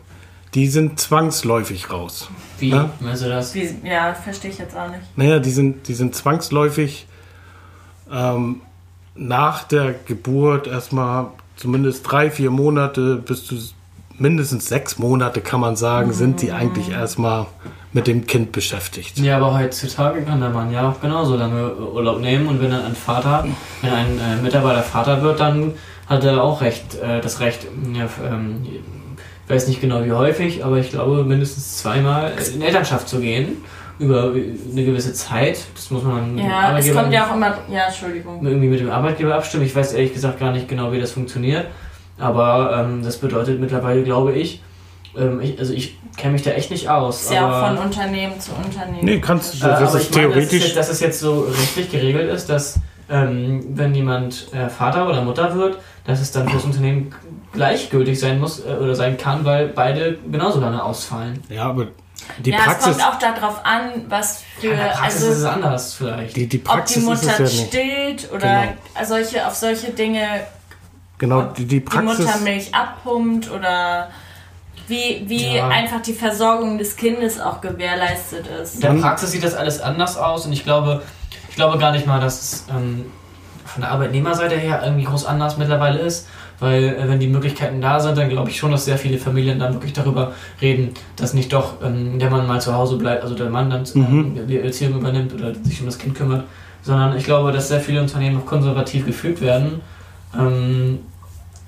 die 0.54 0.68
sind 0.68 1.00
zwangsläufig 1.00 1.90
raus. 1.90 2.28
Wie? 2.58 2.70
Ja? 2.70 2.90
Meinst 3.00 3.22
du 3.24 3.28
das? 3.28 3.54
Wie, 3.54 3.68
ja, 3.84 4.14
verstehe 4.14 4.50
ich 4.50 4.58
jetzt 4.58 4.76
auch 4.76 4.88
nicht. 4.88 5.02
Naja, 5.16 5.38
die 5.40 5.50
sind, 5.50 5.88
die 5.88 5.94
sind 5.94 6.14
zwangsläufig 6.14 7.06
ähm, 8.10 8.60
nach 9.14 9.64
der 9.64 9.94
Geburt 10.06 10.66
erstmal 10.66 11.28
zumindest 11.56 12.10
drei, 12.10 12.30
vier 12.30 12.50
Monate 12.50 13.16
bis 13.16 13.44
zu 13.44 13.56
mindestens 14.16 14.68
sechs 14.68 14.98
Monate, 14.98 15.40
kann 15.40 15.60
man 15.60 15.74
sagen, 15.74 16.12
sind 16.12 16.40
die 16.40 16.52
eigentlich 16.52 16.90
erstmal 16.90 17.46
mit 17.92 18.06
dem 18.06 18.26
Kind 18.26 18.52
beschäftigt. 18.52 19.18
Ja, 19.18 19.36
aber 19.36 19.58
heutzutage 19.58 20.22
kann 20.22 20.40
der 20.40 20.50
Mann 20.50 20.72
ja 20.72 20.88
auch 20.88 21.00
genauso 21.00 21.36
lange 21.36 21.74
Urlaub 21.76 22.20
nehmen 22.20 22.46
und 22.46 22.60
wenn 22.60 22.70
dann 22.70 22.84
ein 22.84 22.94
Vater, 22.94 23.46
wenn 23.82 23.92
ein 23.92 24.18
äh, 24.18 24.42
Mitarbeiter 24.42 24.82
Vater 24.82 25.22
wird, 25.22 25.40
dann 25.40 25.72
hat 26.06 26.24
er 26.24 26.42
auch 26.42 26.60
recht, 26.60 26.94
äh, 26.96 27.20
das 27.20 27.40
Recht, 27.40 27.66
ja, 27.92 28.08
ähm, 28.24 28.66
weiß 29.48 29.68
nicht 29.68 29.80
genau 29.80 30.04
wie 30.04 30.12
häufig, 30.12 30.64
aber 30.64 30.78
ich 30.78 30.90
glaube 30.90 31.24
mindestens 31.24 31.78
zweimal 31.78 32.32
in 32.54 32.62
Elternschaft 32.62 33.08
zu 33.08 33.20
gehen 33.20 33.58
über 33.98 34.32
eine 34.32 34.84
gewisse 34.84 35.12
Zeit. 35.12 35.58
Das 35.74 35.90
muss 35.90 36.02
man 36.02 36.34
mit 36.34 36.44
dem 36.44 36.50
Ja, 36.50 36.60
es 36.60 36.64
Arbeitgeber 36.64 37.00
kommt 37.00 37.12
ja 37.12 37.26
auch 37.30 37.34
immer. 37.36 37.58
Ja, 37.70 37.86
Entschuldigung. 37.86 38.44
irgendwie 38.44 38.68
mit 38.68 38.80
dem 38.80 38.90
Arbeitgeber 38.90 39.34
abstimmen. 39.34 39.64
Ich 39.64 39.76
weiß 39.76 39.92
ehrlich 39.92 40.12
gesagt 40.12 40.40
gar 40.40 40.52
nicht 40.52 40.68
genau, 40.68 40.92
wie 40.92 41.00
das 41.00 41.12
funktioniert. 41.12 41.66
Aber 42.18 42.86
ähm, 42.86 43.02
das 43.04 43.18
bedeutet 43.18 43.60
mittlerweile, 43.60 44.02
glaube 44.02 44.32
ich, 44.32 44.62
ähm, 45.16 45.40
ich 45.40 45.58
also 45.58 45.72
ich 45.72 45.98
kenne 46.16 46.34
mich 46.34 46.42
da 46.42 46.50
echt 46.52 46.70
nicht 46.70 46.88
aus. 46.88 47.22
Ist 47.22 47.32
ja 47.32 47.48
auch 47.48 47.68
von 47.68 47.78
Unternehmen 47.86 48.38
zu 48.40 48.52
Unternehmen. 48.52 49.04
Nee, 49.04 49.20
kannst 49.20 49.62
du, 49.62 49.66
äh, 49.66 49.70
das 49.70 49.94
ist 49.94 50.10
ich 50.10 50.14
meine, 50.14 50.28
dass 50.28 50.36
es, 50.36 50.48
theoretisch. 50.48 50.64
jetzt, 50.64 50.76
dass 50.76 50.88
es 50.90 51.00
jetzt 51.00 51.20
so 51.20 51.40
rechtlich 51.42 51.90
geregelt 51.90 52.30
ist, 52.32 52.48
dass 52.48 52.80
ähm, 53.10 53.64
wenn 53.74 53.94
jemand 53.94 54.48
äh, 54.52 54.68
Vater 54.68 55.08
oder 55.08 55.22
Mutter 55.22 55.54
wird, 55.54 55.78
dass 56.06 56.20
es 56.20 56.32
dann 56.32 56.48
fürs 56.48 56.64
Unternehmen 56.64 57.14
gleichgültig 57.52 58.18
sein 58.20 58.38
muss 58.40 58.60
äh, 58.64 58.68
oder 58.74 58.94
sein 58.94 59.16
kann, 59.16 59.44
weil 59.44 59.68
beide 59.68 60.18
genauso 60.30 60.60
lange 60.60 60.82
ausfallen. 60.82 61.42
Ja, 61.48 61.64
aber 61.66 61.86
die 62.38 62.50
ja, 62.50 62.58
Praxis, 62.58 62.96
es 62.96 63.02
kommt 63.02 63.14
auch 63.14 63.18
darauf 63.18 63.64
an, 63.64 64.04
was 64.08 64.42
für. 64.58 64.68
Der 64.74 64.76
Praxis 64.88 65.22
ist 65.22 65.28
es 65.28 65.44
also, 65.44 65.48
anders 65.48 65.94
vielleicht. 65.94 66.36
die, 66.36 66.46
die 66.46 66.56
ob 66.58 66.62
die 66.62 66.68
Praxis 66.68 66.96
ist 66.98 67.04
Mutter 67.04 67.20
es 67.32 67.38
ja 67.38 67.44
nicht. 67.44 67.66
stillt 67.68 68.32
oder 68.32 68.62
Genau. 68.62 69.06
solche, 69.06 69.46
auf 69.46 69.54
solche 69.54 69.90
Dinge 69.92 70.26
Genau, 71.18 71.42
die, 71.42 71.62
die 71.62 71.66
die 71.66 71.80
Praxis. 71.80 72.18
Mutter 72.26 72.38
Milch 72.40 72.74
abpumpt 72.74 73.50
oder 73.50 74.08
wie, 74.88 75.22
wie 75.26 75.56
Ja. 75.56 75.68
einfach 75.68 76.02
die 76.02 76.12
Versorgung 76.12 76.76
des 76.78 76.96
Kindes 76.96 77.40
auch 77.40 77.60
gewährleistet 77.60 78.46
ist. 78.46 78.76
In 78.76 78.80
der 78.80 78.92
Praxis 78.94 79.30
sieht 79.30 79.42
das 79.44 79.54
alles 79.54 79.80
anders 79.80 80.16
aus 80.16 80.44
und 80.46 80.52
ich 80.52 80.64
glaube, 80.64 81.02
ich 81.48 81.56
glaube 81.56 81.78
gar 81.78 81.92
nicht 81.92 82.06
mal, 82.06 82.20
dass 82.20 82.42
es 82.42 82.64
ähm, 82.70 83.06
von 83.74 83.82
der 83.82 83.90
Arbeitnehmerseite 83.90 84.54
her 84.56 84.80
irgendwie 84.84 85.04
groß 85.04 85.26
anders 85.26 85.58
mittlerweile 85.58 85.98
ist, 85.98 86.28
weil 86.60 86.84
äh, 86.84 87.08
wenn 87.08 87.18
die 87.18 87.26
Möglichkeiten 87.26 87.80
da 87.80 87.98
sind, 88.00 88.16
dann 88.16 88.28
glaube 88.28 88.48
ich 88.50 88.56
schon, 88.56 88.70
dass 88.70 88.84
sehr 88.84 88.96
viele 88.96 89.18
Familien 89.18 89.58
dann 89.58 89.74
wirklich 89.74 89.92
darüber 89.92 90.32
reden, 90.62 90.94
dass 91.16 91.34
nicht 91.34 91.52
doch 91.52 91.82
ähm, 91.84 92.18
der 92.18 92.30
Mann 92.30 92.46
mal 92.46 92.60
zu 92.60 92.74
Hause 92.74 92.96
bleibt, 92.96 93.22
also 93.24 93.34
der 93.34 93.50
Mann 93.50 93.68
dann 93.70 93.82
Mhm. 93.94 94.36
ähm, 94.38 94.46
die 94.46 94.60
Erziehung 94.60 94.94
übernimmt 95.00 95.34
oder 95.34 95.52
sich 95.54 95.80
um 95.80 95.86
das 95.86 95.98
Kind 95.98 96.14
kümmert, 96.14 96.44
sondern 96.82 97.16
ich 97.16 97.24
glaube, 97.24 97.50
dass 97.52 97.68
sehr 97.68 97.80
viele 97.80 98.00
Unternehmen 98.00 98.36
noch 98.36 98.46
konservativ 98.46 99.04
geführt 99.04 99.40
werden. 99.40 99.80
Ähm, 100.38 101.00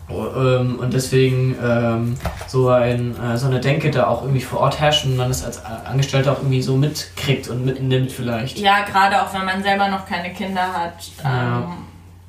ähm, 0.08 0.78
und 0.78 0.94
deswegen 0.94 1.56
ähm, 1.60 2.16
so, 2.46 2.68
ein, 2.68 3.16
äh, 3.20 3.36
so 3.36 3.48
eine 3.48 3.58
Denke 3.58 3.90
da 3.90 4.06
auch 4.06 4.22
irgendwie 4.22 4.40
vor 4.40 4.60
Ort 4.60 4.78
herrscht 4.78 5.04
und 5.04 5.16
man 5.16 5.28
das 5.28 5.44
als 5.44 5.60
Angestellter 5.64 6.30
auch 6.32 6.38
irgendwie 6.38 6.62
so 6.62 6.76
mitkriegt 6.76 7.48
und 7.48 7.64
mitnimmt 7.64 8.12
vielleicht. 8.12 8.56
Ja, 8.56 8.84
gerade 8.84 9.20
auch 9.20 9.34
wenn 9.34 9.44
man 9.44 9.60
selber 9.64 9.88
noch 9.88 10.06
keine 10.06 10.32
Kinder 10.32 10.62
hat. 10.62 10.94
Ja. 11.24 11.76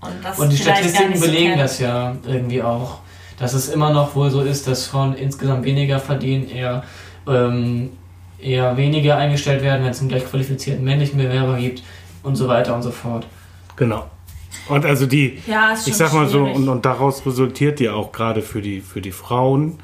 Und 0.01 0.13
das 0.23 0.39
Und 0.39 0.51
die 0.51 0.57
Statistiken 0.57 1.15
so 1.15 1.25
belegen 1.25 1.49
kennt. 1.51 1.61
das 1.61 1.79
ja 1.79 2.15
irgendwie 2.25 2.61
auch, 2.61 2.99
dass 3.39 3.53
es 3.53 3.69
immer 3.69 3.91
noch 3.91 4.15
wohl 4.15 4.29
so 4.29 4.41
ist, 4.41 4.67
dass 4.67 4.87
Frauen 4.87 5.13
insgesamt 5.15 5.63
weniger 5.65 5.99
verdienen, 5.99 6.49
eher, 6.49 6.83
ähm, 7.27 7.91
eher 8.39 8.77
weniger 8.77 9.17
eingestellt 9.17 9.63
werden, 9.63 9.83
wenn 9.83 9.91
es 9.91 9.99
einen 9.99 10.09
gleich 10.09 10.25
qualifizierten 10.25 10.83
männlichen 10.83 11.17
Bewerber 11.17 11.57
gibt 11.57 11.83
und 12.23 12.35
so 12.35 12.47
weiter 12.47 12.75
und 12.75 12.83
so 12.83 12.91
fort. 12.91 13.25
Genau. 13.75 14.05
Und 14.69 14.85
also 14.85 15.05
die, 15.05 15.39
Ja, 15.47 15.73
ich 15.73 15.95
sag 15.95 16.13
mal 16.13 16.27
so, 16.27 16.39
schwierig. 16.39 16.57
und, 16.57 16.69
und 16.69 16.85
daraus 16.85 17.25
resultiert 17.25 17.79
ja 17.79 17.93
auch 17.93 18.11
gerade 18.11 18.41
für 18.41 18.61
die, 18.61 18.81
für 18.81 19.01
die 19.01 19.11
Frauen 19.11 19.79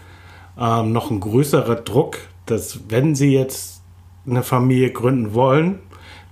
ähm, 0.59 0.91
noch 0.91 1.09
ein 1.09 1.19
größerer 1.19 1.75
Druck, 1.75 2.17
dass 2.45 2.81
wenn 2.89 3.15
sie 3.15 3.33
jetzt 3.33 3.81
eine 4.27 4.43
Familie 4.43 4.91
gründen 4.91 5.33
wollen, 5.33 5.79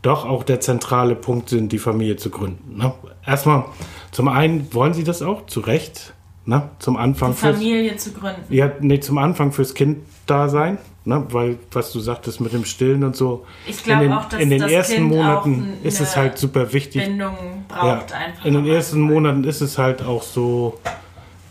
doch 0.02 0.26
auch 0.26 0.44
der 0.44 0.60
zentrale 0.60 1.16
Punkt 1.16 1.50
sind, 1.50 1.72
die 1.72 1.80
Familie 1.80 2.16
zu 2.16 2.30
gründen. 2.30 2.78
Ne? 2.78 2.94
Erstmal, 3.26 3.66
zum 4.12 4.28
einen 4.28 4.74
wollen 4.74 4.94
sie 4.94 5.04
das 5.04 5.22
auch, 5.22 5.46
zu 5.46 5.60
Recht. 5.60 6.14
Ne? 6.46 6.70
Zum 6.80 6.98
Anfang 6.98 7.32
Die 7.32 7.38
Familie 7.38 7.98
zu 7.98 8.12
gründen. 8.12 8.42
Ja, 8.50 8.72
nee, 8.80 9.00
zum 9.00 9.20
Anfang 9.20 9.52
fürs 9.52 9.76
Kind 9.76 10.00
da 10.26 10.50
sein, 10.50 10.80
ne? 11.06 11.24
weil, 11.30 11.60
was 11.72 11.92
du 11.92 12.00
sagtest 12.00 12.42
mit 12.42 12.52
dem 12.52 12.66
Stillen 12.66 13.04
und 13.04 13.16
so. 13.16 13.46
Ich 13.68 13.84
glaube 13.84 14.06
in 14.06 14.10
den, 14.10 14.18
auch, 14.18 14.26
dass 14.26 14.42
in 14.42 14.50
den 14.50 14.62
das 14.62 14.72
ersten 14.72 14.96
Kind 14.96 15.10
Monaten 15.10 15.74
ist 15.84 16.02
es 16.02 16.18
halt 16.18 16.40
super 16.40 16.74
wichtig. 16.74 17.04
Bindung 17.04 17.36
Ja, 17.70 17.96
braucht 17.96 18.14
einfach. 18.14 18.46
in 18.46 18.56
den 18.56 18.66
ersten. 18.66 19.02
Monaten 19.02 19.44
ist 19.44 19.62
es 19.62 19.78
halt 19.78 20.02
auch 20.02 20.24
so 20.24 20.80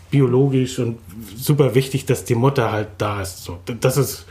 biologisch 0.09 0.77
und 0.79 0.99
super 1.37 1.73
wichtig, 1.73 2.05
dass 2.05 2.25
die 2.25 2.35
Mutter 2.35 2.71
halt 2.71 2.89
da 2.97 3.21
ist. 3.21 3.45
So, 3.45 3.59
das 3.79 3.95
ist 3.95 4.25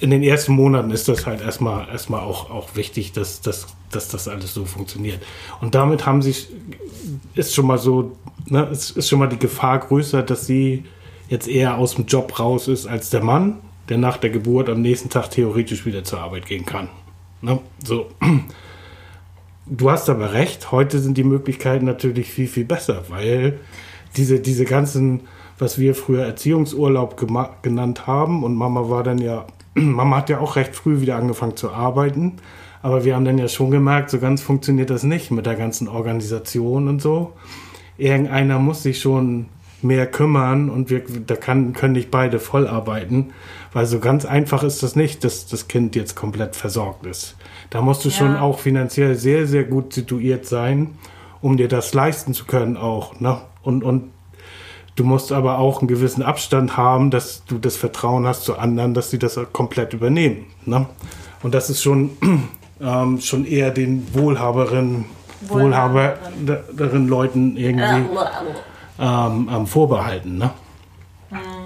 in 0.00 0.10
den 0.10 0.22
ersten 0.22 0.52
Monaten 0.52 0.90
ist 0.90 1.08
das 1.08 1.26
halt 1.26 1.40
erstmal 1.40 1.88
erstmal 1.88 2.20
auch, 2.20 2.50
auch 2.50 2.76
wichtig, 2.76 3.12
dass, 3.12 3.40
dass, 3.40 3.66
dass 3.90 4.08
das 4.08 4.28
alles 4.28 4.54
so 4.54 4.64
funktioniert. 4.64 5.22
Und 5.60 5.74
damit 5.74 6.06
haben 6.06 6.22
sie 6.22 6.34
ist 7.34 7.54
schon 7.54 7.66
mal 7.66 7.78
so, 7.78 8.16
ne, 8.46 8.68
es 8.70 8.90
ist 8.90 9.08
schon 9.08 9.18
mal 9.18 9.28
die 9.28 9.38
Gefahr 9.38 9.78
größer, 9.78 10.22
dass 10.22 10.46
sie 10.46 10.84
jetzt 11.28 11.48
eher 11.48 11.76
aus 11.76 11.94
dem 11.94 12.06
Job 12.06 12.38
raus 12.38 12.68
ist 12.68 12.86
als 12.86 13.10
der 13.10 13.22
Mann, 13.22 13.58
der 13.88 13.98
nach 13.98 14.16
der 14.16 14.30
Geburt 14.30 14.68
am 14.68 14.82
nächsten 14.82 15.10
Tag 15.10 15.30
theoretisch 15.30 15.86
wieder 15.86 16.04
zur 16.04 16.20
Arbeit 16.20 16.46
gehen 16.46 16.64
kann. 16.64 16.88
Ne? 17.40 17.58
So. 17.84 18.08
Du 19.70 19.90
hast 19.90 20.08
aber 20.08 20.32
recht, 20.32 20.72
heute 20.72 20.98
sind 20.98 21.18
die 21.18 21.24
Möglichkeiten 21.24 21.84
natürlich 21.84 22.30
viel, 22.30 22.48
viel 22.48 22.64
besser, 22.64 23.04
weil 23.08 23.60
diese, 24.16 24.40
diese 24.40 24.64
ganzen, 24.64 25.20
was 25.58 25.78
wir 25.78 25.94
früher 25.94 26.24
Erziehungsurlaub 26.24 27.16
genannt 27.62 28.06
haben, 28.06 28.44
und 28.44 28.54
Mama 28.54 28.88
war 28.88 29.02
dann 29.02 29.18
ja, 29.18 29.44
Mama 29.94 30.18
hat 30.18 30.28
ja 30.30 30.38
auch 30.40 30.56
recht 30.56 30.74
früh 30.74 31.00
wieder 31.00 31.16
angefangen 31.16 31.56
zu 31.56 31.70
arbeiten, 31.70 32.36
aber 32.82 33.04
wir 33.04 33.14
haben 33.16 33.24
dann 33.24 33.38
ja 33.38 33.48
schon 33.48 33.70
gemerkt, 33.70 34.10
so 34.10 34.18
ganz 34.18 34.42
funktioniert 34.42 34.90
das 34.90 35.02
nicht 35.02 35.30
mit 35.30 35.46
der 35.46 35.56
ganzen 35.56 35.88
Organisation 35.88 36.88
und 36.88 37.02
so. 37.02 37.32
Irgendeiner 37.96 38.58
muss 38.58 38.82
sich 38.82 39.00
schon 39.00 39.46
mehr 39.82 40.06
kümmern 40.06 40.70
und 40.70 40.90
wir, 40.90 41.02
da 41.26 41.36
kann, 41.36 41.72
können 41.72 41.92
nicht 41.92 42.10
beide 42.10 42.40
voll 42.40 42.66
arbeiten, 42.66 43.30
weil 43.72 43.86
so 43.86 44.00
ganz 44.00 44.24
einfach 44.24 44.62
ist 44.64 44.82
das 44.82 44.96
nicht, 44.96 45.22
dass 45.24 45.46
das 45.46 45.68
Kind 45.68 45.94
jetzt 45.94 46.16
komplett 46.16 46.56
versorgt 46.56 47.06
ist. 47.06 47.36
Da 47.70 47.80
musst 47.80 48.04
du 48.04 48.08
Ja. 48.08 48.14
schon 48.14 48.36
auch 48.36 48.58
finanziell 48.58 49.14
sehr, 49.14 49.46
sehr 49.46 49.64
gut 49.64 49.92
situiert 49.92 50.46
sein, 50.46 50.98
um 51.40 51.56
dir 51.56 51.68
das 51.68 51.94
leisten 51.94 52.34
zu 52.34 52.44
können 52.46 52.76
auch. 52.76 53.20
Ne? 53.20 53.38
Und, 53.62 53.84
und 53.84 54.10
du 54.98 55.04
musst 55.04 55.30
aber 55.30 55.58
auch 55.58 55.78
einen 55.80 55.88
gewissen 55.88 56.22
Abstand 56.22 56.76
haben, 56.76 57.10
dass 57.10 57.44
du 57.44 57.58
das 57.58 57.76
Vertrauen 57.76 58.26
hast 58.26 58.44
zu 58.44 58.58
anderen, 58.58 58.94
dass 58.94 59.10
sie 59.10 59.18
das 59.18 59.38
komplett 59.52 59.92
übernehmen. 59.92 60.46
Ne? 60.64 60.86
Und 61.42 61.54
das 61.54 61.70
ist 61.70 61.82
schon, 61.82 62.10
ähm, 62.80 63.20
schon 63.20 63.44
eher 63.44 63.70
den 63.70 64.12
wohlhaberen, 64.12 65.04
wohlhaberen 65.42 67.06
Leuten 67.06 67.56
irgendwie 67.56 68.08
ähm, 68.98 69.66
vorbehalten. 69.66 70.38
Ne? 70.38 70.50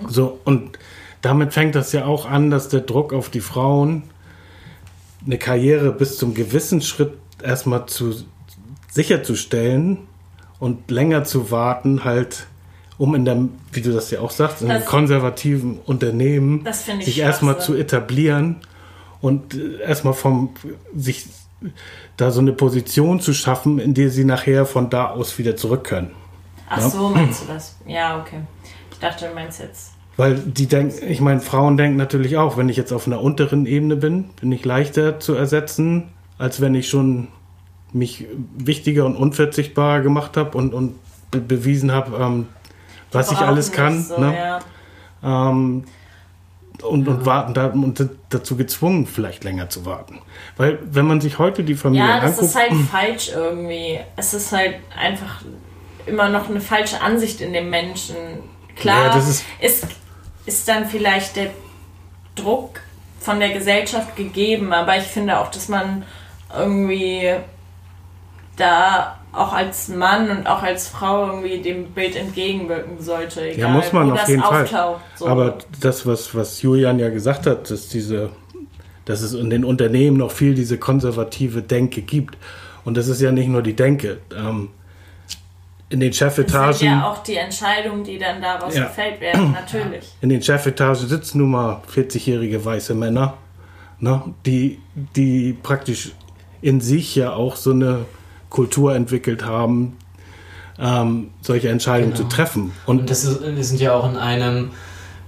So, 0.08 0.38
und 0.44 0.78
damit 1.22 1.54
fängt 1.54 1.74
das 1.74 1.92
ja 1.92 2.04
auch 2.04 2.28
an, 2.28 2.50
dass 2.50 2.68
der 2.68 2.80
Druck 2.80 3.14
auf 3.14 3.30
die 3.30 3.40
Frauen, 3.40 4.02
eine 5.24 5.38
Karriere 5.38 5.92
bis 5.92 6.18
zum 6.18 6.34
gewissen 6.34 6.82
Schritt 6.82 7.12
erstmal 7.42 7.86
zu 7.86 8.12
sicherzustellen 8.90 9.98
und 10.58 10.90
länger 10.90 11.24
zu 11.24 11.50
warten, 11.50 12.04
halt, 12.04 12.46
um 13.02 13.16
in 13.16 13.24
der, 13.24 13.48
wie 13.72 13.80
du 13.80 13.90
das 13.92 14.12
ja 14.12 14.20
auch 14.20 14.30
sagst, 14.30 14.62
in 14.62 14.70
einem 14.70 14.82
Das- 14.82 14.88
konservativen 14.88 15.78
Unternehmen 15.86 16.64
sich 17.00 17.18
erstmal 17.18 17.58
zu 17.58 17.74
etablieren 17.74 18.58
und 19.20 19.54
äh, 19.54 19.80
erstmal 19.80 20.14
vom 20.14 20.50
sich 20.94 21.26
da 22.16 22.30
so 22.30 22.40
eine 22.40 22.52
Position 22.52 23.18
zu 23.18 23.32
schaffen, 23.34 23.80
in 23.80 23.92
der 23.94 24.08
sie 24.10 24.24
nachher 24.24 24.66
von 24.66 24.88
da 24.88 25.10
aus 25.10 25.36
wieder 25.36 25.56
zurück 25.56 25.82
können. 25.82 26.12
Ach 26.68 26.80
so, 26.80 27.08
meinst 27.14 27.42
du 27.42 27.52
das? 27.52 27.76
Ja, 27.88 28.20
okay. 28.20 28.38
Ich 28.92 28.98
dachte, 29.00 29.26
du 29.26 29.34
meinst 29.34 29.58
jetzt. 29.58 29.94
Weil 30.16 30.36
die 30.36 30.66
denken, 30.66 30.94
ich 31.08 31.20
meine, 31.20 31.40
Frauen 31.40 31.76
denken 31.76 31.96
natürlich 31.96 32.36
auch, 32.36 32.56
wenn 32.56 32.68
ich 32.68 32.76
jetzt 32.76 32.92
auf 32.92 33.08
einer 33.08 33.20
unteren 33.20 33.66
Ebene 33.66 33.96
bin, 33.96 34.26
bin 34.40 34.52
ich 34.52 34.64
leichter 34.64 35.18
zu 35.18 35.34
ersetzen, 35.34 36.04
als 36.38 36.60
wenn 36.60 36.76
ich 36.76 36.88
schon 36.88 37.26
mich 37.92 38.26
wichtiger 38.56 39.06
und 39.06 39.16
unverzichtbarer 39.16 40.02
gemacht 40.02 40.36
habe 40.36 40.56
und, 40.56 40.72
und 40.72 40.94
be 41.32 41.40
bewiesen 41.40 41.90
habe, 41.90 42.16
ähm, 42.22 42.46
was 43.12 43.30
ich 43.32 43.38
alles 43.38 43.72
kann. 43.72 44.02
So, 44.02 44.18
ne? 44.18 44.36
ja. 44.36 44.58
ähm, 45.50 45.84
und, 46.82 47.06
und 47.06 47.26
warten 47.26 47.54
da, 47.54 47.66
und 47.66 47.96
sind 47.98 48.12
dazu 48.30 48.56
gezwungen, 48.56 49.06
vielleicht 49.06 49.44
länger 49.44 49.68
zu 49.68 49.84
warten. 49.86 50.20
Weil 50.56 50.78
wenn 50.82 51.06
man 51.06 51.20
sich 51.20 51.38
heute 51.38 51.62
die 51.62 51.74
Familie 51.76 52.08
ja, 52.08 52.20
das 52.20 52.38
anguckt, 52.38 52.46
ist 52.46 52.56
halt 52.56 52.72
falsch 52.90 53.30
irgendwie. 53.34 54.00
Es 54.16 54.34
ist 54.34 54.50
halt 54.52 54.76
einfach 54.98 55.42
immer 56.06 56.28
noch 56.28 56.48
eine 56.48 56.60
falsche 56.60 57.00
Ansicht 57.00 57.40
in 57.40 57.52
dem 57.52 57.70
Menschen. 57.70 58.16
Klar, 58.74 59.06
Ja, 59.06 59.16
ist- 59.16 59.44
ist, 59.60 59.86
ist 60.46 60.66
dann 60.66 60.86
vielleicht 60.86 61.36
der 61.36 61.50
Druck 62.34 62.80
von 63.20 63.38
der 63.38 63.50
Gesellschaft 63.50 64.16
gegeben, 64.16 64.72
aber 64.72 64.96
ich 64.96 65.04
finde 65.04 65.38
auch, 65.38 65.50
dass 65.50 65.68
man 65.68 66.04
irgendwie 66.56 67.34
da 68.56 69.18
auch 69.32 69.52
als 69.52 69.88
Mann 69.88 70.28
und 70.30 70.46
auch 70.46 70.62
als 70.62 70.88
Frau 70.88 71.26
irgendwie 71.26 71.58
dem 71.62 71.86
Bild 71.92 72.16
entgegenwirken 72.16 73.00
sollte. 73.00 73.40
Egal, 73.48 73.58
Ja, 73.58 73.68
muss 73.68 73.92
man 73.92 74.10
auf 74.12 74.28
jeden 74.28 74.42
Fall. 74.42 74.68
so. 75.16 75.26
Aber 75.26 75.58
das, 75.80 76.06
was, 76.06 76.34
was 76.34 76.60
Julian 76.62 76.98
ja 76.98 77.08
gesagt 77.08 77.46
hat, 77.46 77.70
dass 77.70 77.88
diese, 77.88 78.30
dass 79.06 79.22
es 79.22 79.32
in 79.32 79.48
den 79.48 79.64
Unternehmen 79.64 80.18
noch 80.18 80.30
viel 80.32 80.54
diese 80.54 80.76
konservative 80.78 81.62
Denke 81.62 82.02
gibt. 82.02 82.36
Und 82.84 82.96
das 82.96 83.08
ist 83.08 83.20
ja 83.22 83.32
nicht 83.32 83.48
nur 83.48 83.62
die 83.62 83.74
Denke. 83.74 84.18
Ähm, 84.36 84.68
in 85.88 86.00
den 86.00 86.10
das 86.10 86.18
sind 86.18 86.28
Chefetagen, 86.50 86.86
ja 86.88 87.06
auch 87.10 87.22
die 87.22 87.36
Entscheidungen, 87.36 88.02
die 88.02 88.18
dann 88.18 88.40
daraus 88.40 88.74
Ja. 88.74 88.84
gefällt 88.84 89.20
werden, 89.20 89.52
natürlich. 89.52 90.10
in 90.20 90.28
den 90.30 90.42
Chefetagen 90.42 91.06
sitzen 91.08 91.38
nun 91.38 91.50
mal 91.50 91.82
40-jährige 91.94 92.64
weiße 92.64 92.94
Männer, 92.94 93.34
ne, 93.98 94.22
die, 94.46 94.78
die 95.16 95.52
praktisch 95.62 96.12
in 96.62 96.80
sich 96.80 97.14
ja 97.14 97.32
auch 97.34 97.56
so 97.56 97.72
eine 97.72 98.06
Kultur 98.52 98.94
entwickelt 98.94 99.44
haben, 99.46 99.96
ähm, 100.78 101.30
solche 101.40 101.68
Entscheidungen 101.70 102.12
Genau. 102.14 102.28
zu 102.28 102.36
treffen. 102.36 102.72
Und 102.86 103.00
Und 103.00 103.10
das 103.10 103.24
ist, 103.24 103.40
wir 103.42 103.64
sind 103.64 103.80
ja 103.80 103.94
auch 103.94 104.08
in 104.08 104.16
einem 104.16 104.70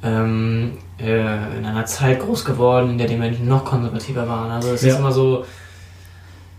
ähm, 0.03 0.73
äh, 1.01 1.59
in 1.59 1.65
einer 1.65 1.87
Zeit 1.87 2.21
groß 2.21 2.45
geworden, 2.45 2.91
in 2.91 2.99
der 2.99 3.07
die 3.09 3.17
Menschen 3.17 3.49
noch 3.49 3.65
konservativer 3.65 4.29
waren. 4.29 4.51
Also 4.51 4.73
es 4.73 4.83
Ja. 4.83 4.93
ist 4.93 4.99
immer 4.99 5.13
so, 5.13 5.47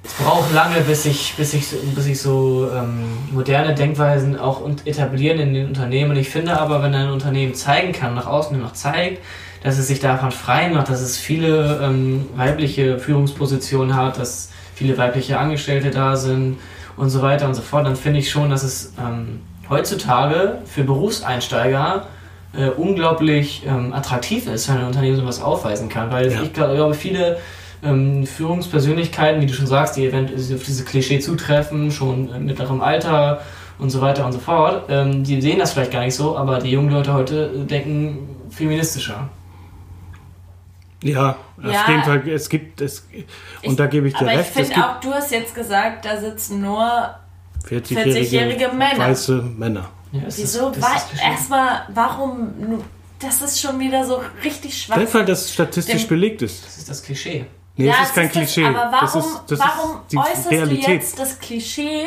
es 0.04 0.14
braucht 0.16 0.52
lange, 0.54 0.82
bis 0.82 1.04
sich, 1.04 1.36
bis 1.38 1.52
sich, 1.52 1.68
so- 1.68 1.78
bis 1.96 2.06
sich 2.06 2.20
so 2.20 2.68
ähm, 2.76 3.04
moderne 3.32 3.76
Denkweisen 3.76 4.38
auch 4.40 4.62
etablieren 4.86 5.40
in 5.40 5.54
den 5.54 5.68
Unternehmen. 5.68 6.12
Und 6.12 6.18
ich 6.18 6.30
finde 6.30 6.60
aber, 6.60 6.82
wenn 6.82 6.96
ein 6.96 7.10
Unternehmen 7.12 7.54
zeigen 7.54 7.92
kann, 7.92 8.16
nach 8.16 8.26
außen 8.26 8.60
noch 8.60 8.74
zeigt, 8.74 9.22
dass 9.64 9.78
es 9.78 9.88
sich 9.88 10.00
davon 10.00 10.32
frei 10.32 10.70
macht, 10.70 10.90
dass 10.90 11.02
es 11.02 11.18
viele 11.18 11.80
ähm, 11.84 12.26
weibliche 12.36 12.98
Führungspositionen 13.00 13.96
hat, 13.96 14.18
dass 14.18 14.50
viele 14.76 14.98
weibliche 14.98 15.40
Angestellte 15.40 15.90
da 15.90 16.16
sind 16.16 16.58
und 16.98 17.10
so 17.10 17.22
weiter 17.22 17.48
und 17.48 17.56
so 17.56 17.62
fort, 17.62 17.86
dann 17.88 17.96
finde 17.96 18.20
ich 18.20 18.30
schon, 18.30 18.50
dass 18.50 18.64
es 18.64 18.94
ähm, 19.00 19.42
heutzutage 19.70 20.60
für 20.66 20.84
Berufseinsteiger 20.84 22.06
äh, 22.58 22.70
unglaublich 22.70 23.64
ähm, 23.68 23.94
attraktiv 23.94 24.48
ist, 24.48 24.70
wenn 24.70 24.78
ein 24.78 24.86
Unternehmen 24.86 25.18
sowas 25.18 25.42
aufweisen 25.42 25.90
kann. 25.90 26.12
Weil 26.12 26.32
Ja. 26.32 26.42
ich 26.44 26.54
glaube, 26.54 26.94
viele 26.94 27.38
ähm, 27.84 28.26
Führungspersönlichkeiten, 28.26 29.42
wie 29.42 29.46
du 29.46 29.54
schon 29.54 29.68
sagst, 29.68 29.98
die 29.98 30.06
eventuell 30.06 30.40
auf 30.56 30.64
diese 30.64 30.84
Klischee 30.86 31.20
zutreffen, 31.20 31.92
schon 31.92 32.34
in 32.34 32.46
mittlerem 32.46 32.82
Alter 32.82 33.42
und 33.78 33.90
so 33.90 34.02
weiter 34.02 34.26
und 34.26 34.32
so 34.32 34.40
fort, 34.40 34.84
ähm, 34.90 35.24
die 35.24 35.42
sehen 35.42 35.60
das 35.60 35.74
vielleicht 35.74 35.92
gar 35.92 36.02
nicht 36.06 36.16
so, 36.16 36.38
aber 36.38 36.60
die 36.60 36.72
jungen 36.72 36.92
Leute 36.92 37.14
heute 37.14 37.50
denken 37.70 38.30
feministischer. 38.50 39.30
Ja, 41.06 41.36
Ja. 41.64 41.82
auf 41.82 41.88
jeden 41.88 42.04
Fall, 42.04 42.28
es 42.30 42.50
gibt, 42.50 42.82
es, 42.82 43.08
und 43.64 43.72
Ich- 43.72 43.76
da 43.76 43.88
gebe 43.88 44.08
ich 44.08 44.14
dir 44.14 44.22
Aber 44.22 44.32
ich 44.34 44.40
recht, 44.40 44.52
es 44.56 44.68
finde 44.70 44.88
auch, 44.90 45.00
du 45.00 45.14
hast 45.14 45.32
jetzt 45.32 45.54
gesagt, 45.56 46.06
da 46.06 46.20
sitzen 46.20 46.62
nur 46.62 47.16
40-jährige 47.68 48.20
40-jährige 48.20 48.68
Männer. 48.70 49.00
weiße 49.00 49.42
Männer. 49.58 49.90
Ja, 50.12 50.22
Wieso? 50.28 50.70
ist- 50.70 50.78
es 50.78 50.84
Wa- 50.84 50.96
ist. 51.14 51.22
Erstmal, 51.24 51.82
warum? 51.94 52.84
Das 53.20 53.42
ist 53.42 53.60
schon 53.62 53.80
wieder 53.80 54.04
so 54.06 54.22
richtig 54.44 54.78
schwach. 54.84 54.98
Weil 55.14 55.26
das 55.26 55.52
statistisch 55.54 56.04
Dem- 56.04 56.10
belegt 56.10 56.42
ist. 56.42 56.66
Das 56.66 56.78
ist 56.78 56.90
das 56.90 57.04
Klischee. 57.04 57.46
Nee, 57.78 57.88
ja, 57.88 57.94
es 58.02 58.08
ist 58.10 58.16
kein 58.16 58.26
das- 58.26 58.32
Klischee. 58.34 58.66
aber 58.66 58.90
warum, 58.92 59.02
das 59.02 59.16
ist, 59.16 59.42
das 59.48 59.60
warum 59.60 59.92
ist 60.02 60.12
die 60.12 60.18
äußerst 60.18 60.52
Realität. 60.52 60.88
du 60.88 60.92
jetzt 60.92 61.20
das 61.20 61.40
Klischee 61.40 62.06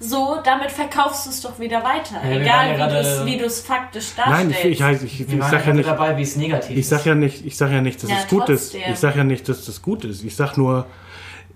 so? 0.00 0.38
Damit 0.44 0.70
verkaufst 0.70 1.26
du 1.26 1.30
es 1.30 1.40
doch 1.40 1.58
wieder 1.58 1.82
weiter. 1.82 2.16
Ja, 2.24 2.40
Egal, 2.40 2.78
ja 2.78 3.26
wie 3.26 3.36
du 3.36 3.44
es 3.44 3.60
faktisch 3.60 4.12
Nein, 4.16 4.50
darstellst. 4.50 4.64
ich, 4.64 4.80
ich, 4.80 5.02
ich, 5.02 5.20
ich, 5.22 5.30
Wir 5.30 5.40
waren 5.40 5.50
sag 5.50 5.66
ja 5.66 5.72
nicht, 5.74 5.88
dabei, 5.88 6.16
wie 6.16 6.22
es 6.22 6.36
negativ 6.36 6.76
ich 6.76 6.88
sag 6.88 7.00
ist. 7.00 7.06
ja 7.06 7.14
nicht, 7.14 7.44
ich 7.46 7.56
sag 7.56 7.70
ja 7.72 7.80
nicht, 7.80 8.02
dass 8.02 8.10
Ja, 8.10 8.16
es 8.18 8.28
gut 8.28 8.48
ist. 8.48 8.72
trotzdem. 8.72 8.92
Ich 8.92 8.98
sag 8.98 9.16
ja 9.16 9.24
nicht, 9.24 9.48
dass 9.48 9.64
das 9.64 9.82
gut 9.82 10.04
ist. 10.04 10.24
Ich 10.24 10.36
sag 10.36 10.56
nur, 10.56 10.86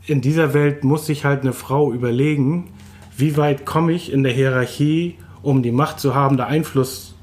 in 0.06 0.20
dieser 0.20 0.54
Welt 0.54 0.84
muss 0.84 1.06
sich 1.06 1.24
halt 1.24 1.42
eine 1.42 1.52
Frau 1.52 1.92
überlegen, 1.92 2.72
wie 3.16 3.36
weit 3.36 3.64
komme 3.66 3.92
ich 3.92 4.12
in 4.12 4.22
der 4.22 4.32
Hierarchie, 4.32 5.18
um 5.42 5.62
die 5.62 5.72
Macht 5.72 6.00
zu 6.00 6.14
haben, 6.14 6.36
da 6.36 6.46
Einfluss 6.46 7.14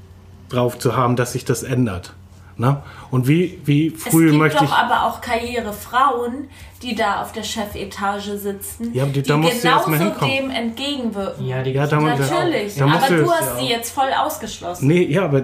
drauf 0.48 0.78
zu 0.78 0.96
haben, 0.96 1.16
dass 1.16 1.32
sich 1.32 1.44
das 1.44 1.62
ändert. 1.62 2.14
Ne? 2.56 2.82
Und 3.10 3.26
wie, 3.26 3.58
wie 3.64 3.90
früh 3.90 4.26
es 4.26 4.30
gibt 4.32 4.38
möchte 4.42 4.58
doch 4.58 4.64
ich. 4.64 4.72
aber 4.72 5.04
auch 5.06 5.20
Karrierefrauen, 5.20 6.48
die 6.82 6.94
da 6.94 7.22
auf 7.22 7.32
der 7.32 7.42
Chefetage 7.42 8.36
sitzen, 8.36 8.92
Ja, 8.94 9.06
die- 9.06 9.22
die 9.22 9.28
genauso 9.30 9.92
hinkommen. 9.94 10.30
dem 10.36 10.50
entgegenwirken. 10.50 11.46
Ja, 11.46 11.62
die 11.62 11.70
Ja, 11.72 11.86
da 11.86 12.00
Natürlich, 12.00 12.74
da 12.76 12.84
aber 12.86 13.06
du- 13.16 13.30
hast 13.30 13.58
sie 13.58 13.66
jetzt 13.66 13.90
voll 13.92 14.10
ausgeschlossen. 14.12 14.86
Nee, 14.88 15.04
ja, 15.04 15.24
aber 15.24 15.42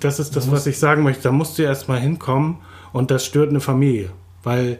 das 0.00 0.18
ist 0.18 0.34
das, 0.34 0.50
was 0.50 0.66
ich 0.66 0.78
sagen 0.78 1.02
möchte. 1.04 1.22
Da 1.24 1.32
musst 1.32 1.56
du 1.58 1.62
erst 1.62 1.88
mal 1.88 2.00
hinkommen 2.00 2.58
und 2.92 3.10
das 3.10 3.24
stört 3.24 3.50
eine 3.50 3.60
Familie. 3.60 4.10
Weil 4.42 4.78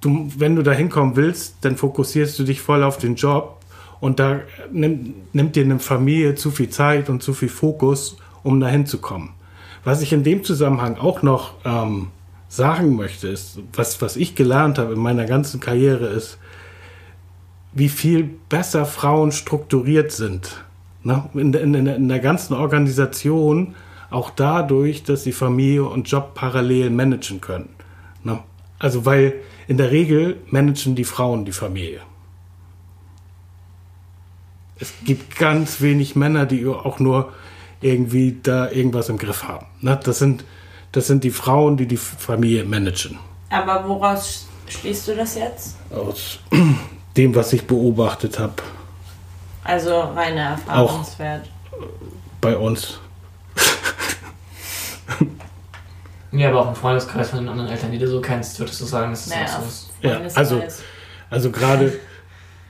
du, 0.00 0.30
wenn 0.36 0.56
du 0.56 0.62
da 0.62 0.72
hinkommen 0.72 1.16
willst, 1.16 1.56
dann 1.62 1.76
fokussierst 1.76 2.38
du 2.38 2.44
dich 2.44 2.60
voll 2.60 2.82
auf 2.82 2.98
den 2.98 3.14
Job 3.16 3.60
und 4.00 4.18
da 4.20 4.40
nimmt, 4.72 5.34
nimmt 5.34 5.56
dir 5.56 5.64
eine 5.64 5.78
Familie 5.78 6.34
zu 6.34 6.50
viel 6.50 6.68
Zeit 6.70 7.08
und 7.08 7.22
zu 7.22 7.32
viel 7.34 7.48
Fokus, 7.48 8.16
um 8.42 8.60
da 8.60 8.68
hinzukommen. 8.68 9.30
Was 9.84 10.00
ich 10.00 10.12
in 10.12 10.24
dem 10.24 10.44
Zusammenhang 10.44 10.96
auch 10.96 11.22
noch 11.22 11.54
ähm, 11.64 12.08
sagen 12.48 12.96
möchte, 12.96 13.28
ist, 13.28 13.58
was, 13.74 14.00
was 14.00 14.16
ich 14.16 14.34
gelernt 14.34 14.78
habe 14.78 14.94
in 14.94 15.00
meiner 15.00 15.26
ganzen 15.26 15.60
Karriere, 15.60 16.06
ist, 16.06 16.38
wie 17.72 17.88
viel 17.88 18.24
besser 18.48 18.86
Frauen 18.86 19.32
strukturiert 19.32 20.12
sind. 20.12 20.64
Ne? 21.02 21.28
In, 21.34 21.52
in, 21.52 21.74
in 21.74 22.08
der 22.08 22.20
ganzen 22.20 22.54
Organisation, 22.54 23.74
auch 24.10 24.30
dadurch, 24.30 25.02
dass 25.02 25.24
sie 25.24 25.32
Familie 25.32 25.84
und 25.84 26.08
Job 26.08 26.34
parallel 26.34 26.90
managen 26.90 27.40
können. 27.40 27.70
Ne? 28.22 28.38
Also, 28.78 29.04
weil 29.04 29.34
in 29.66 29.76
der 29.76 29.90
Regel 29.90 30.36
managen 30.46 30.94
die 30.94 31.04
Frauen 31.04 31.44
die 31.44 31.52
Familie. 31.52 32.00
Es 34.78 34.92
gibt 35.04 35.36
ganz 35.36 35.80
wenig 35.80 36.16
Männer, 36.16 36.46
die 36.46 36.66
auch 36.66 36.98
nur 36.98 37.32
irgendwie 37.84 38.38
da 38.42 38.70
irgendwas 38.70 39.08
im 39.08 39.18
Griff 39.18 39.44
haben. 39.44 39.66
Ne? 39.80 39.98
Das, 40.02 40.18
sind, 40.18 40.44
das 40.92 41.06
sind 41.06 41.22
die 41.22 41.30
Frauen, 41.30 41.76
die 41.76 41.86
die 41.86 41.96
Familie 41.98 42.64
managen. 42.64 43.18
Aber 43.50 43.86
woraus 43.88 44.46
schließt 44.68 45.08
du 45.08 45.16
das 45.16 45.34
jetzt? 45.36 45.76
Aus 45.90 46.38
dem, 47.16 47.34
was 47.34 47.52
ich 47.52 47.66
beobachtet 47.66 48.38
habe 48.38 48.54
Also 49.62 50.00
reiner 50.00 50.52
Erfahrungswert. 50.52 51.48
bei 52.40 52.56
uns. 52.56 52.98
Ja, 56.32 56.48
aber 56.48 56.62
auch 56.62 56.68
im 56.70 56.74
Freundeskreis 56.74 57.30
von 57.30 57.38
den 57.38 57.48
anderen 57.48 57.70
Eltern, 57.70 57.92
die 57.92 57.98
du 57.98 58.08
so 58.08 58.20
kennst, 58.20 58.58
würdest 58.58 58.80
du 58.80 58.84
sagen, 58.86 59.12
dass 59.12 59.26
es 59.26 59.32
Naja, 59.32 59.44
auch 59.44 59.60
so 59.60 59.66
ist. 59.68 59.90
Ja, 60.02 60.20
also- 60.34 60.62
Also 61.30 61.50
gerade, 61.52 61.92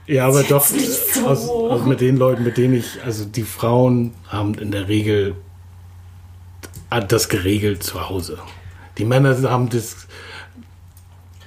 ja, 0.07 0.27
aber 0.27 0.43
doch 0.43 0.69
äh, 0.71 0.79
so. 0.79 1.27
aus, 1.27 1.49
aus 1.49 1.85
mit 1.85 2.01
den 2.01 2.17
Leuten, 2.17 2.43
mit 2.43 2.57
denen 2.57 2.75
ich, 2.75 2.99
also 3.05 3.25
die 3.25 3.43
Frauen 3.43 4.13
haben 4.27 4.53
in 4.55 4.71
der 4.71 4.87
Regel 4.87 5.35
das 7.09 7.27
geregelt 7.29 7.83
zu 7.83 8.09
Hause. 8.09 8.37
Die 8.97 9.03
Männer 9.05 9.35
haben 9.49 9.69
das, 9.69 10.07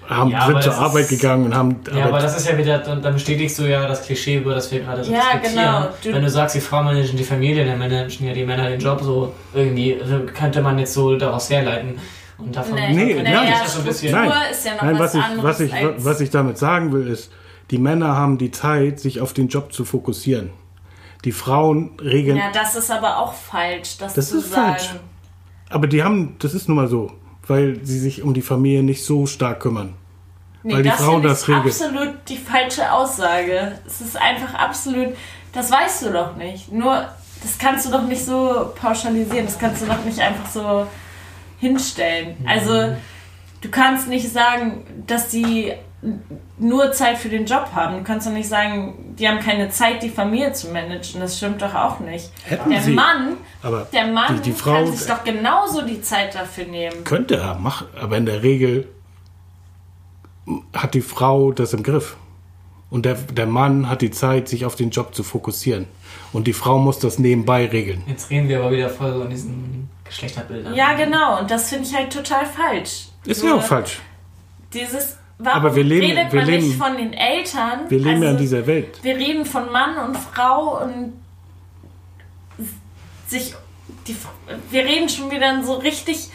haben, 0.06 0.30
Ja, 0.30 0.46
sind 0.46 0.62
zur 0.62 0.74
Arbeit 0.74 1.04
ist- 1.04 1.08
gegangen 1.10 1.46
und 1.46 1.54
haben. 1.54 1.76
Ja, 1.94 2.06
aber 2.06 2.18
das 2.18 2.36
ist 2.36 2.46
ja 2.48 2.58
wieder, 2.58 2.78
dann, 2.78 3.00
dann 3.02 3.14
bestätigst 3.14 3.58
du 3.58 3.62
ja 3.68 3.86
das 3.86 4.02
Klischee, 4.04 4.38
über 4.38 4.54
das 4.54 4.70
wir 4.70 4.80
gerade 4.80 5.04
so 5.04 5.12
Ja, 5.12 5.20
diskutieren. 5.38 5.54
genau. 5.54 5.88
Du- 6.02 6.12
Wenn 6.12 6.22
du 6.22 6.30
sagst, 6.30 6.54
die 6.56 6.60
Frauen 6.60 6.84
managen 6.86 7.16
die 7.16 7.24
Familie, 7.24 7.64
dann 7.64 7.78
managen 7.78 8.26
ja 8.26 8.34
die 8.34 8.44
Männer 8.44 8.68
den 8.68 8.80
Job 8.80 9.00
so 9.02 9.32
irgendwie, 9.54 9.98
also 10.00 10.20
könnte 10.34 10.60
man 10.60 10.78
jetzt 10.78 10.92
so 10.94 11.16
daraus 11.16 11.48
herleiten. 11.50 11.98
Und 12.36 12.54
davon 12.54 12.74
Nee, 12.76 12.92
Nee, 12.92 13.14
nein. 13.14 13.16
man 13.16 13.24
naja, 13.24 13.60
das 13.62 13.72
so 13.74 13.80
ein 13.80 13.84
bisschen. 13.86 14.08
Struktur 14.10 14.34
Nein. 14.34 14.50
ist 14.52 14.64
ja 14.66 14.74
noch 14.74 14.82
Nein, 14.82 14.98
was, 14.98 15.00
was 15.00 15.14
ich, 15.14 15.22
anderes 15.24 15.44
was, 15.44 15.60
ich, 15.60 16.04
was 16.04 16.20
ich 16.20 16.30
damit 16.30 16.58
sagen 16.58 16.92
will, 16.92 17.08
ist, 17.08 17.30
die 17.70 17.78
Männer 17.78 18.16
haben 18.16 18.38
die 18.38 18.50
Zeit, 18.50 19.00
sich 19.00 19.20
auf 19.20 19.32
den 19.32 19.48
Job 19.48 19.72
zu 19.72 19.84
fokussieren. 19.84 20.50
Die 21.24 21.32
Frauen 21.32 21.90
regeln 22.00 22.36
ja, 22.36 22.50
das 22.52 22.76
ist 22.76 22.90
aber 22.90 23.18
auch 23.18 23.32
falsch, 23.34 23.98
das, 23.98 24.14
Das 24.14 24.30
zu 24.30 24.38
ist 24.38 24.50
sagen. 24.52 24.72
falsch. 24.76 24.94
Aber 25.68 25.86
die 25.86 26.02
haben, 26.02 26.36
das 26.38 26.54
ist 26.54 26.68
nun 26.68 26.76
mal 26.76 26.88
so, 26.88 27.12
weil 27.46 27.84
sie 27.84 27.98
sich 27.98 28.22
um 28.22 28.32
die 28.34 28.42
Familie 28.42 28.82
nicht 28.82 29.04
so 29.04 29.26
stark 29.26 29.60
kümmern. 29.60 29.94
Nee, 30.62 30.74
Weil 30.74 30.82
die 30.82 30.88
das 30.88 30.98
Frauen 31.00 31.22
finde 31.22 31.28
ich 31.28 31.32
das 31.34 31.48
regeln. 31.48 31.66
absolut 31.68 32.14
die 32.28 32.36
falsche 32.36 32.92
Aussage. 32.92 33.78
Es 33.86 34.00
ist 34.00 34.16
einfach 34.16 34.54
absolut, 34.54 35.08
das 35.52 35.70
weißt 35.70 36.06
du 36.06 36.12
doch 36.12 36.36
nicht. 36.36 36.72
Nur, 36.72 37.06
das 37.42 37.58
kannst 37.58 37.86
du 37.86 37.90
doch 37.90 38.02
nicht 38.02 38.24
so 38.24 38.72
pauschalisieren, 38.80 39.46
das 39.46 39.58
kannst 39.58 39.82
du 39.82 39.86
doch 39.86 40.04
nicht 40.04 40.18
einfach 40.20 40.48
so 40.50 40.86
hinstellen. 41.58 42.36
Also, 42.46 42.96
du 43.60 43.68
kannst 43.70 44.08
nicht 44.08 44.28
sagen, 44.32 44.84
dass 45.06 45.28
die 45.28 45.72
nur 46.58 46.92
Zeit 46.92 47.18
für 47.18 47.28
den 47.28 47.44
Job 47.44 47.70
haben. 47.74 47.98
Du 47.98 48.04
kannst 48.04 48.26
doch 48.26 48.32
nicht 48.32 48.48
sagen, 48.48 49.14
die 49.18 49.28
haben 49.28 49.40
keine 49.40 49.68
Zeit, 49.68 50.02
die 50.02 50.10
Familie 50.10 50.52
zu 50.52 50.68
managen. 50.68 51.20
Das 51.20 51.36
stimmt 51.36 51.60
doch 51.60 51.74
auch 51.74 51.98
nicht. 52.00 52.30
Hätten 52.44 52.70
der 52.70 52.80
sie. 52.80 52.92
Mann, 52.92 53.36
Aber 53.62 53.88
der 53.92 54.06
Mann 54.06 54.36
die, 54.36 54.50
die 54.50 54.52
Frau 54.52 54.84
kann 54.84 54.92
sich 54.94 55.06
doch 55.08 55.24
genauso 55.24 55.82
die 55.82 56.00
Zeit 56.00 56.34
dafür 56.34 56.66
nehmen. 56.66 57.02
könnte 57.04 57.36
er, 57.36 57.56
mach, 57.56 57.84
aber 58.00 58.16
in 58.16 58.26
der 58.26 58.42
Regel 58.42 58.86
hat 60.72 60.94
die 60.94 61.00
Frau 61.00 61.52
das 61.52 61.72
im 61.72 61.82
Griff. 61.82 62.16
Und 62.90 63.04
der, 63.04 63.14
der 63.14 63.46
Mann 63.46 63.90
hat 63.90 64.00
die 64.00 64.10
Zeit, 64.10 64.48
sich 64.48 64.64
auf 64.64 64.74
den 64.74 64.90
Job 64.90 65.14
zu 65.14 65.22
fokussieren. 65.22 65.86
Und 66.32 66.46
die 66.46 66.54
Frau 66.54 66.78
muss 66.78 66.98
das 66.98 67.18
nebenbei 67.18 67.66
regeln. 67.66 68.02
Jetzt 68.06 68.30
reden 68.30 68.48
wir 68.48 68.60
aber 68.60 68.70
wieder 68.70 68.88
voll 68.88 69.12
so 69.12 69.22
in 69.22 69.30
diesen 69.30 69.90
Geschlechterbildern. 70.04 70.74
Ja, 70.74 70.94
genau. 70.94 71.38
Und 71.40 71.50
das 71.50 71.68
finde 71.68 71.86
ich 71.86 71.94
halt 71.94 72.10
total 72.12 72.46
falsch. 72.46 73.08
Ist 73.26 73.42
ja 73.44 73.56
auch 73.56 73.62
falsch. 73.62 74.00
Dieses, 74.72 75.17
warum 75.38 75.60
Aber 75.66 75.76
wir 75.76 75.84
leben- 75.84 76.06
redet 76.16 76.32
wir 76.32 76.40
man 76.40 76.50
leben- 76.50 76.66
nicht 76.66 76.76
von 76.78 76.96
den 76.96 77.12
Eltern? 77.12 77.80
Wir 77.88 77.98
leben 77.98 78.10
ja 78.22 78.30
in 78.30 78.36
Also, 78.36 78.38
dieser 78.40 78.66
Welt. 78.66 78.98
Wir 79.02 79.16
reden 79.16 79.44
von 79.46 79.70
Mann 79.72 79.96
und 80.08 80.16
Frau 80.16 80.82
und 80.82 81.12
sich. 83.26 83.54
Die, 84.06 84.16
wir 84.70 84.84
reden 84.84 85.08
schon 85.08 85.30
wieder 85.30 85.54
in 85.54 85.64
so 85.64 85.74
richtig, 85.74 86.28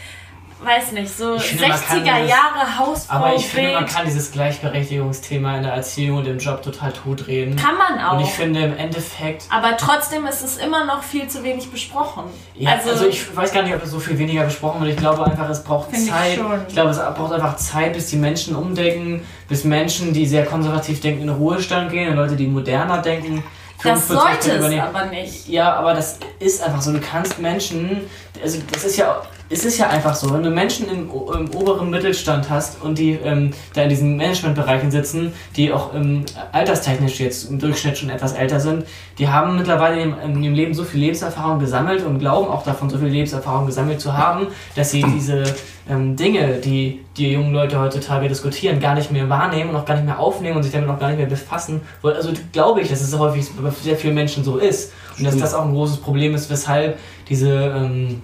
weiß 0.64 0.92
nicht, 0.92 1.16
so 1.16 1.34
Ich 1.36 1.42
finde, 1.42 1.68
man 1.68 1.80
kann 1.80 1.98
60er 1.98 2.16
dieses- 2.16 2.30
Jahre 2.30 2.78
Hausfrau. 2.78 3.14
Aber 3.16 3.34
ich 3.34 3.46
finde, 3.46 3.72
man 3.74 3.86
kann 3.86 4.04
dieses 4.06 4.30
Gleichberechtigungsthema 4.32 5.56
in 5.56 5.62
der 5.62 5.72
Erziehung 5.72 6.18
und 6.18 6.26
im 6.26 6.38
Job 6.38 6.62
total 6.62 6.92
totreden. 6.92 7.56
Kann 7.56 7.76
man 7.76 8.04
auch. 8.04 8.14
Und 8.14 8.20
ich 8.20 8.30
finde 8.30 8.60
im 8.62 8.76
Endeffekt, 8.76 9.44
aber 9.50 9.76
trotzdem 9.76 10.26
ist 10.26 10.42
es 10.42 10.56
immer 10.58 10.84
noch 10.84 11.02
viel 11.02 11.28
zu 11.28 11.42
wenig 11.42 11.70
besprochen. 11.70 12.24
ja, 12.54 12.72
also, 12.84 13.06
ich 13.06 13.34
weiß 13.36 13.52
gar 13.52 13.62
nicht, 13.62 13.74
ob 13.74 13.82
es 13.82 13.90
so 13.90 13.98
viel 14.00 14.18
weniger 14.18 14.44
besprochen 14.44 14.80
wird. 14.82 14.92
Ich 14.92 14.98
glaube 14.98 15.24
einfach, 15.24 15.48
es 15.48 15.62
braucht 15.62 15.88
ich 15.92 16.10
Zeit. 16.10 16.34
schon. 16.36 16.60
Ich 16.68 16.74
glaube, 16.74 16.90
es 16.90 16.98
braucht 16.98 17.32
einfach 17.32 17.56
Zeit, 17.56 17.92
bis 17.92 18.08
die 18.10 18.16
Menschen 18.16 18.56
umdenken, 18.56 19.26
bis 19.48 19.64
Menschen, 19.64 20.12
die 20.12 20.26
sehr 20.26 20.44
konservativ 20.44 21.00
denken, 21.00 21.22
in 21.22 21.26
den 21.28 21.36
Ruhestand 21.36 21.90
gehen 21.90 22.10
und 22.10 22.16
Leute, 22.16 22.36
die 22.36 22.46
moderner 22.46 22.98
denken. 22.98 23.42
das 23.82 24.06
45 24.06 24.52
sollte 24.60 24.76
es 24.76 24.82
aber 24.82 25.04
nicht. 25.06 25.48
Ja, 25.48 25.74
aber 25.74 25.92
das 25.94 26.18
ist 26.38 26.62
einfach 26.62 26.80
so. 26.80 26.92
Du 26.92 27.00
kannst 27.00 27.38
Menschen, 27.38 28.08
also 28.42 28.58
das 28.72 28.84
ist 28.84 28.96
ja, 28.96 29.20
es 29.54 29.64
ist 29.64 29.78
ja 29.78 29.88
einfach 29.88 30.14
so, 30.16 30.32
wenn 30.34 30.42
du 30.42 30.50
Menschen 30.50 30.88
im, 30.88 31.08
im 31.08 31.54
oberen 31.54 31.88
Mittelstand 31.88 32.50
hast 32.50 32.82
und 32.82 32.98
die 32.98 33.12
ähm, 33.12 33.50
da 33.74 33.82
in 33.82 33.88
diesen 33.88 34.16
Managementbereichen 34.16 34.90
sitzen, 34.90 35.32
die 35.56 35.72
auch 35.72 35.94
ähm, 35.94 36.24
alterstechnisch 36.50 37.20
jetzt 37.20 37.48
im 37.50 37.58
Durchschnitt 37.60 37.96
schon 37.96 38.10
etwas 38.10 38.32
älter 38.32 38.58
sind, 38.58 38.84
die 39.18 39.28
haben 39.28 39.56
mittlerweile 39.56 40.00
in, 40.02 40.12
in 40.18 40.42
ihrem 40.42 40.54
Leben 40.54 40.74
so 40.74 40.82
viel 40.82 41.00
Lebenserfahrung 41.00 41.60
gesammelt 41.60 42.04
und 42.04 42.18
glauben 42.18 42.48
auch 42.48 42.64
davon, 42.64 42.90
so 42.90 42.98
viel 42.98 43.08
Lebenserfahrung 43.08 43.66
gesammelt 43.66 44.00
zu 44.00 44.16
haben, 44.16 44.48
dass 44.74 44.90
sie 44.90 45.04
diese 45.14 45.44
ähm, 45.88 46.16
Dinge, 46.16 46.54
die 46.54 47.04
die 47.16 47.30
jungen 47.32 47.52
Leute 47.52 47.78
heutzutage 47.78 48.26
diskutieren, 48.26 48.80
gar 48.80 48.96
nicht 48.96 49.12
mehr 49.12 49.28
wahrnehmen 49.28 49.70
und 49.70 49.76
auch 49.76 49.84
gar 49.84 49.94
nicht 49.94 50.06
mehr 50.06 50.18
aufnehmen 50.18 50.56
und 50.56 50.64
sich 50.64 50.72
damit 50.72 50.90
auch 50.90 50.98
gar 50.98 51.08
nicht 51.10 51.18
mehr 51.18 51.28
befassen. 51.28 51.80
Weil- 52.02 52.14
Also 52.14 52.32
glaube 52.52 52.80
ich, 52.80 52.88
dass 52.88 53.00
es 53.00 53.16
häufig 53.16 53.46
bei 53.62 53.70
sehr 53.70 53.96
vielen 53.96 54.14
Menschen 54.16 54.42
so 54.42 54.56
ist 54.58 54.92
und 55.16 55.24
dass 55.24 55.36
das 55.36 55.54
auch 55.54 55.64
ein 55.64 55.72
großes 55.72 55.98
Problem 55.98 56.34
ist, 56.34 56.50
weshalb 56.50 56.98
diese 57.28 57.50
ähm, 57.76 58.22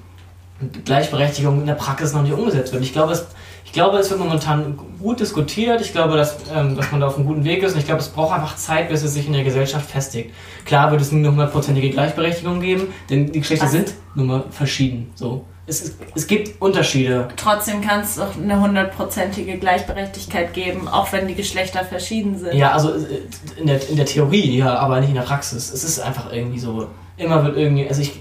Gleichberechtigung 0.84 1.60
in 1.60 1.66
der 1.66 1.74
Praxis 1.74 2.12
noch 2.12 2.22
nicht 2.22 2.32
umgesetzt 2.32 2.72
wird. 2.72 2.82
Ich 2.82 2.92
glaube, 2.92 3.12
es, 3.12 3.26
ich 3.64 3.72
glaube, 3.72 3.98
es 3.98 4.10
wird 4.10 4.20
momentan 4.20 4.78
gut 5.00 5.20
diskutiert. 5.20 5.80
Ich 5.80 5.92
glaube, 5.92 6.16
dass, 6.16 6.36
ähm, 6.54 6.76
dass 6.76 6.90
man 6.90 7.00
da 7.00 7.06
auf 7.06 7.16
einem 7.16 7.26
guten 7.26 7.44
Weg 7.44 7.62
ist. 7.62 7.74
Und 7.74 7.78
ich 7.78 7.86
glaube, 7.86 8.00
es 8.00 8.08
braucht 8.08 8.34
einfach 8.34 8.56
Zeit, 8.56 8.88
bis 8.88 9.02
es 9.02 9.14
sich 9.14 9.26
in 9.26 9.32
der 9.32 9.44
Gesellschaft 9.44 9.90
festigt. 9.90 10.34
Klar 10.64 10.90
wird 10.90 11.00
es 11.00 11.12
nie 11.12 11.20
eine 11.20 11.30
hundertprozentige 11.30 11.90
Gleichberechtigung 11.90 12.60
geben, 12.60 12.88
denn 13.08 13.32
die 13.32 13.40
Geschlechter 13.40 13.66
Was? 13.66 13.72
sind 13.72 13.94
nun 14.14 14.26
mal 14.26 14.44
verschieden. 14.50 15.10
So. 15.14 15.44
Es, 15.66 15.82
ist, 15.82 15.98
es 16.16 16.26
gibt 16.26 16.60
Unterschiede. 16.60 17.28
Trotzdem 17.36 17.80
kann 17.80 18.00
es 18.00 18.16
doch 18.16 18.36
eine 18.36 18.60
hundertprozentige 18.60 19.56
Gleichberechtigkeit 19.58 20.52
geben, 20.52 20.88
auch 20.88 21.12
wenn 21.12 21.28
die 21.28 21.36
Geschlechter 21.36 21.84
verschieden 21.84 22.36
sind. 22.38 22.54
Ja, 22.54 22.72
also 22.72 22.90
äh, 22.90 23.20
in 23.56 23.66
der, 23.66 23.88
in 23.88 23.96
der 23.96 24.06
Theorie, 24.06 24.58
ja, 24.58 24.74
aber 24.76 24.98
nicht 24.98 25.10
in 25.10 25.14
der 25.14 25.22
Praxis. 25.22 25.72
Es 25.72 25.84
ist 25.84 26.00
einfach 26.00 26.32
irgendwie 26.32 26.58
so. 26.58 26.88
Immer 27.16 27.44
wird 27.44 27.56
irgendwie, 27.56 27.86
also 27.86 28.02
ich 28.02 28.20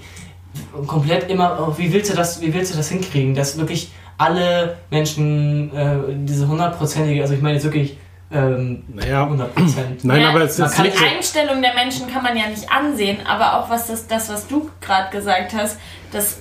komplett 0.86 1.30
immer, 1.30 1.58
oh, 1.60 1.78
wie 1.78 1.92
willst 1.92 2.10
du 2.10 2.16
das, 2.16 2.40
wie 2.40 2.52
willst 2.52 2.72
du 2.72 2.76
das 2.76 2.88
hinkriegen, 2.88 3.34
dass 3.34 3.58
wirklich 3.58 3.92
alle 4.18 4.76
Menschen 4.90 5.74
äh, 5.74 5.96
diese 6.24 6.46
hundertprozentige, 6.48 7.22
also 7.22 7.34
ich 7.34 7.40
meine 7.40 7.54
jetzt 7.54 7.64
wirklich 7.64 7.96
ähm, 8.32 8.84
Naja, 8.94 9.24
100 9.24 9.54
Prozent. 9.54 10.04
nein, 10.04 10.20
Ja, 10.20 10.28
aber 10.30 10.42
es 10.42 10.58
ist 10.58 10.78
Die 10.78 10.82
nicht 10.82 10.98
so. 10.98 11.04
Einstellung 11.04 11.62
der 11.62 11.74
Menschen 11.74 12.06
kann 12.12 12.22
man 12.22 12.36
ja 12.36 12.46
nicht 12.48 12.70
ansehen, 12.70 13.18
aber 13.26 13.58
auch 13.58 13.70
was 13.70 13.86
das, 13.88 14.06
das 14.06 14.28
was 14.28 14.46
du 14.46 14.70
gerade 14.80 15.10
gesagt 15.10 15.52
hast, 15.54 15.78
dass 16.12 16.38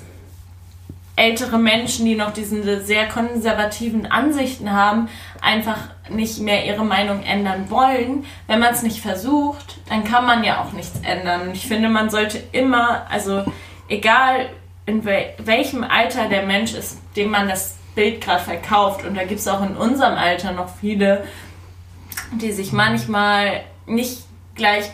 ältere 1.16 1.57
Menschen, 1.57 2.05
die 2.05 2.16
noch 2.16 2.32
diese 2.32 2.82
sehr 2.82 3.07
konservativen 3.07 4.05
Ansichten 4.10 4.72
haben, 4.72 5.10
einfach 5.41 5.78
nicht 6.10 6.39
mehr 6.39 6.66
ihre 6.66 6.86
Meinung 6.86 7.24
ändern 7.24 7.70
wollen. 7.70 8.26
Wenn 8.47 8.60
man 8.60 8.74
es 8.74 8.84
nicht 8.84 9.01
versucht, 9.01 9.78
dann 9.89 10.03
kann 10.05 10.26
man 10.26 10.43
ja 10.43 10.62
auch 10.62 10.72
nichts 10.72 10.99
ändern. 11.03 11.49
Und 11.49 11.55
ich 11.55 11.68
finde, 11.68 11.89
man 11.89 12.10
sollte 12.10 12.41
immer, 12.53 13.05
also 13.10 13.43
egal 13.90 14.50
in 14.86 15.06
wel 15.06 15.34
welchem 15.44 15.84
Alter 15.84 16.30
der 16.30 16.46
Mensch 16.46 16.74
ist, 16.74 17.00
dem 17.16 17.30
man 17.30 17.48
das 17.48 17.76
Bild 17.96 18.22
gerade 18.22 18.44
verkauft. 18.44 19.06
Und 19.06 19.16
da 19.16 19.24
gibt 19.24 19.40
es 19.40 19.48
auch 19.48 19.62
in 19.62 19.76
unserem 19.76 20.16
Alter 20.16 20.52
noch 20.52 20.70
viele, 20.80 21.24
die 22.42 22.52
sich 22.52 22.72
manchmal 22.72 23.62
nicht 23.86 24.24
gleich 24.56 24.90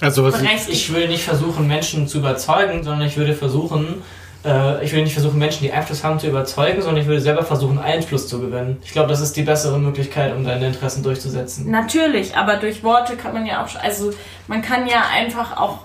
Also 0.00 0.24
was 0.24 0.40
ich. 0.40 0.68
Ich 0.68 0.92
würde 0.92 1.08
nicht 1.08 1.24
versuchen, 1.24 1.66
Menschen 1.66 2.08
zu 2.08 2.18
überzeugen, 2.18 2.84
sondern 2.84 3.06
ich 3.06 3.16
würde 3.16 3.34
versuchen, 3.34 4.02
äh, 4.44 4.84
ich 4.84 4.92
würde 4.92 5.04
nicht 5.04 5.12
versuchen, 5.12 5.38
Menschen, 5.38 5.62
die 5.62 5.72
Einfluss 5.72 6.02
haben, 6.02 6.18
zu 6.18 6.26
überzeugen, 6.26 6.80
sondern 6.80 7.02
ich 7.02 7.06
würde 7.06 7.20
selber 7.20 7.44
versuchen, 7.44 7.78
Einfluss 7.78 8.28
zu 8.28 8.40
gewinnen. 8.40 8.78
Ich 8.84 8.92
glaube, 8.92 9.08
das 9.08 9.20
ist 9.20 9.36
die 9.36 9.42
bessere 9.42 9.78
Möglichkeit, 9.78 10.34
um 10.34 10.44
deine 10.44 10.66
Interessen 10.66 11.02
durchzusetzen. 11.02 11.70
Natürlich, 11.70 12.36
aber 12.36 12.56
durch 12.56 12.82
Worte 12.82 13.16
kann 13.16 13.34
man 13.34 13.46
ja 13.46 13.64
auch, 13.64 13.68
also 13.82 14.12
man 14.48 14.62
kann 14.62 14.86
ja 14.86 15.04
einfach 15.14 15.56
auch 15.56 15.80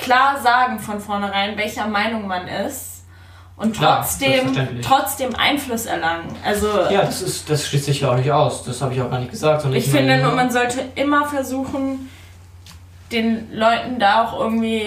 klar 0.00 0.40
sagen 0.42 0.78
von 0.78 1.00
vornherein, 1.00 1.56
welcher 1.56 1.86
Meinung 1.86 2.26
man 2.26 2.48
ist 2.48 3.04
und 3.56 3.76
Klar, 3.76 3.98
trotzdem, 4.00 4.80
trotzdem 4.82 5.34
Einfluss 5.36 5.84
erlangen. 5.86 6.34
Also 6.44 6.66
Ja, 6.90 7.02
das, 7.02 7.20
ist, 7.20 7.50
das 7.50 7.66
schließt 7.68 7.84
sich 7.84 8.00
ja 8.00 8.10
auch 8.10 8.16
nicht 8.16 8.32
aus. 8.32 8.64
Das 8.64 8.80
habe 8.80 8.94
ich 8.94 9.02
auch 9.02 9.10
gar 9.10 9.18
nicht 9.18 9.30
gesagt. 9.30 9.62
sondern 9.62 9.78
ich 9.78 9.90
finde 9.90 10.18
nur, 10.18 10.32
man 10.32 10.50
sollte 10.50 10.80
immer 10.94 11.26
versuchen, 11.26 12.08
den 13.12 13.52
Leuten 13.52 13.98
da 13.98 14.24
auch 14.24 14.40
irgendwie 14.40 14.86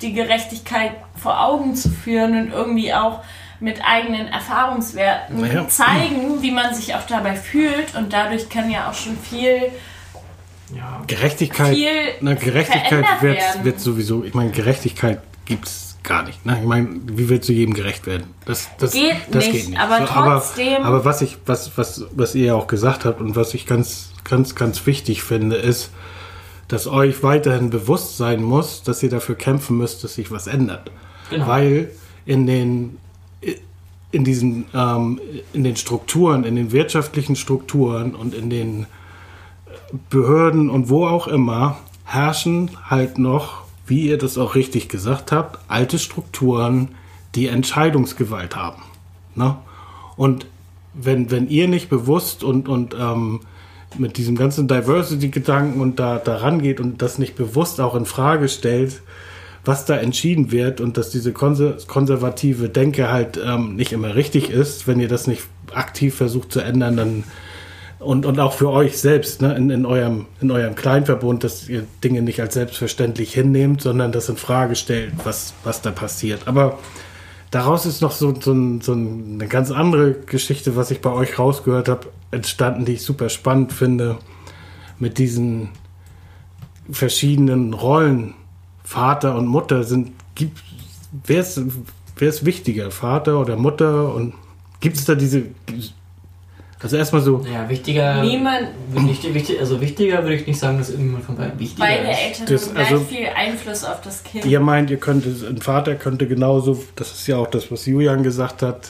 die 0.00 0.12
Gerechtigkeit 0.14 0.92
vor 1.16 1.40
Augen 1.40 1.76
zu 1.76 1.90
führen 1.90 2.38
und 2.38 2.52
irgendwie 2.52 2.94
auch 2.94 3.20
mit 3.60 3.80
eigenen 3.84 4.28
Erfahrungswerten 4.28 5.40
Naja. 5.40 5.68
zeigen, 5.68 6.42
wie 6.42 6.50
man 6.50 6.74
sich 6.74 6.94
auch 6.94 7.06
dabei 7.06 7.36
fühlt 7.36 7.94
und 7.94 8.12
dadurch 8.12 8.48
kann 8.48 8.70
ja 8.70 8.88
auch 8.88 8.94
schon 8.94 9.18
viel 9.18 9.70
ja, 10.76 11.02
Gerechtigkeit, 11.06 11.74
viel 11.74 11.88
na, 12.20 12.34
Gerechtigkeit 12.34 13.04
wird, 13.20 13.38
wird 13.62 13.80
sowieso, 13.80 14.24
ich 14.24 14.34
meine, 14.34 14.50
Gerechtigkeit 14.50 15.20
gibt 15.44 15.66
es 15.66 15.96
gar 16.02 16.22
nicht. 16.22 16.44
Ne? 16.46 16.58
Ich 16.60 16.66
meine, 16.66 16.88
wie 17.06 17.28
wird 17.28 17.44
zu 17.44 17.52
jedem 17.52 17.74
gerecht 17.74 18.06
werden? 18.06 18.26
Das, 18.44 18.68
das 18.78 18.92
Geht 18.92 19.14
das 19.30 19.46
nicht, 19.46 19.52
geht 19.52 19.68
nicht. 19.70 19.80
aber 19.80 20.06
trotzdem- 20.06 20.76
Aber, 20.76 20.86
aber 20.86 21.04
was 21.04 21.22
ich, 21.22 21.38
was, 21.46 21.76
was, 21.76 22.04
was 22.12 22.34
ihr 22.34 22.46
ja 22.46 22.54
auch 22.54 22.66
gesagt 22.66 23.04
habt 23.04 23.20
und 23.20 23.36
was 23.36 23.54
ich 23.54 23.66
ganz, 23.66 24.10
ganz, 24.24 24.54
ganz 24.54 24.86
wichtig 24.86 25.22
finde, 25.22 25.56
ist, 25.56 25.90
dass 26.68 26.86
euch 26.86 27.22
weiterhin 27.22 27.70
bewusst 27.70 28.16
sein 28.16 28.42
muss, 28.42 28.82
dass 28.82 29.02
ihr 29.02 29.10
dafür 29.10 29.34
kämpfen 29.34 29.76
müsst, 29.78 30.02
dass 30.04 30.14
sich 30.14 30.30
was 30.30 30.46
ändert. 30.46 30.90
Genau. 31.30 31.46
Weil 31.46 31.90
in 32.26 32.46
den 32.46 32.98
in 34.12 34.22
diesen 34.24 34.66
ähm, 34.72 35.20
in 35.52 35.64
den 35.64 35.76
Strukturen, 35.76 36.44
in 36.44 36.54
den 36.54 36.70
wirtschaftlichen 36.70 37.34
Strukturen 37.34 38.14
und 38.14 38.32
in 38.32 38.48
den 38.48 38.86
Behörden 40.10 40.70
und 40.70 40.88
wo 40.88 41.06
auch 41.06 41.26
immer 41.26 41.78
herrschen 42.04 42.70
halt 42.88 43.18
noch, 43.18 43.64
wie 43.86 44.08
ihr 44.08 44.18
das 44.18 44.38
auch 44.38 44.54
richtig 44.54 44.88
gesagt 44.88 45.32
habt, 45.32 45.58
alte 45.68 45.98
Strukturen, 45.98 46.88
die 47.34 47.48
Entscheidungsgewalt 47.48 48.56
haben. 48.56 48.82
Ne? 49.34 49.56
Und 50.16 50.46
wenn, 50.94 51.30
wenn 51.30 51.48
ihr 51.48 51.68
nicht 51.68 51.88
bewusst 51.88 52.44
und, 52.44 52.68
und 52.68 52.94
ähm, 52.98 53.40
mit 53.98 54.16
diesem 54.16 54.36
ganzen 54.36 54.68
Diversity-Gedanken 54.68 55.80
und 55.80 55.98
da, 55.98 56.18
da 56.18 56.36
rangeht 56.36 56.80
und 56.80 57.02
das 57.02 57.18
nicht 57.18 57.36
bewusst 57.36 57.80
auch 57.80 57.94
in 57.94 58.06
Frage 58.06 58.48
stellt, 58.48 59.02
was 59.64 59.86
da 59.86 59.96
entschieden 59.96 60.52
wird 60.52 60.80
und 60.80 60.96
dass 60.96 61.10
diese 61.10 61.32
konser 61.32 61.76
konservative 61.86 62.68
Denke 62.68 63.10
halt 63.10 63.40
ähm, 63.42 63.76
nicht 63.76 63.92
immer 63.92 64.14
richtig 64.14 64.50
ist, 64.50 64.86
wenn 64.86 65.00
ihr 65.00 65.08
das 65.08 65.26
nicht 65.26 65.42
aktiv 65.72 66.14
versucht 66.14 66.52
zu 66.52 66.60
ändern, 66.60 66.96
dann 66.96 67.24
und, 67.98 68.26
und 68.26 68.38
auch 68.40 68.52
für 68.52 68.70
euch 68.70 68.98
selbst, 68.98 69.42
ne, 69.42 69.54
in, 69.54 69.70
in, 69.70 69.86
eurem, 69.86 70.26
in 70.40 70.50
eurem 70.50 70.74
Kleinverbund, 70.74 71.44
dass 71.44 71.68
ihr 71.68 71.84
Dinge 72.02 72.22
nicht 72.22 72.40
als 72.40 72.54
selbstverständlich 72.54 73.32
hinnehmt, 73.32 73.82
sondern 73.82 74.12
das 74.12 74.28
in 74.28 74.36
Frage 74.36 74.76
stellt, 74.76 75.12
was, 75.24 75.54
was 75.64 75.80
da 75.82 75.90
passiert. 75.90 76.46
Aber 76.46 76.78
daraus 77.50 77.86
ist 77.86 78.02
noch 78.02 78.12
so, 78.12 78.34
so, 78.38 78.52
ein, 78.52 78.80
so 78.80 78.92
eine 78.92 79.46
ganz 79.46 79.70
andere 79.70 80.12
Geschichte, 80.12 80.76
was 80.76 80.90
ich 80.90 81.00
bei 81.00 81.10
euch 81.10 81.38
rausgehört 81.38 81.88
habe, 81.88 82.08
entstanden, 82.30 82.84
die 82.84 82.94
ich 82.94 83.02
super 83.02 83.28
spannend 83.28 83.72
finde, 83.72 84.18
mit 84.98 85.18
diesen 85.18 85.70
verschiedenen 86.90 87.74
Rollen. 87.74 88.34
Vater 88.82 89.36
und 89.36 89.46
Mutter 89.46 89.84
sind, 89.84 90.12
gibt, 90.34 90.62
wer 91.26 91.40
ist, 91.40 91.60
wer 92.16 92.28
ist 92.28 92.44
wichtiger, 92.44 92.90
Vater 92.90 93.40
oder 93.40 93.56
Mutter? 93.56 94.14
Und 94.14 94.34
gibt 94.80 94.96
es 94.96 95.04
da 95.06 95.14
diese, 95.14 95.44
also 96.82 96.96
erstmal 96.96 97.22
so, 97.22 97.44
ja 97.50 97.68
wichtiger. 97.68 98.22
Niemand- 98.22 98.68
Wichtig, 98.90 99.32
wichtig, 99.34 99.58
also 99.60 99.80
wichtiger 99.80 100.22
würde 100.22 100.34
ich 100.34 100.46
nicht 100.46 100.58
sagen, 100.58 100.78
dass 100.78 100.90
irgendjemand 100.90 101.24
von 101.24 101.36
beiden 101.36 101.58
wichtiger 101.58 101.86
beide 101.86 102.10
ist. 102.10 102.18
Eltern 102.20 102.46
Das- 102.46 102.66
haben 102.66 102.74
gleich 102.74 102.90
also- 102.92 103.04
viel 103.04 103.26
Einfluss 103.34 103.84
auf 103.84 104.00
das 104.02 104.22
Kind. 104.24 104.44
Ihr 104.44 104.60
meint, 104.60 104.90
ihr 104.90 104.98
könntet, 104.98 105.42
ein 105.48 105.60
Vater 105.62 105.94
könnte 105.94 106.26
genauso, 106.28 106.82
das 106.96 107.12
ist 107.12 107.26
ja 107.26 107.36
auch 107.38 107.46
das, 107.46 107.70
was 107.70 107.86
Julian 107.86 108.22
gesagt 108.22 108.62
hat, 108.62 108.88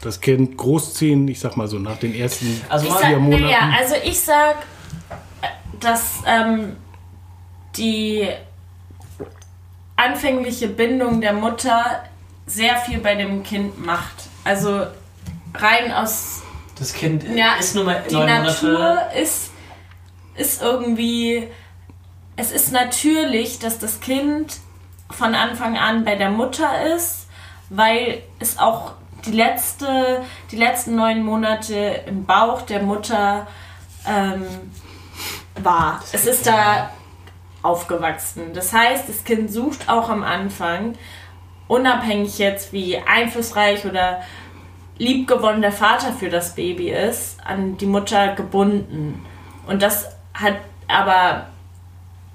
das 0.00 0.20
Kind 0.20 0.56
großziehen, 0.56 1.28
ich 1.28 1.40
sag 1.40 1.56
mal 1.56 1.66
so 1.68 1.78
nach 1.78 1.96
den 1.98 2.14
ersten 2.14 2.60
Also 2.68 2.88
mal- 2.88 2.98
sag, 2.98 3.08
vier 3.08 3.18
Monaten. 3.18 3.48
ja, 3.48 3.70
also 3.78 3.94
ich 4.04 4.20
sag, 4.20 4.56
dass 5.80 6.22
ähm, 6.26 6.76
die 7.76 8.28
anfängliche 9.96 10.68
Bindung 10.68 11.20
der 11.20 11.32
Mutter 11.32 12.02
sehr 12.46 12.76
viel 12.76 12.98
bei 12.98 13.14
dem 13.14 13.42
Kind 13.42 13.84
macht. 13.84 14.14
Also 14.44 14.82
rein 15.54 15.92
aus 15.92 16.42
Das 16.78 16.92
Kind 16.92 17.24
ja, 17.34 17.54
ist 17.54 17.74
nur 17.74 17.84
mal 17.84 18.02
die 18.08 18.14
Natur 18.14 18.72
Monate. 18.72 19.18
ist 19.18 19.50
ist 20.36 20.62
irgendwie 20.62 21.48
es 22.36 22.50
ist 22.50 22.72
natürlich, 22.72 23.60
dass 23.60 23.78
das 23.78 24.00
Kind 24.00 24.58
von 25.10 25.34
Anfang 25.34 25.78
an 25.78 26.04
bei 26.04 26.16
der 26.16 26.30
Mutter 26.30 26.94
ist, 26.96 27.28
weil 27.70 28.22
es 28.40 28.58
auch 28.58 28.92
die 29.24 29.32
letzte 29.32 30.22
die 30.50 30.56
letzten 30.56 30.96
neun 30.96 31.22
Monate 31.22 32.02
im 32.06 32.24
Bauch 32.24 32.62
der 32.62 32.82
Mutter 32.82 33.46
ähm, 34.06 34.44
war. 35.62 36.02
Es 36.12 36.26
ist 36.26 36.46
da 36.46 36.90
aufgewachsen. 37.62 38.52
Das 38.52 38.72
heißt, 38.72 39.08
das 39.08 39.24
Kind 39.24 39.50
sucht 39.50 39.88
auch 39.88 40.10
am 40.10 40.22
Anfang, 40.22 40.94
unabhängig 41.66 42.38
jetzt 42.38 42.72
wie 42.72 42.98
einflussreich 42.98 43.86
oder 43.86 44.20
liebgewonnen 44.98 45.62
der 45.62 45.72
Vater 45.72 46.12
für 46.12 46.28
das 46.28 46.54
Baby 46.54 46.90
ist, 46.90 47.38
an 47.44 47.76
die 47.76 47.86
Mutter 47.86 48.34
gebunden. 48.34 49.24
Und 49.66 49.82
das 49.82 50.16
hat 50.32 50.56
aber 50.88 51.48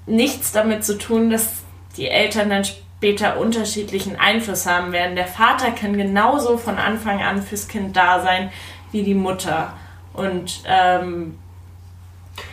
nichts 0.06 0.52
damit 0.52 0.84
zu 0.84 0.98
tun, 0.98 1.30
dass 1.30 1.62
die 1.96 2.08
Eltern 2.08 2.50
dann 2.50 2.64
später 2.64 3.38
unterschiedlichen 3.38 4.18
Einfluss 4.18 4.66
haben 4.66 4.92
werden. 4.92 5.16
Der 5.16 5.26
Vater 5.26 5.70
kann 5.70 5.96
genauso 5.96 6.58
von 6.58 6.76
Anfang 6.76 7.22
an 7.22 7.42
fürs 7.42 7.68
Kind 7.68 7.96
da 7.96 8.20
sein 8.20 8.50
wie 8.92 9.02
die 9.02 9.14
Mutter. 9.14 9.72
Und 10.12 10.62
ähm, 10.66 11.38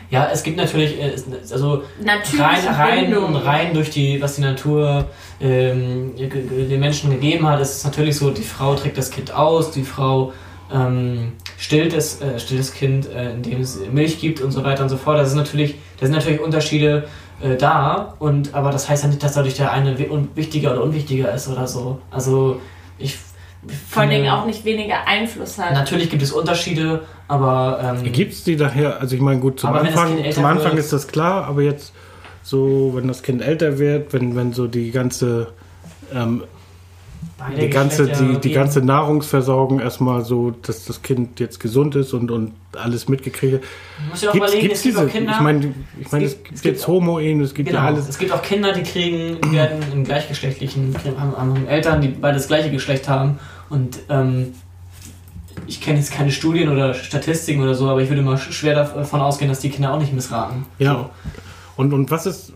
Ja, 0.10 0.30
es 0.32 0.43
gibt 0.43 0.58
natürlich, 0.58 0.99
äh, 1.01 1.16
also 1.51 1.84
rein, 2.38 2.66
rein 2.68 3.14
rein 3.14 3.74
durch 3.74 3.89
die, 3.89 4.22
was 4.22 4.36
die 4.36 4.41
Natur 4.41 5.05
ähm, 5.41 6.16
den 6.16 6.80
Menschen 6.80 7.12
gegeben 7.12 7.47
hat, 7.47 7.60
ist 7.60 7.78
es 7.78 7.84
natürlich 7.84 8.18
so, 8.18 8.32
die 8.32 8.43
Frau 8.43 8.76
trägt 8.76 8.97
das 8.97 9.12
Kind 9.12 9.34
aus, 9.34 9.72
die 9.72 9.84
Frau 9.84 10.32
ähm, 10.74 11.34
stillt, 11.58 11.93
es, 11.93 12.22
äh, 12.22 12.39
stillt 12.39 12.60
das 12.60 12.74
Kind, 12.74 13.10
äh, 13.10 13.32
indem 13.32 13.62
es 13.62 13.80
Milch 13.91 14.20
gibt 14.20 14.41
und 14.41 14.51
so 14.51 14.64
weiter 14.64 14.84
und 14.84 14.89
so 14.89 14.97
fort. 14.97 15.18
Das 15.18 15.30
ist 15.30 15.36
natürlich, 15.36 15.76
da 15.99 16.05
sind 16.05 16.16
natürlich 16.16 16.39
Unterschiede 16.39 17.08
äh, 17.41 17.55
da, 17.55 18.16
und 18.20 18.53
aber 18.53 18.72
das 18.72 18.89
heißt 18.89 19.03
ja 19.03 19.10
nicht, 19.10 19.24
dass 19.24 19.34
dadurch 19.34 19.55
der 19.55 19.72
eine 19.72 19.97
wichtiger 20.36 20.72
oder 20.72 20.84
unwichtiger 20.84 21.34
ist 21.34 21.47
oder 21.47 21.68
so. 21.68 21.99
Also 22.12 22.62
ich 22.97 23.18
vor 23.89 24.03
allen 24.03 24.12
Dingen 24.12 24.30
auch 24.30 24.45
nicht 24.45 24.66
weniger 24.66 25.08
Einfluss 25.08 25.58
hat. 25.58 25.74
Natürlich 25.74 26.10
gibt 26.10 26.22
es 26.22 26.32
Unterschiede, 26.32 27.05
aber 27.28 27.97
ähm, 28.03 28.11
Gibt 28.11 28.34
es 28.34 28.43
die 28.43 28.55
daher, 28.55 28.99
also 29.01 29.15
ich 29.15 29.21
meine, 29.21 29.39
gut, 29.39 29.59
zum 29.59 29.73
Anfang, 29.73 30.17
zum 30.32 30.45
Anfang 30.45 30.71
wird- 30.71 30.80
ist 30.80 30.93
das 30.93 31.07
klar, 31.07 31.45
aber 31.45 31.61
jetzt 31.61 31.93
so, 32.43 32.91
wenn 32.95 33.07
das 33.07 33.23
Kind 33.23 33.41
älter 33.41 33.78
wird, 33.80 34.13
wenn, 34.13 34.36
wenn 34.36 34.53
so 34.53 34.67
die 34.67 34.91
ganze, 34.91 35.47
ähm, 36.13 36.43
die 37.59 37.69
ganze, 37.69 38.07
die, 38.07 38.38
die 38.39 38.51
ganze 38.51 38.82
Nahrungsversorgung 38.82 39.80
erstmal 39.80 40.23
so, 40.25 40.51
dass 40.51 40.86
das 40.86 41.01
Kind 41.03 41.39
jetzt 41.39 41.59
gesund 41.59 41.95
ist 41.95 42.13
und, 42.13 42.32
und 42.32 42.53
alles 42.75 43.07
mitgekriegt 43.09 43.55
hat. 43.55 43.61
Du 43.61 44.09
musst 44.09 44.23
ja 44.23 44.30
auch 44.30 44.34
Gibt's, 44.34 44.49
überlegen, 44.53 44.67
gibt's 44.69 44.80
es 44.80 44.84
gibt 44.86 44.97
diese, 44.97 45.07
Kinder. 45.07 45.32
ich 45.36 45.39
meine, 45.41 45.73
ich 45.99 46.11
meine, 46.11 46.25
es 46.25 46.36
gibt- 46.43 46.55
es 46.55 46.61
gibt 46.61 46.75
jetzt 46.78 46.88
Homo-Ehen, 46.88 47.41
es 47.41 47.53
gibt 47.53 47.69
Genau. 47.69 47.82
ja 47.82 47.86
alles. 47.88 48.07
Es 48.09 48.17
gibt 48.17 48.32
auch 48.32 48.41
Kinder, 48.41 48.71
die 48.73 48.84
kriegen, 48.84 49.38
die 49.43 49.51
werden 49.51 49.80
in 49.93 50.03
gleichgeschlechtlichen, 50.03 50.95
haben, 51.19 51.38
haben 51.38 51.67
Eltern, 51.67 52.01
die 52.01 52.07
beide 52.07 52.38
das 52.38 52.47
gleiche 52.47 52.71
Geschlecht 52.71 53.07
haben. 53.07 53.39
Und 53.69 53.99
ähm, 54.09 54.53
ich 55.68 55.82
kenne 55.82 55.99
jetzt 55.99 56.11
keine 56.11 56.32
Studien 56.32 56.70
oder 56.70 56.93
Statistiken 56.93 57.61
oder 57.61 57.76
so, 57.76 57.89
aber 57.89 58.01
ich 58.01 58.09
würde 58.09 58.22
mal 58.22 58.36
sch- 58.36 58.51
schwer 58.51 58.74
davon 58.76 59.22
ausgehen, 59.22 59.49
dass 59.49 59.59
die 59.59 59.70
Kinder 59.70 59.93
auch 59.93 59.99
nicht 59.99 60.13
missraten. 60.13 60.65
Ja. 60.80 61.09
Und, 61.76 61.93
und 61.93 62.09
was 62.09 62.26
ist, 62.26 62.53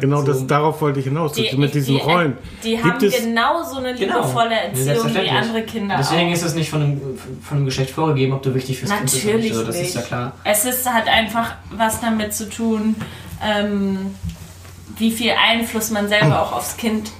genau 0.00 0.22
So. 0.22 0.26
das, 0.26 0.44
darauf 0.48 0.80
wollte 0.80 0.98
ich 0.98 1.04
hinaus, 1.06 1.32
Die, 1.32 1.56
mit 1.56 1.72
diesen 1.74 1.94
die, 1.94 2.00
Rollen. 2.00 2.36
Die 2.64 2.70
Gibt 2.72 2.84
haben 2.84 3.04
es- 3.06 3.16
genauso 3.22 3.76
eine 3.76 3.94
Genau. 3.94 4.16
liebevolle 4.16 4.50
Ja, 4.50 4.56
Erziehung 4.56 4.74
wie 4.78 4.82
selbstverständlich. 4.82 5.32
andere 5.32 5.62
Kinder 5.62 5.96
Deswegen 5.98 6.28
auch. 6.30 6.32
ist 6.34 6.42
es 6.42 6.54
nicht 6.56 6.68
von 6.70 6.82
einem, 6.82 7.00
von 7.40 7.56
einem 7.58 7.66
Geschlecht 7.66 7.90
vorgegeben, 7.90 8.32
ob 8.32 8.42
du 8.42 8.52
wichtig 8.54 8.78
fürs 8.80 8.90
Kind 8.90 9.02
bist. 9.02 9.14
oder 9.14 9.24
Natürlich 9.34 9.44
nicht. 9.50 9.52
Also, 9.58 9.66
das 9.66 9.76
nicht. 9.76 9.88
ist 9.90 9.94
ja 9.94 10.02
klar. 10.02 10.32
Es 10.42 10.64
ist, 10.64 10.90
hat 10.92 11.06
einfach 11.06 11.52
was 11.70 12.00
damit 12.00 12.34
zu 12.34 12.48
tun, 12.50 12.96
ähm, 13.44 14.14
wie 14.96 15.12
viel 15.12 15.30
Einfluss 15.40 15.90
man 15.90 16.08
selber 16.08 16.42
auch 16.42 16.52
aufs 16.52 16.76
Kind 16.76 17.12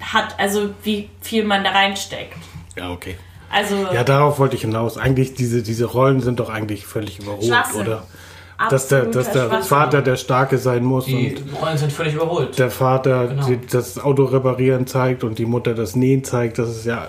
hat, 0.00 0.38
also 0.38 0.70
wie 0.84 1.10
viel 1.20 1.44
man 1.44 1.64
da 1.64 1.70
reinsteckt. 1.72 2.38
Ja, 2.76 2.90
okay. 2.90 3.16
Also 3.52 3.74
Ja, 3.92 4.04
darauf 4.04 4.38
wollte 4.38 4.54
ich 4.56 4.62
hinaus. 4.62 4.96
Eigentlich, 4.96 5.34
diese, 5.34 5.62
diese 5.62 5.84
Rollen 5.86 6.20
sind 6.20 6.38
doch 6.40 6.48
eigentlich 6.50 6.86
völlig 6.86 7.18
überholt, 7.18 7.52
oder? 7.78 8.04
Dass 8.68 8.88
der, 8.88 9.06
dass 9.06 9.32
der. 9.32 9.62
Vater 9.62 10.02
der 10.02 10.16
Starke 10.16 10.58
sein 10.58 10.84
muss 10.84 11.06
Die 11.06 11.34
und 11.36 11.62
Rollen 11.62 11.78
sind 11.78 11.90
völlig 11.92 12.14
überholt. 12.14 12.58
der 12.58 12.70
Vater 12.70 13.28
Genau. 13.28 13.46
die, 13.46 13.58
das 13.66 13.98
Auto 13.98 14.24
reparieren 14.24 14.86
zeigt 14.86 15.24
und 15.24 15.38
die 15.38 15.46
Mutter 15.46 15.74
das 15.74 15.96
Nähen 15.96 16.24
zeigt. 16.24 16.58
Das 16.58 16.68
ist 16.68 16.84
ja, 16.84 17.08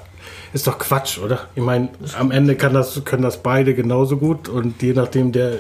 ist 0.54 0.66
doch 0.66 0.80
Quatsch, 0.80 1.20
oder? 1.20 1.42
Ich 1.56 1.62
meine, 1.64 1.90
am 2.18 2.32
Ende 2.32 2.56
kann 2.56 2.74
das, 2.74 3.04
können 3.04 3.24
das 3.24 3.44
beide 3.44 3.74
genauso 3.76 4.16
gut 4.18 4.48
und 4.48 4.82
je 4.82 4.94
nachdem, 4.94 5.34
der, 5.34 5.60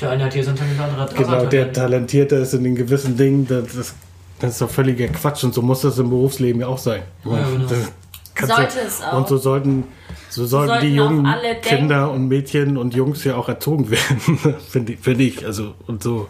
Der 0.00 0.10
eine 0.10 0.24
hat 0.24 0.34
hier 0.34 0.42
sein 0.42 0.56
Talent, 0.56 0.78
der 0.78 0.84
andere 0.84 1.00
hat 1.02 1.14
genau, 1.14 1.30
der 1.46 1.48
Talent. 1.50 1.76
talentierter 1.76 2.38
ist 2.38 2.52
in 2.54 2.64
den 2.64 2.74
gewissen 2.74 3.16
Dingen, 3.16 3.46
das, 3.46 3.94
das, 4.40 4.50
ist 4.50 4.60
doch 4.60 4.70
völliger 4.70 5.06
Quatsch 5.08 5.44
und 5.44 5.54
so 5.54 5.62
muss 5.62 5.82
das 5.82 5.96
im 5.98 6.10
Berufsleben 6.10 6.60
ja 6.60 6.66
auch 6.66 6.78
sein. 6.78 7.02
Ja, 7.24 7.30
genau. 7.52 7.66
das 7.68 7.92
Sollte 8.38 8.78
ja, 8.78 8.84
es 8.86 9.02
auch. 9.02 9.12
Und 9.12 9.28
so 9.28 9.36
sollten, 9.36 9.84
so 10.28 10.44
sollten 10.44 10.68
sollten 10.68 10.86
die 10.86 10.94
jungen 10.94 11.24
denken. 11.24 11.60
Kinder 11.62 12.10
und 12.10 12.28
Mädchen 12.28 12.76
und 12.76 12.94
Jungs 12.94 13.24
ja 13.24 13.36
auch 13.36 13.48
erzogen 13.48 13.90
werden, 13.90 14.56
finde 14.68 14.94
ich, 14.94 15.00
finde 15.00 15.24
ich. 15.24 15.46
Also, 15.46 15.74
und 15.86 16.02
so 16.02 16.28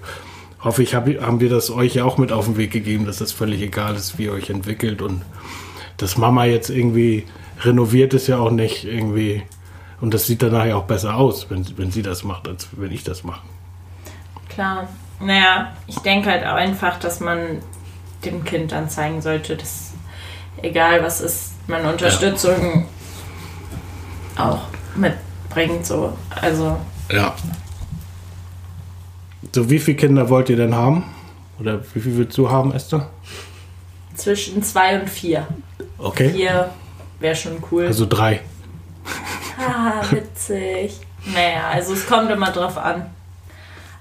hoffe 0.60 0.82
ich, 0.82 0.94
hab, 0.94 1.06
haben 1.06 1.40
wir 1.40 1.48
das 1.48 1.70
euch 1.70 1.94
ja 1.94 2.04
auch 2.04 2.18
mit 2.18 2.32
auf 2.32 2.44
den 2.46 2.56
Weg 2.56 2.72
gegeben, 2.72 3.06
dass 3.06 3.18
das 3.18 3.32
völlig 3.32 3.62
egal 3.62 3.94
ist, 3.94 4.18
wie 4.18 4.24
ihr 4.24 4.32
euch 4.32 4.50
entwickelt 4.50 5.02
und 5.02 5.22
dass 5.96 6.16
Mama 6.16 6.44
jetzt 6.44 6.70
irgendwie 6.70 7.24
renoviert 7.62 8.14
ist 8.14 8.26
ja 8.26 8.38
auch 8.38 8.50
nicht 8.50 8.84
irgendwie. 8.84 9.42
Und 10.00 10.12
das 10.12 10.26
sieht 10.26 10.42
dann 10.42 10.52
nachher 10.52 10.76
auch 10.76 10.84
besser 10.84 11.14
aus, 11.16 11.48
wenn, 11.50 11.66
wenn 11.78 11.90
sie 11.90 12.02
das 12.02 12.24
macht, 12.24 12.48
als 12.48 12.68
wenn 12.72 12.92
ich 12.92 13.04
das 13.04 13.24
mache. 13.24 13.42
Klar. 14.48 14.88
Naja, 15.20 15.72
ich 15.86 15.98
denke 16.00 16.30
halt 16.30 16.44
auch 16.44 16.56
einfach, 16.56 16.98
dass 16.98 17.20
man 17.20 17.62
dem 18.24 18.44
Kind 18.44 18.72
dann 18.72 18.90
zeigen 18.90 19.22
sollte, 19.22 19.56
dass 19.56 19.92
egal 20.60 21.02
was 21.02 21.20
ist, 21.20 21.53
man 21.66 21.84
Unterstützung 21.86 22.86
auch 24.36 24.60
mitbringt. 24.96 25.86
So. 25.86 26.16
Also 26.40 26.78
Ja. 27.10 27.34
So, 29.52 29.70
wie 29.70 29.78
viele 29.78 29.96
Kinder 29.96 30.28
wollt 30.28 30.48
ihr 30.48 30.56
denn 30.56 30.74
haben? 30.74 31.04
Oder 31.60 31.80
wie 31.94 32.00
viel 32.00 32.16
willst 32.16 32.36
du 32.36 32.50
haben, 32.50 32.72
Esther? 32.72 33.08
zwischen 34.16 34.62
zwei 34.62 35.00
und 35.00 35.10
vier. 35.10 35.46
Okay. 35.98 36.30
Vier 36.30 36.70
wäre 37.20 37.34
schon 37.34 37.62
cool. 37.70 37.86
Also 37.86 38.06
drei. 38.06 38.40
ah, 39.58 40.02
witzig. 40.10 41.00
Naja, 41.32 41.68
also 41.72 41.94
es 41.94 42.06
kommt 42.06 42.30
immer 42.30 42.50
drauf 42.50 42.78
an. 42.78 43.10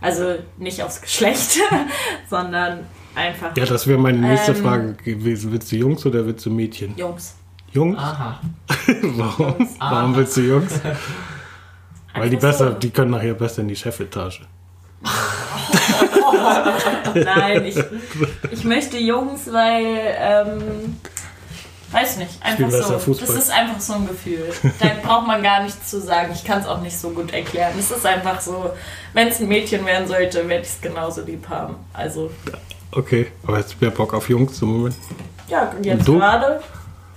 Also 0.01 0.35
nicht 0.57 0.83
aufs 0.83 1.01
Geschlecht, 1.01 1.57
sondern 2.29 2.81
einfach 3.15 3.55
Ja, 3.55 3.65
das 3.65 3.87
wäre 3.87 3.97
meine 3.97 4.19
nächste 4.19 4.51
Ähm. 4.51 4.61
Frage 4.63 4.93
gewesen. 4.93 5.51
Willst 5.51 5.71
du 5.71 5.77
Jungs 5.77 6.05
oder 6.05 6.25
willst 6.25 6.45
du 6.45 6.51
Mädchen? 6.51 6.95
Jungs. 6.97 7.35
Jungs? 7.73 7.97
Aha. 7.97 8.39
Warum? 9.01 9.55
Warum 9.79 10.13
Ah. 10.13 10.15
willst 10.15 10.37
du 10.37 10.41
Jungs? 10.41 10.71
Weil 12.15 12.29
die 12.29 12.37
besser, 12.37 12.71
die 12.71 12.91
können 12.91 13.11
nachher 13.11 13.33
besser 13.33 13.61
in 13.61 13.67
die 13.69 13.75
Chefetage. 13.75 14.41
Nein, 17.15 17.65
ich, 17.65 17.77
ich 18.51 18.63
möchte 18.63 18.97
Jungs, 18.97 19.51
weil, 19.51 19.85
ähm, 20.17 20.97
weiß 21.91 22.17
nicht, 22.17 22.31
einfach 22.41 22.69
so. 22.71 22.99
Fußball. 22.99 23.27
Das 23.27 23.35
ist 23.45 23.51
einfach 23.51 23.79
so 23.79 23.93
ein 23.93 24.07
Gefühl. 24.07 24.51
Da 24.79 24.87
braucht 25.01 25.27
man 25.27 25.41
gar 25.43 25.63
nichts 25.63 25.89
zu 25.89 26.01
sagen. 26.01 26.31
Ich 26.33 26.43
kann 26.43 26.59
es 26.61 26.67
auch 26.67 26.81
nicht 26.81 26.97
so 26.97 27.09
gut 27.11 27.31
erklären. 27.33 27.73
Es 27.79 27.91
ist 27.91 28.05
einfach 28.05 28.41
so, 28.41 28.71
wenn 29.13 29.27
es 29.29 29.39
ein 29.39 29.47
Mädchen 29.47 29.85
werden 29.85 30.07
sollte, 30.07 30.47
werde 30.47 30.63
ich 30.63 30.69
es 30.69 30.81
genauso 30.81 31.21
lieb 31.21 31.47
haben. 31.49 31.75
Also, 31.93 32.31
Okay, 32.91 33.31
aber 33.47 33.57
jetzt 33.57 33.81
mehr 33.81 33.89
Bock 33.89 34.13
auf 34.13 34.29
Jungs 34.29 34.59
zum 34.59 34.71
Moment. 34.77 34.95
ja, 35.47 35.73
jetzt 35.81 36.05
gerade 36.05 36.61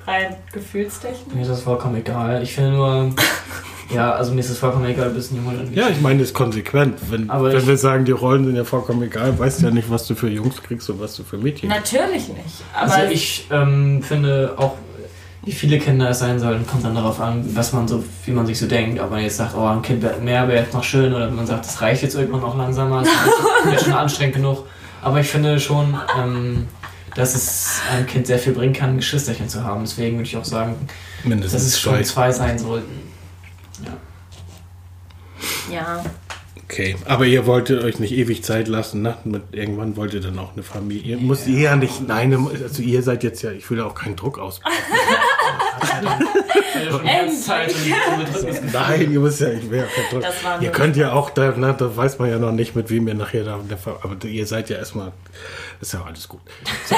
rein 0.06 0.36
gefühlstechnisch. 0.52 1.34
Mir 1.34 1.42
ist 1.42 1.50
das 1.50 1.62
vollkommen 1.62 1.96
egal. 1.96 2.42
Ich 2.42 2.54
finde 2.54 2.70
nur, 2.72 3.10
ja, 3.94 4.12
also 4.12 4.32
mir 4.32 4.40
ist 4.40 4.50
es 4.50 4.58
vollkommen 4.58 4.84
egal, 4.86 5.08
ob 5.10 5.16
es 5.16 5.30
ein 5.30 5.36
Junge 5.36 5.50
oder 5.56 5.60
ein 5.60 5.74
Ja, 5.74 5.88
ich 5.88 6.00
meine, 6.00 6.20
das 6.20 6.28
ist 6.28 6.34
konsequent. 6.34 6.98
Wenn, 7.10 7.28
Aber 7.30 7.50
wenn 7.52 7.58
ich- 7.58 7.66
wir 7.66 7.76
sagen, 7.76 8.04
die 8.04 8.12
Rollen 8.12 8.44
sind 8.44 8.56
ja 8.56 8.64
vollkommen 8.64 9.02
egal, 9.02 9.38
weißt 9.38 9.60
du 9.62 9.66
ja 9.66 9.70
nicht, 9.72 9.90
was 9.90 10.06
du 10.06 10.14
für 10.14 10.28
Jungs 10.28 10.62
kriegst 10.62 10.88
und 10.90 11.00
was 11.00 11.16
du 11.16 11.24
für 11.24 11.38
Mädchen 11.38 11.70
kriegst. 11.70 11.92
Natürlich 11.92 12.28
nicht. 12.28 12.62
Aber 12.74 12.94
Also 12.94 13.10
ich 13.12 13.46
ähm, 13.50 14.02
finde 14.02 14.54
auch, 14.56 14.74
wie 15.44 15.52
viele 15.52 15.78
Kinder 15.78 16.10
es 16.10 16.18
sein 16.18 16.40
sollen, 16.40 16.66
kommt 16.66 16.84
dann 16.84 16.96
darauf 16.96 17.20
an, 17.20 17.44
was 17.54 17.72
man 17.72 17.86
so, 17.86 18.02
wie 18.24 18.32
man 18.32 18.46
sich 18.46 18.58
so 18.58 18.66
denkt. 18.66 19.00
Ob 19.00 19.10
man 19.12 19.20
jetzt 19.22 19.36
sagt, 19.36 19.54
oh, 19.56 19.64
ein 19.64 19.80
Kind 19.80 20.02
mehr 20.24 20.48
wäre 20.48 20.62
jetzt 20.64 20.74
noch 20.74 20.82
schön, 20.82 21.14
oder 21.14 21.30
man 21.30 21.46
sagt, 21.46 21.64
das 21.66 21.80
reicht 21.80 22.02
jetzt 22.02 22.16
irgendwann 22.16 22.42
auch 22.42 22.56
langsamer, 22.56 23.02
das 23.64 23.74
ist 23.74 23.84
schon 23.84 23.92
anstrengend 23.96 24.34
genug. 24.36 24.64
Aber 25.02 25.20
ich 25.20 25.28
finde 25.28 25.60
schon, 25.60 25.94
ähm, 26.20 26.66
dass 27.16 27.34
es 27.34 27.80
einem 27.90 28.06
Kind 28.06 28.26
sehr 28.26 28.38
viel 28.38 28.52
bringen 28.52 28.72
kann, 28.72 28.90
ein 28.90 28.96
Geschwisterchen 28.98 29.48
zu 29.48 29.64
haben. 29.64 29.82
Deswegen 29.82 30.16
würde 30.16 30.28
ich 30.28 30.36
auch 30.36 30.44
sagen, 30.44 30.76
Mindestens 31.24 31.62
dass 31.62 31.72
es 31.72 31.80
schon 31.80 31.94
zwei. 31.94 32.02
zwei 32.02 32.32
sein 32.32 32.58
sollten. 32.58 33.02
ja, 35.70 36.04
Okay, 36.68 36.96
aber 37.04 37.26
ihr 37.26 37.46
wolltet 37.46 37.84
euch 37.84 38.00
nicht 38.00 38.12
ewig 38.12 38.42
Zeit 38.42 38.66
lassen, 38.66 39.00
ne? 39.00 39.16
Mit, 39.22 39.42
irgendwann 39.52 39.96
wollt 39.96 40.14
ihr 40.14 40.20
dann 40.20 40.36
auch 40.38 40.54
eine 40.54 40.64
Familie. 40.64 41.16
Ihr 41.16 41.18
müsst 41.18 41.46
ihr 41.46 41.60
ja 41.60 41.76
nicht, 41.76 42.06
nein, 42.06 42.34
also 42.34 42.82
ihr 42.82 43.02
seid 43.04 43.22
jetzt 43.22 43.42
ja, 43.42 43.52
ich 43.52 43.70
will 43.70 43.78
ja 43.78 43.84
auch 43.84 43.94
keinen 43.94 44.16
Druck 44.16 44.38
aus. 44.40 44.60
Nein, 48.72 49.12
ihr 49.12 49.20
müsst 49.20 49.40
ja, 49.40 49.48
ich 49.48 49.70
will 49.70 49.78
ja 49.78 49.84
war 50.42 50.62
Ihr 50.62 50.70
könnt 50.70 50.96
ja 50.96 51.12
auch, 51.12 51.30
da, 51.30 51.52
ne, 51.52 51.74
da 51.76 51.96
weiß 51.96 52.18
man 52.18 52.30
ja 52.30 52.38
noch 52.38 52.52
nicht, 52.52 52.76
mit 52.76 52.90
wem 52.90 53.08
ihr 53.08 53.14
nachher 53.14 53.44
da, 53.44 53.58
aber 54.02 54.24
ihr 54.24 54.46
seid 54.46 54.70
ja 54.70 54.78
erstmal, 54.78 55.12
ist 55.80 55.92
ja 55.92 56.04
alles 56.04 56.28
gut. 56.28 56.40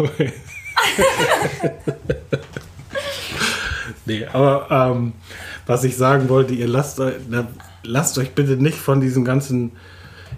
nee, 4.06 4.26
aber 4.32 4.66
ähm, 4.70 5.12
was 5.66 5.84
ich 5.84 5.96
sagen 5.96 6.28
wollte, 6.28 6.54
ihr 6.54 6.68
lasst 6.68 7.00
euch, 7.00 7.14
na, 7.28 7.48
lasst 7.82 8.18
euch 8.18 8.32
bitte 8.32 8.56
nicht 8.56 8.78
von 8.78 9.00
diesem 9.00 9.24
ganzen 9.24 9.72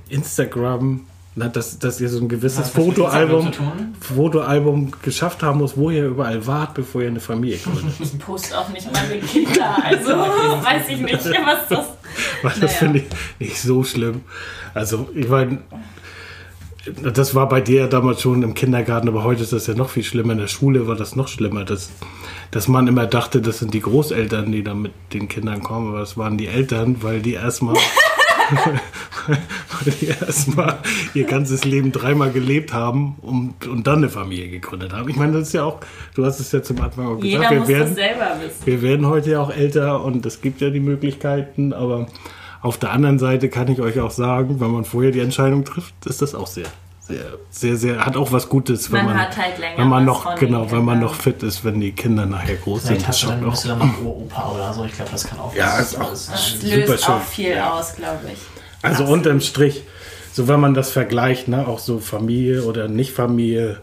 Instagram, 0.08 1.06
na, 1.34 1.48
dass, 1.48 1.78
dass 1.78 1.98
ihr 2.00 2.08
so 2.10 2.18
ein 2.20 2.28
gewisses 2.28 2.68
Fotoalbum, 2.68 3.50
Fotoalbum 4.00 4.92
geschafft 5.02 5.42
haben 5.42 5.58
muss, 5.60 5.76
wo 5.76 5.88
ihr 5.90 6.06
überall 6.06 6.46
wart, 6.46 6.74
bevor 6.74 7.00
ihr 7.02 7.08
eine 7.08 7.20
Familie 7.20 7.56
gründet. 7.64 7.94
ich 8.00 8.18
poste 8.18 8.58
auch 8.58 8.68
nicht 8.68 8.86
meine 8.92 9.18
Kinder. 9.20 9.76
Also 9.82 10.08
weiß 10.10 10.88
ich 10.88 11.00
nicht, 11.00 11.24
was 11.24 11.68
das. 11.68 11.86
Weil 12.42 12.52
das 12.52 12.60
Naja. 12.60 12.68
finde 12.68 12.98
ich 12.98 13.06
nicht 13.48 13.58
so 13.60 13.82
schlimm. 13.84 14.20
Also, 14.74 15.08
ich 15.14 15.28
meine, 15.28 15.58
das 17.14 17.34
war 17.34 17.48
bei 17.48 17.60
dir 17.60 17.80
ja 17.82 17.86
damals 17.86 18.20
schon 18.20 18.42
im 18.42 18.54
Kindergarten, 18.54 19.08
aber 19.08 19.22
heute 19.24 19.42
ist 19.42 19.52
das 19.52 19.66
ja 19.68 19.74
noch 19.74 19.88
viel 19.88 20.02
schlimmer. 20.02 20.32
In 20.32 20.38
der 20.40 20.48
Schule 20.48 20.86
war 20.88 20.96
das 20.96 21.14
noch 21.16 21.28
schlimmer, 21.28 21.64
dass, 21.64 21.90
dass 22.50 22.66
man 22.68 22.88
immer 22.88 23.06
dachte, 23.06 23.40
das 23.40 23.60
sind 23.60 23.72
die 23.72 23.80
Großeltern, 23.80 24.50
die 24.50 24.62
da 24.64 24.74
mit 24.74 24.92
den 25.12 25.28
Kindern 25.28 25.62
kommen, 25.62 25.88
aber 25.90 26.00
das 26.00 26.18
waren 26.18 26.36
die 26.36 26.48
Eltern, 26.48 26.96
weil 27.02 27.22
die 27.22 27.34
erstmal. 27.34 27.76
Weil 29.26 29.92
die 30.00 30.06
erstmal 30.06 30.78
ihr 31.14 31.24
ganzes 31.24 31.64
Leben 31.64 31.92
dreimal 31.92 32.30
gelebt 32.30 32.72
haben 32.72 33.16
und, 33.22 33.66
und 33.66 33.86
dann 33.86 33.98
eine 33.98 34.08
Familie 34.08 34.48
gegründet 34.48 34.92
haben. 34.92 35.08
Ich 35.08 35.16
meine, 35.16 35.32
das 35.32 35.48
ist 35.48 35.54
ja 35.54 35.64
auch, 35.64 35.80
du 36.14 36.24
hast 36.24 36.40
es 36.40 36.52
ja 36.52 36.62
zum 36.62 36.80
Anfang 36.80 37.06
auch 37.06 37.20
gesagt, 37.20 37.24
Jeder 37.24 37.50
wir 37.50 37.58
muss 37.60 37.68
werden, 37.68 37.94
das 37.94 37.94
selber 37.94 38.36
wissen. 38.42 38.66
wir 38.66 38.82
werden 38.82 39.06
heute 39.06 39.30
ja 39.30 39.40
auch 39.40 39.50
älter 39.50 40.04
und 40.04 40.24
es 40.26 40.40
gibt 40.40 40.60
ja 40.60 40.70
die 40.70 40.80
Möglichkeiten, 40.80 41.72
aber 41.72 42.06
auf 42.60 42.78
der 42.78 42.92
anderen 42.92 43.18
Seite 43.18 43.48
kann 43.48 43.68
ich 43.68 43.80
euch 43.80 43.98
auch 44.00 44.12
sagen, 44.12 44.60
wenn 44.60 44.70
man 44.70 44.84
vorher 44.84 45.10
die 45.10 45.20
Entscheidung 45.20 45.64
trifft, 45.64 45.94
ist 46.06 46.22
das 46.22 46.34
auch 46.34 46.46
sehr, 46.46 46.66
sehr, 47.50 47.76
sehr, 47.76 48.04
hat 48.04 48.16
auch 48.16 48.32
was 48.32 48.48
Gutes, 48.48 48.90
wenn 48.92 49.04
Man 49.04 49.14
man, 49.16 49.24
hat 49.26 49.36
halt 49.36 49.58
länger 49.58 49.78
wenn 49.78 49.88
man 49.88 50.04
noch, 50.04 50.34
genau, 50.36 50.70
wenn 50.70 50.84
man 50.84 51.00
noch 51.00 51.14
fit 51.14 51.42
ist, 51.42 51.64
wenn 51.64 51.80
die 51.80 51.92
Kinder 51.92 52.26
nachher 52.26 52.56
groß 52.56 52.82
Vielleicht 52.86 53.00
sind. 53.00 53.08
hast 53.08 53.22
du 53.22 53.26
Das 53.28 53.40
dann, 53.40 53.50
bist 53.50 53.64
du 53.64 53.68
dann 53.68 53.78
noch 53.78 54.00
Uropa 54.02 54.50
oder 54.54 54.72
so. 54.74 54.84
Ich 54.84 54.92
glaube, 54.94 55.10
das 55.10 55.24
kann 55.24 55.38
auch 55.38 55.54
Ja, 55.54 55.74
was 55.78 55.92
ist 55.92 56.00
auch- 56.00 56.10
Das 56.10 56.26
sein. 56.26 56.36
löst 56.70 56.86
Super 56.86 56.98
schön. 56.98 57.14
auch 57.14 57.22
viel 57.22 57.50
Ja. 57.56 57.72
aus, 57.72 57.96
glaube 57.96 58.18
ich. 58.32 58.38
Also 58.82 59.02
Absolut. 59.04 59.12
unterm 59.26 59.40
Strich, 59.40 59.82
so 60.32 60.48
wenn 60.48 60.60
man 60.60 60.74
das 60.74 60.90
vergleicht, 60.90 61.48
ne, 61.48 61.66
auch 61.68 61.78
so 61.78 61.98
Familie 61.98 62.64
oder 62.64 62.88
Nicht-Familie, 62.88 63.80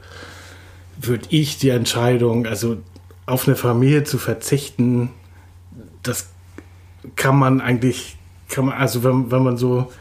würde 1.01 1.25
ich 1.29 1.57
die 1.57 1.69
Entscheidung, 1.69 2.45
also 2.45 2.77
auf 3.25 3.47
eine 3.47 3.55
Familie 3.55 4.03
zu 4.03 4.17
verzichten, 4.17 5.11
das 6.03 6.27
kann 7.15 7.37
man 7.37 7.61
eigentlich, 7.61 8.17
kann 8.49 8.65
man, 8.65 8.77
also 8.77 9.03
wenn, 9.03 9.31
wenn 9.31 9.43
man 9.43 9.57
so 9.57 9.91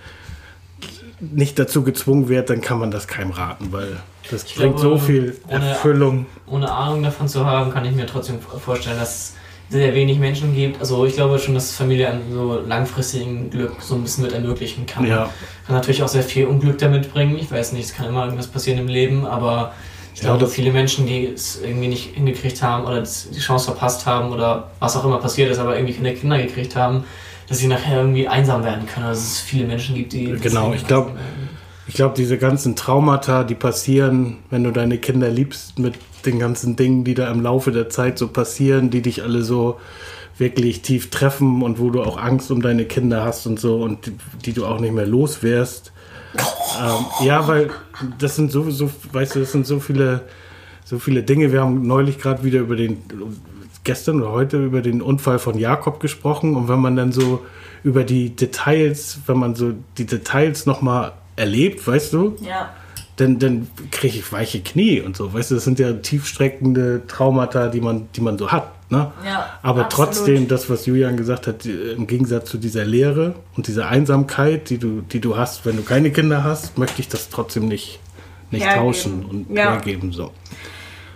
nicht 1.20 1.58
dazu 1.58 1.82
gezwungen 1.82 2.28
wird, 2.28 2.50
dann 2.50 2.60
kann 2.60 2.78
man 2.78 2.90
das 2.90 3.06
keinem 3.08 3.30
raten, 3.30 3.72
weil 3.72 3.96
das 4.30 4.44
Ich 4.44 4.54
bringt 4.56 4.76
glaube, 4.76 4.98
so 4.98 5.04
viel 5.04 5.36
ohne- 5.48 5.68
Erfüllung. 5.68 6.26
ohne 6.46 6.70
Ahnung 6.70 7.02
davon 7.02 7.28
zu 7.28 7.44
haben, 7.44 7.70
kann 7.72 7.84
ich 7.84 7.92
mir 7.92 8.06
trotzdem 8.06 8.38
vorstellen, 8.40 8.98
dass 8.98 9.10
es 9.10 9.34
sehr 9.70 9.94
wenig 9.94 10.18
Menschen 10.18 10.54
gibt. 10.54 10.80
Also 10.80 11.04
ich 11.04 11.14
glaube 11.14 11.38
schon, 11.38 11.54
dass 11.54 11.72
Familie 11.72 12.08
an 12.10 12.20
so 12.32 12.60
langfristigen 12.66 13.50
Glück 13.50 13.72
so 13.80 13.96
ein 13.96 14.02
bisschen 14.02 14.24
mit 14.24 14.32
ermöglichen 14.32 14.86
kann. 14.86 15.06
Ja. 15.06 15.28
Kann 15.66 15.76
natürlich 15.76 16.02
auch 16.02 16.08
sehr 16.08 16.22
viel 16.22 16.46
Unglück 16.46 16.78
damit 16.78 17.12
bringen. 17.12 17.36
Ich 17.38 17.50
weiß 17.50 17.72
nicht, 17.72 17.84
es 17.86 17.94
kann 17.94 18.06
immer 18.06 18.24
irgendwas 18.24 18.46
passieren 18.46 18.78
im 18.78 18.88
Leben, 18.88 19.26
aber 19.26 19.74
ich 20.14 20.20
glaube, 20.22 20.46
viele 20.48 20.72
Menschen, 20.72 21.06
die 21.06 21.26
es 21.26 21.60
irgendwie 21.62 21.88
nicht 21.88 22.14
hingekriegt 22.14 22.62
haben 22.62 22.86
oder 22.86 23.02
die 23.02 23.38
Chance 23.38 23.66
verpasst 23.66 24.06
haben 24.06 24.32
oder 24.32 24.70
was 24.80 24.96
auch 24.96 25.04
immer 25.04 25.18
passiert 25.18 25.50
ist, 25.50 25.58
aber 25.58 25.76
irgendwie 25.76 25.94
keine 25.94 26.14
Kinder 26.14 26.38
gekriegt 26.38 26.74
haben, 26.74 27.04
dass 27.48 27.58
sie 27.58 27.66
nachher 27.66 28.00
irgendwie 28.00 28.28
einsam 28.28 28.64
werden 28.64 28.86
können. 28.86 29.06
Also 29.06 29.20
dass 29.20 29.32
es 29.32 29.40
viele 29.40 29.66
Menschen 29.66 29.94
gibt, 29.94 30.12
die... 30.12 30.26
Genau, 30.26 30.72
ich 30.74 30.86
glaub, 30.86 31.16
Ich 31.88 31.94
glaube, 31.94 32.14
diese 32.14 32.36
ganzen 32.36 32.76
Traumata, 32.76 33.44
die 33.44 33.54
passieren, 33.54 34.36
wenn 34.50 34.62
du 34.62 34.70
deine 34.72 34.98
Kinder 34.98 35.30
liebst, 35.30 35.78
mit 35.78 35.94
den 36.26 36.38
ganzen 36.38 36.76
Dingen, 36.76 37.02
die 37.02 37.14
da 37.14 37.30
im 37.30 37.40
Laufe 37.40 37.72
der 37.72 37.88
Zeit 37.88 38.18
so 38.18 38.28
passieren, 38.28 38.90
die 38.90 39.00
dich 39.00 39.22
alle 39.22 39.42
so 39.42 39.80
wirklich 40.36 40.82
tief 40.82 41.08
treffen 41.08 41.62
und 41.62 41.78
wo 41.78 41.88
du 41.88 42.02
auch 42.02 42.18
Angst 42.18 42.50
um 42.50 42.60
deine 42.60 42.84
Kinder 42.84 43.24
hast 43.24 43.46
und 43.46 43.58
so 43.58 43.82
und 43.82 44.06
die, 44.06 44.12
die 44.44 44.52
du 44.52 44.66
auch 44.66 44.80
nicht 44.80 44.92
mehr 44.92 45.06
los 45.06 45.42
wärst. 45.42 45.92
Ähm, 46.78 47.26
ja, 47.26 47.48
weil 47.48 47.70
das 48.18 48.36
sind 48.36 48.52
so, 48.52 48.70
so, 48.70 48.90
weißt 49.12 49.36
du, 49.36 49.40
das 49.40 49.52
sind 49.52 49.66
so 49.66 49.80
viele, 49.80 50.28
so 50.84 50.98
viele 50.98 51.22
Dinge. 51.22 51.52
Wir 51.52 51.62
haben 51.62 51.86
neulich 51.86 52.18
gerade 52.18 52.44
wieder 52.44 52.60
über 52.60 52.76
den, 52.76 53.02
gestern 53.88 54.20
oder 54.20 54.30
heute 54.32 54.62
über 54.64 54.82
den 54.82 55.00
Unfall 55.02 55.38
von 55.38 55.58
Jakob 55.58 55.98
gesprochen 56.00 56.54
und 56.56 56.68
wenn 56.68 56.78
man 56.78 56.94
dann 56.94 57.10
so 57.10 57.42
über 57.82 58.04
die 58.04 58.36
Details, 58.36 59.18
wenn 59.26 59.38
man 59.38 59.54
so 59.54 59.72
die 59.96 60.04
Details 60.04 60.66
nochmal 60.66 61.12
erlebt, 61.36 61.86
weißt 61.86 62.12
du, 62.12 62.36
Ja. 62.40 62.70
dann, 63.16 63.38
dann 63.38 63.66
kriege 63.90 64.18
ich 64.18 64.30
weiche 64.32 64.60
Knie 64.60 65.00
und 65.00 65.16
so. 65.16 65.32
Weißt 65.32 65.50
du, 65.50 65.54
das 65.54 65.64
sind 65.64 65.78
ja 65.78 65.92
tiefstreckende 65.94 67.02
Traumata, 67.08 67.68
die 67.68 67.80
man, 67.80 68.08
die 68.14 68.20
man 68.20 68.36
so 68.36 68.50
hat. 68.52 68.72
Ne? 68.90 69.10
Ja, 69.24 69.46
Aber 69.62 69.84
absolut. 69.86 69.90
trotzdem, 70.14 70.48
das, 70.48 70.68
was 70.70 70.86
Julian 70.86 71.16
gesagt 71.16 71.46
hat, 71.46 71.64
die- 71.64 71.72
im 71.96 72.06
Gegensatz 72.06 72.50
zu 72.50 72.58
dieser 72.58 72.84
Leere 72.84 73.34
und 73.56 73.66
dieser 73.68 73.88
Einsamkeit, 73.88 74.70
die 74.70 74.78
du, 74.78 75.00
die 75.02 75.20
du 75.20 75.36
hast, 75.36 75.64
wenn 75.66 75.76
du 75.76 75.82
keine 75.82 76.10
Kinder 76.10 76.42
hast, 76.44 76.76
möchte 76.78 77.00
ich 77.00 77.08
das 77.08 77.28
trotzdem 77.28 77.68
nicht, 77.68 78.00
nicht 78.50 78.64
Hergeben. 78.64 78.84
tauschen 78.86 79.24
und 79.24 79.56
Ja. 79.56 79.72
hergeben. 79.72 80.12
So. 80.12 80.30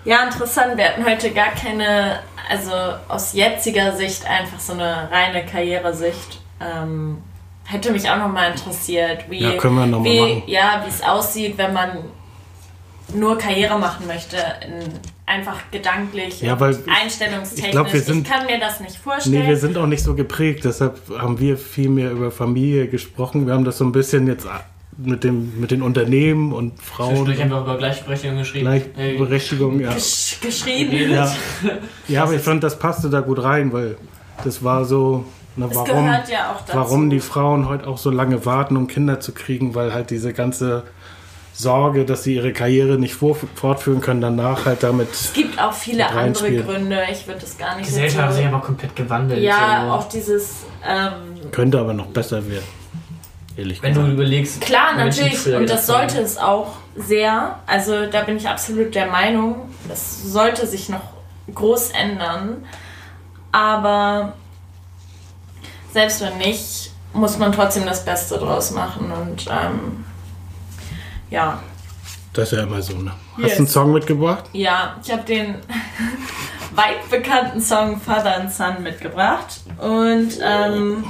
Ja, 0.05 0.24
interessant. 0.24 0.76
Wir 0.76 0.88
hatten 0.88 1.05
heute 1.05 1.30
gar 1.30 1.50
keine, 1.50 2.20
also 2.48 2.72
aus 3.09 3.32
jetziger 3.34 3.96
Sicht 3.96 4.26
einfach 4.26 4.59
so 4.59 4.72
eine 4.72 5.09
reine 5.11 5.44
Karrieresicht. 5.46 6.40
Ähm, 6.61 7.18
hätte 7.64 7.92
mich 7.92 8.09
auch 8.11 8.16
nochmal 8.18 8.50
interessiert, 8.50 9.24
wie, 9.28 9.38
Ja, 9.38 9.53
können 9.59 9.76
wir 9.76 9.86
noch 9.86 10.00
mal 10.00 10.05
wie, 10.05 10.20
machen. 10.20 10.42
ja, 10.46 10.82
wie 10.84 10.88
es 10.90 11.03
aussieht, 11.03 11.57
wenn 11.57 11.72
man 11.72 11.98
nur 13.14 13.38
Karriere 13.38 13.78
machen 13.78 14.07
möchte, 14.07 14.36
in, 14.66 14.92
einfach 15.26 15.59
gedanklich, 15.70 16.40
Ja, 16.42 16.59
weil 16.59 16.72
ich- 16.72 16.78
einstellungstechnisch. 16.88 17.66
ich 17.66 17.70
glaub, 17.72 17.92
wir 17.92 18.00
sind- 18.00 18.26
ich 18.26 18.32
kann 18.32 18.46
mir 18.46 18.59
das 18.59 18.80
nicht 18.80 18.96
vorstellen. 18.96 19.40
Nee, 19.42 19.46
wir 19.48 19.57
sind 19.57 19.76
auch 19.78 19.86
nicht 19.86 20.03
so 20.03 20.14
geprägt, 20.14 20.64
deshalb 20.64 20.98
haben 21.18 21.38
wir 21.38 21.57
viel 21.57 21.88
mehr 21.88 22.11
über 22.11 22.30
Familie 22.30 22.88
gesprochen. 22.88 23.46
Wir 23.46 23.55
haben 23.55 23.64
das 23.64 23.78
so 23.78 23.84
ein 23.84 23.92
bisschen 23.92 24.26
jetzt 24.26 24.46
mit, 24.97 25.24
dem, 25.24 25.59
mit 25.61 25.70
den 25.70 25.82
Unternehmen 25.82 26.53
und 26.53 26.80
Frauen. 26.80 27.24
Zwischendurch 27.24 27.51
wir 27.51 27.61
über 27.61 27.78
Gleichberechtigung 27.78 28.38
geschrieben. 28.38 28.66
Gleichberechtigung, 28.66 29.80
ja. 29.80 29.93
Gesch 29.93 30.38
geschrien. 30.40 30.90
geredet. 30.90 31.14
Ja, 31.14 31.34
ja 32.09 32.22
aber 32.24 32.34
ich 32.34 32.43
fand, 32.43 32.62
das 32.62 32.78
passte 32.78 33.09
da 33.11 33.20
gut 33.20 33.43
rein, 33.43 33.72
weil 33.72 33.97
das 34.45 34.62
war 34.62 34.84
so, 34.84 35.24
na, 35.57 35.66
Es 35.66 35.74
warum, 35.74 36.07
gehört 36.07 36.28
ja 36.28 36.53
auch 36.53 36.61
dazu. 36.61 36.78
warum 36.78 37.11
die 37.11 37.20
Frauen 37.20 37.68
heute 37.68 37.86
auch 37.86 37.99
so 37.99 38.11
lange 38.11 38.45
warten, 38.45 38.76
um 38.76 38.86
Kinder 38.86 39.20
zu 39.20 39.32
kriegen, 39.32 39.74
weil 39.74 39.95
halt 39.95 40.11
diese 40.11 40.32
ganze 40.32 40.84
Sorge, 41.55 42.05
dass 42.05 42.24
sie 42.24 42.36
ihre 42.36 42.53
Karriere 42.53 42.99
nicht 42.99 43.14
fortführen 43.14 44.01
können, 44.01 44.20
danach 44.22 44.64
halt 44.64 44.82
damit. 44.82 45.11
Es 45.12 45.32
gibt 45.32 45.61
auch 45.61 45.72
viele 45.72 46.09
andere. 46.09 46.62
Gründe. 46.62 47.03
Ich 47.11 47.26
würde 47.26 47.40
das 47.40 47.59
gar 47.59 47.72
Die 47.72 47.80
nicht 47.80 47.88
Gesellschaft 47.88 48.24
hat 48.24 48.34
sich 48.34 48.47
aber 48.47 48.61
komplett 48.61 48.97
gewandelt. 48.97 49.43
Ja, 49.43 49.86
so. 49.86 49.93
auch 49.93 50.09
dieses. 50.09 50.64
Ähm, 50.86 51.51
Könnte 51.51 51.78
aber 51.78 51.93
noch 51.93 52.07
besser 52.07 52.49
werden. 52.49 52.81
Ehrlich 53.57 53.82
Wenn 53.82 53.92
du 53.94 54.00
gesagt. 54.00 54.14
überlegst. 54.14 54.61
Klar, 54.62 54.94
natürlich. 54.96 55.46
Und 55.55 55.68
das 55.68 55.86
sollte 55.86 56.20
es 56.20 56.38
auch 56.38 56.68
sehr. 56.96 57.59
Also 57.66 58.07
da 58.07 58.22
bin 58.22 58.36
ich 58.36 58.48
absolut 58.48 58.94
der 58.94 59.07
Meinung, 59.07 59.68
das 59.88 60.22
sollte 60.22 60.66
sich 60.66 60.88
noch 60.88 61.03
groß 61.55 61.90
ändern. 61.90 62.64
Aber 63.50 64.32
selbst 65.92 66.20
wenn 66.22 66.38
nicht, 66.38 66.92
muss 67.12 67.36
man 67.38 67.53
trotzdem 67.53 67.84
das 67.84 68.05
Beste 68.05 68.38
draus 68.38 68.70
machen. 68.70 69.12
Und 69.12 69.46
ähm, 69.50 70.05
ja. 71.30 71.61
Das 72.32 72.50
ist 72.50 72.57
ja 72.59 72.64
immer 72.64 72.80
so, 72.80 72.94
ne? 72.96 73.12
Hast 73.34 73.42
Yes. 73.42 73.53
du 73.53 73.59
einen 73.59 73.66
Song 73.68 73.92
mitgebracht? 73.92 74.44
Ja, 74.55 74.96
ich 75.05 75.12
habe 75.12 75.22
den 75.22 75.57
weit 76.74 77.11
bekannten 77.11 77.61
Song 77.61 78.00
Father 78.00 78.36
and 78.40 78.50
Son 78.50 78.82
mitgebracht. 78.82 79.61
Und 79.78 80.38
ähm, 80.42 81.05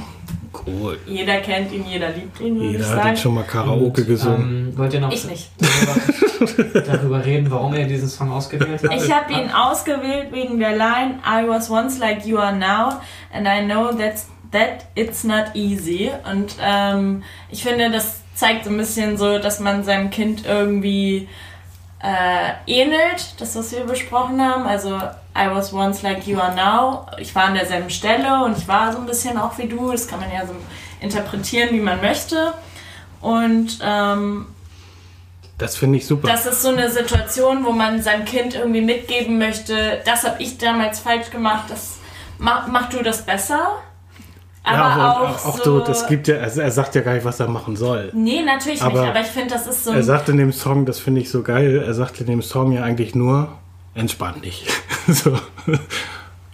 Cool. 0.65 0.97
jeder 1.05 1.37
kennt 1.41 1.71
ihn, 1.71 1.85
jeder 1.87 2.09
liebt 2.09 2.39
ihn, 2.39 2.59
Jeder 2.61 2.85
hat 2.87 2.95
sagen. 2.95 3.07
jetzt 3.09 3.21
schon 3.21 3.33
mal 3.35 3.43
Karaoke 3.43 4.01
Und, 4.01 4.07
gesungen. 4.07 4.69
Ähm, 4.69 4.77
wollt 4.77 4.93
ihr 4.93 5.01
noch 5.01 5.11
Ich 5.11 5.25
nicht. 5.25 5.49
darüber, 5.59 6.81
darüber 6.85 7.25
reden, 7.25 7.49
warum 7.51 7.73
ihr 7.75 7.85
diesen 7.85 8.07
Song 8.09 8.31
ausgewählt 8.31 8.81
habt? 8.83 8.93
Ich 8.93 9.11
habe 9.11 9.31
ihn 9.33 9.49
ausgewählt 9.51 10.31
wegen 10.31 10.59
der 10.59 10.71
Line 10.71 11.19
I 11.25 11.47
was 11.47 11.69
once 11.69 11.99
like 11.99 12.25
you 12.25 12.37
are 12.37 12.55
now 12.55 12.99
and 13.33 13.47
I 13.47 13.65
know 13.65 13.91
that's, 13.91 14.27
that 14.51 14.85
it's 14.95 15.23
not 15.23 15.55
easy. 15.55 16.11
Und 16.31 16.55
ähm, 16.61 17.23
ich 17.49 17.63
finde, 17.63 17.89
das 17.91 18.21
zeigt 18.35 18.65
so 18.65 18.71
ein 18.71 18.77
bisschen 18.77 19.17
so, 19.17 19.39
dass 19.39 19.59
man 19.59 19.83
seinem 19.83 20.09
Kind 20.09 20.45
irgendwie 20.45 21.27
äh, 22.01 22.51
ähnelt, 22.71 23.35
das, 23.39 23.55
was 23.55 23.71
wir 23.71 23.85
besprochen 23.85 24.41
haben. 24.41 24.63
Also 24.65 24.99
I 25.35 25.49
was 25.49 25.73
once 25.73 26.03
like 26.03 26.27
you 26.27 26.39
are 26.39 26.53
now. 26.55 27.07
Ich 27.17 27.33
war 27.33 27.45
an 27.45 27.55
derselben 27.55 27.89
Stelle 27.89 28.43
und 28.43 28.57
ich 28.57 28.67
war 28.67 28.91
so 28.91 28.99
ein 28.99 29.05
bisschen 29.05 29.37
auch 29.37 29.57
wie 29.57 29.67
du. 29.67 29.91
Das 29.91 30.07
kann 30.07 30.19
man 30.19 30.31
ja 30.31 30.45
so 30.45 30.53
interpretieren, 31.01 31.69
wie 31.71 31.79
man 31.79 31.99
möchte. 32.01 32.53
Und 33.21 33.79
ähm, 33.81 34.45
Das 35.57 35.75
finde 35.75 35.97
ich 35.97 36.05
super. 36.05 36.27
das 36.27 36.45
ist 36.45 36.61
so 36.61 36.69
eine 36.69 36.89
Situation, 36.89 37.65
wo 37.65 37.71
man 37.71 38.01
seinem 38.01 38.25
Kind 38.25 38.53
irgendwie 38.55 38.81
mitgeben 38.81 39.37
möchte, 39.37 40.01
das 40.05 40.23
habe 40.23 40.41
ich 40.43 40.57
damals 40.57 40.99
falsch 40.99 41.29
gemacht, 41.29 41.65
das 41.69 41.97
mach, 42.37 42.67
mach 42.67 42.89
du 42.89 43.01
das 43.01 43.25
besser. 43.25 43.77
Aber 44.65 44.77
ja, 44.77 45.11
auch, 45.11 45.17
aber 45.17 45.29
auch 45.29 45.57
so, 45.57 45.63
so, 45.63 45.79
das 45.81 46.07
gibt 46.07 46.27
ja, 46.27 46.37
also 46.37 46.61
er 46.61 46.71
sagt 46.71 46.95
ja 46.95 47.01
gar 47.01 47.13
nicht, 47.13 47.25
was 47.25 47.39
er 47.39 47.49
machen 47.49 47.75
soll. 47.75 48.11
Nee, 48.13 48.43
natürlich 48.43 48.81
Aber 48.81 49.01
nicht, 49.01 49.09
aber 49.09 49.19
ich 49.19 49.27
finde, 49.27 49.53
das 49.53 49.67
ist 49.67 49.83
so 49.83 49.91
Er 49.91 50.03
sagt 50.03 50.29
in 50.29 50.37
dem 50.37 50.53
Song, 50.53 50.85
das 50.85 50.99
finde 50.99 51.19
ich 51.19 51.29
so 51.29 51.43
geil, 51.43 51.83
er 51.85 51.93
sagt 51.93 52.21
in 52.21 52.27
dem 52.27 52.41
Song 52.41 52.71
ja 52.71 52.83
eigentlich 52.83 53.13
nur, 53.13 53.49
entspann 53.95 54.41
dich. 54.41 54.65
so. 55.07 55.37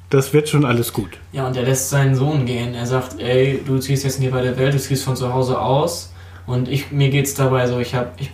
Das 0.10 0.34
wird 0.34 0.50
schon 0.50 0.66
alles 0.66 0.92
gut. 0.92 1.12
Ja, 1.32 1.46
und 1.48 1.56
er 1.56 1.64
lässt 1.64 1.90
seinen 1.90 2.16
Sohn 2.16 2.46
gehen. 2.46 2.74
Er 2.74 2.86
sagt, 2.88 3.20
ey, 3.20 3.62
du 3.66 3.78
ziehst 3.78 4.04
jetzt 4.04 4.20
nie 4.20 4.30
bei 4.30 4.42
der 4.42 4.58
Welt, 4.58 4.74
du 4.74 4.80
ziehst 4.80 5.04
von 5.04 5.16
zu 5.16 5.32
Hause 5.34 5.60
aus. 5.60 6.12
Und 6.48 6.68
ich, 6.68 6.92
mir 6.92 7.10
geht's 7.10 7.36
dabei 7.36 7.68
so, 7.68 7.80
ich 7.80 7.94
habe, 7.94 8.10
ich 8.18 8.32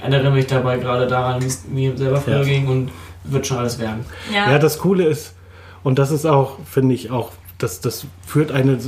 erinnere 0.00 0.30
mich 0.30 0.46
dabei 0.46 0.78
gerade 0.78 1.08
daran, 1.08 1.42
wie 1.42 1.46
es 1.46 1.64
mir 1.68 1.96
selber 1.96 2.20
früher 2.20 2.38
Ja. 2.38 2.44
ging 2.44 2.68
und 2.68 2.90
wird 3.24 3.46
schon 3.48 3.58
alles 3.58 3.78
werden. 3.80 4.04
ja, 4.32 4.52
Ja, 4.52 4.58
das 4.60 4.78
Coole 4.78 5.04
ist, 5.06 5.34
und 5.82 5.98
das 5.98 6.12
ist 6.12 6.24
auch, 6.24 6.58
finde 6.70 6.94
ich 6.94 7.10
auch, 7.10 7.32
das, 7.58 7.80
das 7.80 8.06
führt 8.24 8.52
eine, 8.52 8.78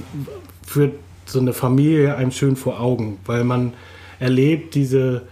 führt 0.64 0.92
so 1.26 1.40
eine 1.40 1.52
Familie 1.52 2.16
einem 2.16 2.30
schön 2.30 2.54
vor 2.54 2.80
Augen, 2.80 3.18
weil 3.26 3.42
man 3.42 3.72
erlebt 4.20 4.74
diese, 4.76 5.22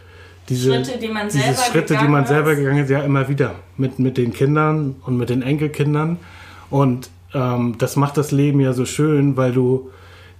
diese 0.48 0.72
Schritte, 0.72 0.98
die 0.98 1.08
man 1.08 1.30
selber 1.30 1.62
Schritte, 1.62 1.80
die 1.80 1.92
gegangen 1.94 2.12
man 2.12 2.22
ist. 2.24 2.28
selber 2.28 2.54
gegangen 2.54 2.84
ist, 2.84 2.90
ja 2.90 3.00
immer 3.00 3.28
wieder 3.28 3.54
mit, 3.76 3.98
mit 3.98 4.18
den 4.18 4.32
Kindern 4.32 4.96
und 5.04 5.16
mit 5.16 5.30
den 5.30 5.42
Enkelkindern. 5.42 6.18
Und 6.70 7.10
ähm, 7.34 7.76
das 7.78 7.96
macht 7.96 8.16
das 8.16 8.32
Leben 8.32 8.60
ja 8.60 8.72
so 8.72 8.84
schön, 8.84 9.36
weil 9.36 9.52
du 9.52 9.90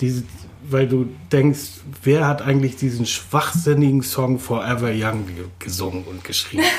diese, 0.00 0.24
weil 0.68 0.88
du 0.88 1.08
denkst, 1.30 1.80
wer 2.02 2.26
hat 2.26 2.42
eigentlich 2.42 2.76
diesen 2.76 3.06
schwachsinnigen 3.06 4.02
Song 4.02 4.38
Forever 4.38 4.90
Young 4.94 5.24
gesungen 5.58 6.04
und 6.04 6.24
geschrieben? 6.24 6.64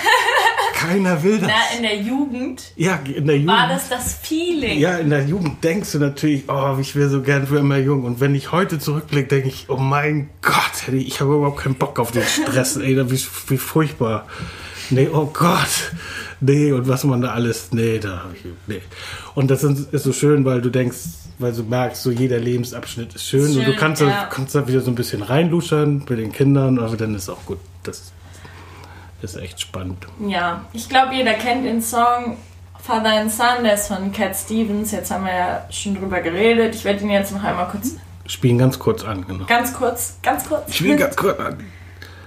Keiner 0.88 1.24
will 1.24 1.40
das. 1.40 1.50
Na, 1.50 1.78
in 1.78 1.84
der 1.84 1.98
Jugend 1.98 2.62
Ja, 2.76 3.00
in 3.06 3.26
der 3.26 3.38
Jugend. 3.38 3.52
war 3.52 3.68
das 3.70 3.90
das 3.90 4.16
Feeling. 4.16 4.80
Ja, 4.80 4.98
in 4.98 5.10
der 5.10 5.24
Jugend 5.26 5.64
denkst 5.64 5.94
du 5.94 6.00
natürlich, 6.00 6.44
oh, 6.50 6.78
ich 6.80 6.96
wäre 6.96 7.10
so 7.10 7.22
gern 7.22 7.48
für 7.48 7.60
immer 7.60 7.78
jung. 7.78 8.04
Und 8.04 8.20
wenn 8.20 8.36
ich 8.36 8.52
heute 8.52 8.80
zurückblicke, 8.80 9.28
denke 9.28 9.48
ich, 9.48 9.66
oh 9.70 9.78
mein 9.78 10.30
Gott, 10.42 10.92
ich 10.92 11.22
habe 11.22 11.36
überhaupt 11.36 11.62
keinen 11.62 11.76
Bock 11.76 12.00
auf 12.00 12.12
den 12.12 12.24
Stress. 12.24 12.76
Ey, 12.78 12.98
wie, 13.10 13.20
wie 13.48 13.58
furchtbar. 13.58 14.28
Nee, 14.90 15.10
oh 15.12 15.30
Gott. 15.34 15.94
Nee, 16.42 16.74
und 16.74 16.88
was 16.88 17.06
man 17.06 17.22
da 17.22 17.32
alles, 17.32 17.70
nee, 17.72 18.00
da 18.00 18.24
habe 18.24 18.36
ich, 18.36 18.46
nee. 18.68 18.82
Und 19.34 19.50
das 19.50 19.64
ist, 19.64 19.92
so 19.92 20.12
schön, 20.12 20.44
weil 20.44 20.62
du 20.62 20.70
denkst, 20.70 20.98
weil 21.40 21.54
du 21.54 21.64
merkst, 21.64 22.04
so 22.04 22.12
jeder 22.12 22.38
Lebensabschnitt 22.38 23.16
ist 23.16 23.26
schön. 23.26 23.44
Ist 23.44 23.56
und 23.56 23.60
du 23.66 23.72
schön, 23.72 23.76
kannst, 23.78 24.02
ja. 24.02 24.08
da, 24.10 24.26
kannst 24.26 24.54
da 24.54 24.68
wieder 24.68 24.82
so 24.82 24.92
ein 24.92 24.96
bisschen 24.96 25.22
reinluschern 25.22 26.04
mit 26.10 26.20
den 26.20 26.34
Kindern, 26.34 26.80
aber 26.80 26.98
dann 26.98 27.16
ist 27.16 27.30
auch 27.30 27.46
gut. 27.46 27.60
Das 27.84 28.12
ist 29.24 29.36
echt 29.36 29.61
spannend. 29.61 30.05
Ja, 30.28 30.65
ich 30.74 30.89
glaube, 30.89 31.13
jeder 31.15 31.34
kennt 31.34 31.65
den 31.65 31.82
Song 31.82 32.38
Father 32.82 33.13
and 33.21 33.32
Son, 33.32 33.63
der 33.63 33.76
ist 33.76 33.88
von 33.88 34.11
Cat 34.11 34.36
Stevens. 34.36 34.91
Jetzt 34.91 35.09
haben 35.11 35.26
wir 35.26 35.34
ja 35.34 35.65
schon 35.69 35.95
drüber 35.95 36.19
geredet. 36.21 36.76
Ich 36.76 36.84
werde 36.84 37.01
ihn 37.03 37.09
jetzt 37.09 37.32
noch 37.32 37.43
einmal 37.43 37.67
kurz, 37.69 37.95
Spielen 38.26 38.57
ganz 38.57 38.80
kurz 38.80 39.03
an, 39.03 39.26
genau. 39.28 39.45
ganz 39.45 39.74
kurz, 39.74 40.17
ganz 40.21 40.47
kurz. 40.47 40.69
Ich 40.69 40.84
will 40.84 40.95
ganz 40.95 41.15
kurz 41.15 41.39
an. 41.39 41.63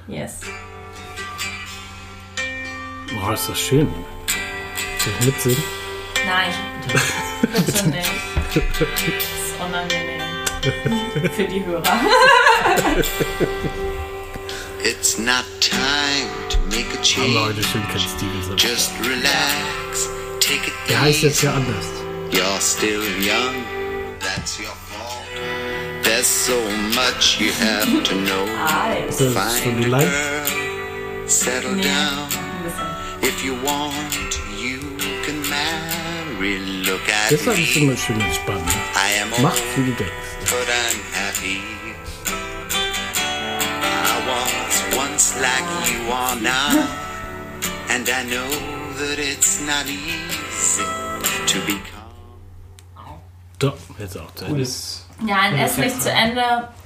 Yes. 0.09 0.41
Oh, 3.27 3.33
ist 3.33 3.49
das 3.49 3.59
schön. 3.59 3.89
Soll 4.99 5.13
ich 5.21 5.27
mitsingen? 5.27 5.63
Nein, 6.27 6.53
bitte 7.43 7.89
nicht. 7.91 8.11
Das 8.55 8.63
ist 8.63 9.55
unangenehm. 9.61 11.31
Für 11.33 11.45
die 11.45 11.65
Hörer. 11.65 11.83
It's 14.83 15.19
not 15.19 15.45
time 15.61 16.46
make 16.77 16.93
a 16.95 17.03
change. 17.03 17.39
heute 17.39 17.63
schön 17.63 17.83
Cat 17.89 18.01
Stevens. 18.03 18.63
Just 18.63 18.91
relax, 19.01 20.09
take 20.41 20.67
it 20.69 20.73
Der 20.89 21.01
heißt 21.01 21.23
jetzt 21.23 21.37
easy. 21.39 21.47
ja 21.47 21.55
anders. 21.55 21.87
You're 22.31 22.61
still 22.61 23.03
young, 23.21 23.65
that's 24.21 24.59
your 24.59 24.75
fault. 24.91 25.25
There's 26.03 26.27
so 26.27 26.59
much 26.95 27.41
you 27.41 27.53
have 27.61 28.03
to 28.05 28.15
know. 28.15 28.47
Das 29.07 29.21
ist 29.21 29.33
schon 29.35 29.83
Find 29.83 29.85
die 29.85 29.91
girl, 29.91 31.27
settle 31.27 31.73
Nee, 31.73 31.83
down. 31.83 32.29
If 33.23 33.43
you 33.45 33.55
want, 33.63 34.13
you 34.61 34.79
can 35.25 35.41
marry. 35.49 36.59
Look 36.85 37.09
at 37.09 37.31
Deshalb 37.31 37.59
ist 37.59 37.77
me. 37.77 37.83
immer 37.83 37.97
schön 37.97 38.21
entspannt. 38.21 38.69
I 38.95 39.23
am 39.23 39.43
Macht 39.43 39.57
old, 39.59 39.65
viele 39.75 39.93
Gags. 39.93 40.11
Like 45.41 45.67
you 45.91 46.13
are 46.13 46.37
now, 46.37 46.85
and 47.95 48.09
I 48.09 48.25
know 48.25 48.49
that 48.99 49.19
it's 49.19 49.61
not 49.61 49.87
easy 49.87 50.83
to 51.47 51.59
become. 51.67 51.93
So, 53.61 53.73
jetzt 53.99 54.17
auch 54.19 54.35
zu 54.35 54.45
Ende. 54.45 54.55
Cooles. 54.57 55.07
Ja, 55.27 55.37
ein 55.41 55.57
S 55.59 55.79
nicht 55.79 56.03
zu 56.03 56.11
Ende. 56.11 56.43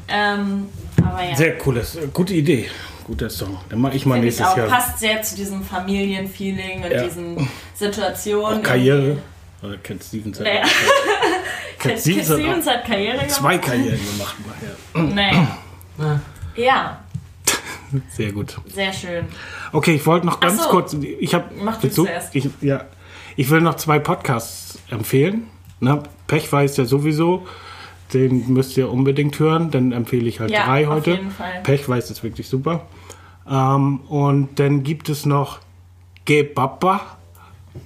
Ähm, 0.08 0.68
aber 1.04 1.22
ja. 1.24 1.34
Sehr 1.36 1.58
cooles, 1.58 1.96
äh, 1.96 2.08
gute 2.12 2.34
Idee. 2.34 2.70
Guter 3.04 3.28
Song. 3.30 3.58
Dann 3.68 3.80
mache 3.80 3.96
ich 3.96 4.06
mal 4.06 4.14
Finde 4.14 4.28
ich 4.28 4.34
nächstes 4.38 4.52
auch. 4.52 4.56
Jahr 4.56 4.68
Passt 4.68 5.00
sehr 5.00 5.20
zu 5.22 5.34
diesem 5.34 5.64
Familienfeeling 5.64 6.84
und 6.84 6.92
Ja. 6.92 7.02
diesen 7.04 7.48
Situationen. 7.74 8.60
auch 8.60 8.62
Karriere. 8.62 9.16
Oder 9.62 9.76
Cat 9.78 10.02
Stevens 10.04 10.38
hat, 10.38 10.46
Naja. 10.46 10.62
Cat 11.78 11.98
Stevens 12.00 12.66
hat 12.66 12.84
Karriere 12.86 13.16
gemacht. 13.18 13.30
zwei 13.32 13.58
Karrieren 13.58 13.98
gemacht. 14.12 14.36
Ja. 14.94 15.00
Nee. 15.02 15.46
Ja. 15.98 16.20
Ja, 16.56 16.98
Sehr 18.10 18.32
gut. 18.32 18.58
sehr 18.66 18.92
schön. 18.92 19.26
Okay, 19.72 19.94
ich 19.94 20.06
wollte 20.06 20.26
noch 20.26 20.40
ganz 20.40 20.62
so. 20.62 20.68
kurz. 20.70 20.94
Ich 20.94 21.34
habe 21.34 21.46
Mach 21.62 21.80
du 21.80 21.90
zuerst. 21.90 22.34
Ich, 22.34 22.48
ja, 22.60 22.84
ich 23.36 23.50
will 23.50 23.60
noch 23.60 23.74
zwei 23.76 23.98
Podcasts 23.98 24.78
empfehlen. 24.90 25.44
Ne? 25.80 26.02
Pech 26.26 26.52
weiß 26.52 26.76
ja 26.76 26.84
sowieso. 26.84 27.46
Den 28.12 28.52
müsst 28.52 28.76
ihr 28.76 28.90
unbedingt 28.90 29.38
hören. 29.38 29.70
Dann 29.70 29.92
empfehle 29.92 30.28
ich 30.28 30.40
halt 30.40 30.50
Ja, 30.50 30.66
drei 30.66 30.86
auf 30.88 30.94
heute. 30.96 31.12
jeden 31.12 31.30
Fall. 31.30 31.60
Pech 31.62 31.88
weiß 31.88 32.10
ist 32.10 32.22
wirklich 32.22 32.48
super. 32.48 32.86
Ähm, 33.48 34.00
und 34.08 34.58
dann 34.58 34.82
gibt 34.82 35.08
es 35.08 35.26
noch 35.26 35.60
Gebappa. 36.24 37.00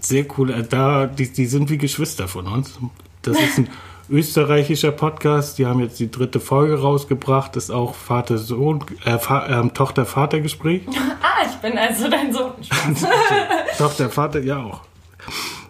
Sehr 0.00 0.26
cool. 0.38 0.50
Äh, 0.50 0.62
Da, 0.64 1.06
die, 1.06 1.32
die 1.32 1.46
sind 1.46 1.70
wie 1.70 1.78
Geschwister 1.78 2.26
von 2.28 2.46
uns. 2.46 2.78
Das 3.22 3.38
ist 3.40 3.58
ein 3.58 3.68
österreichischer 4.10 4.92
Podcast. 4.92 5.58
Die 5.58 5.66
haben 5.66 5.80
jetzt 5.80 5.98
die 5.98 6.10
dritte 6.10 6.40
Folge 6.40 6.80
rausgebracht. 6.80 7.56
Das 7.56 7.64
ist 7.64 7.70
auch 7.70 7.94
Vater-Sohn, 7.94 8.84
äh, 9.04 9.18
Fa 9.18 9.46
ähm, 9.48 9.72
Tochter-Vater-Gespräch. 9.74 10.82
Ah, 11.36 11.46
ich 11.50 11.56
bin 11.56 11.76
also 11.76 12.08
dein 12.08 12.32
Sohn. 12.32 12.52
Tochter, 13.78 14.08
Vater, 14.10 14.40
ja 14.40 14.62
auch. 14.62 14.82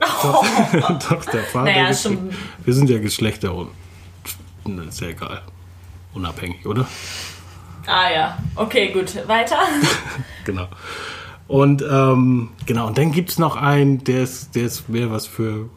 Tochter, 0.01 0.99
Tochter, 1.09 1.39
Vater. 1.45 1.64
Naja, 1.70 1.89
Gespräch. 1.89 2.12
schon- 2.18 2.30
Wir 2.64 2.74
sind 2.74 2.91
ja 2.91 2.99
Geschlechter 2.99 3.55
und 3.55 3.68
ist 4.89 5.01
ja 5.01 5.09
egal. 5.09 5.41
Unabhängig, 6.12 6.66
oder? 6.66 6.87
Ah 7.87 8.11
ja, 8.14 8.39
okay, 8.57 8.89
gut. 8.93 9.16
Weiter. 9.28 9.57
Genau. 10.45 10.66
Und 11.47 11.82
ähm, 11.82 12.51
genau, 12.66 12.89
und 12.89 12.99
dann 12.99 13.12
gibt 13.12 13.30
es 13.30 13.39
noch 13.39 13.57
einen, 13.57 14.03
der 14.05 14.22
ist, 14.24 14.55
der 14.57 14.64
ist 14.64 14.89
mehr 14.89 15.11
was 15.11 15.26
für, 15.26 15.68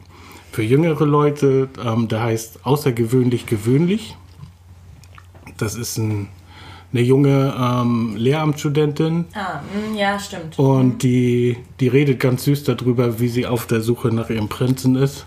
für 0.58 0.64
jüngere 0.64 1.06
Leute. 1.06 1.68
Ähm, 1.86 2.08
der 2.08 2.20
heißt 2.20 2.66
Außergewöhnlich 2.66 3.46
gewöhnlich. 3.46 4.16
Das 5.56 5.76
ist 5.76 5.98
ein, 5.98 6.26
eine 6.92 7.02
junge 7.02 7.54
ähm, 7.56 8.16
Lehramtsstudentin. 8.16 9.26
Ah, 9.34 9.60
mm, 9.60 9.94
ja, 9.94 10.18
stimmt. 10.18 10.58
Und 10.58 11.04
die, 11.04 11.58
die 11.78 11.86
redet 11.86 12.18
ganz 12.18 12.42
süß 12.42 12.64
darüber, 12.64 13.20
wie 13.20 13.28
sie 13.28 13.46
auf 13.46 13.68
der 13.68 13.82
Suche 13.82 14.08
nach 14.08 14.30
ihrem 14.30 14.48
Prinzen 14.48 14.96
ist 14.96 15.26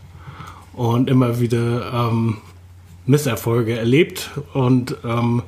und 0.73 1.09
immer 1.09 1.39
wieder 1.39 1.93
ähm, 1.93 2.39
Misserfolge 3.05 3.77
erlebt 3.77 4.31
und 4.53 4.97
ähm, 5.05 5.43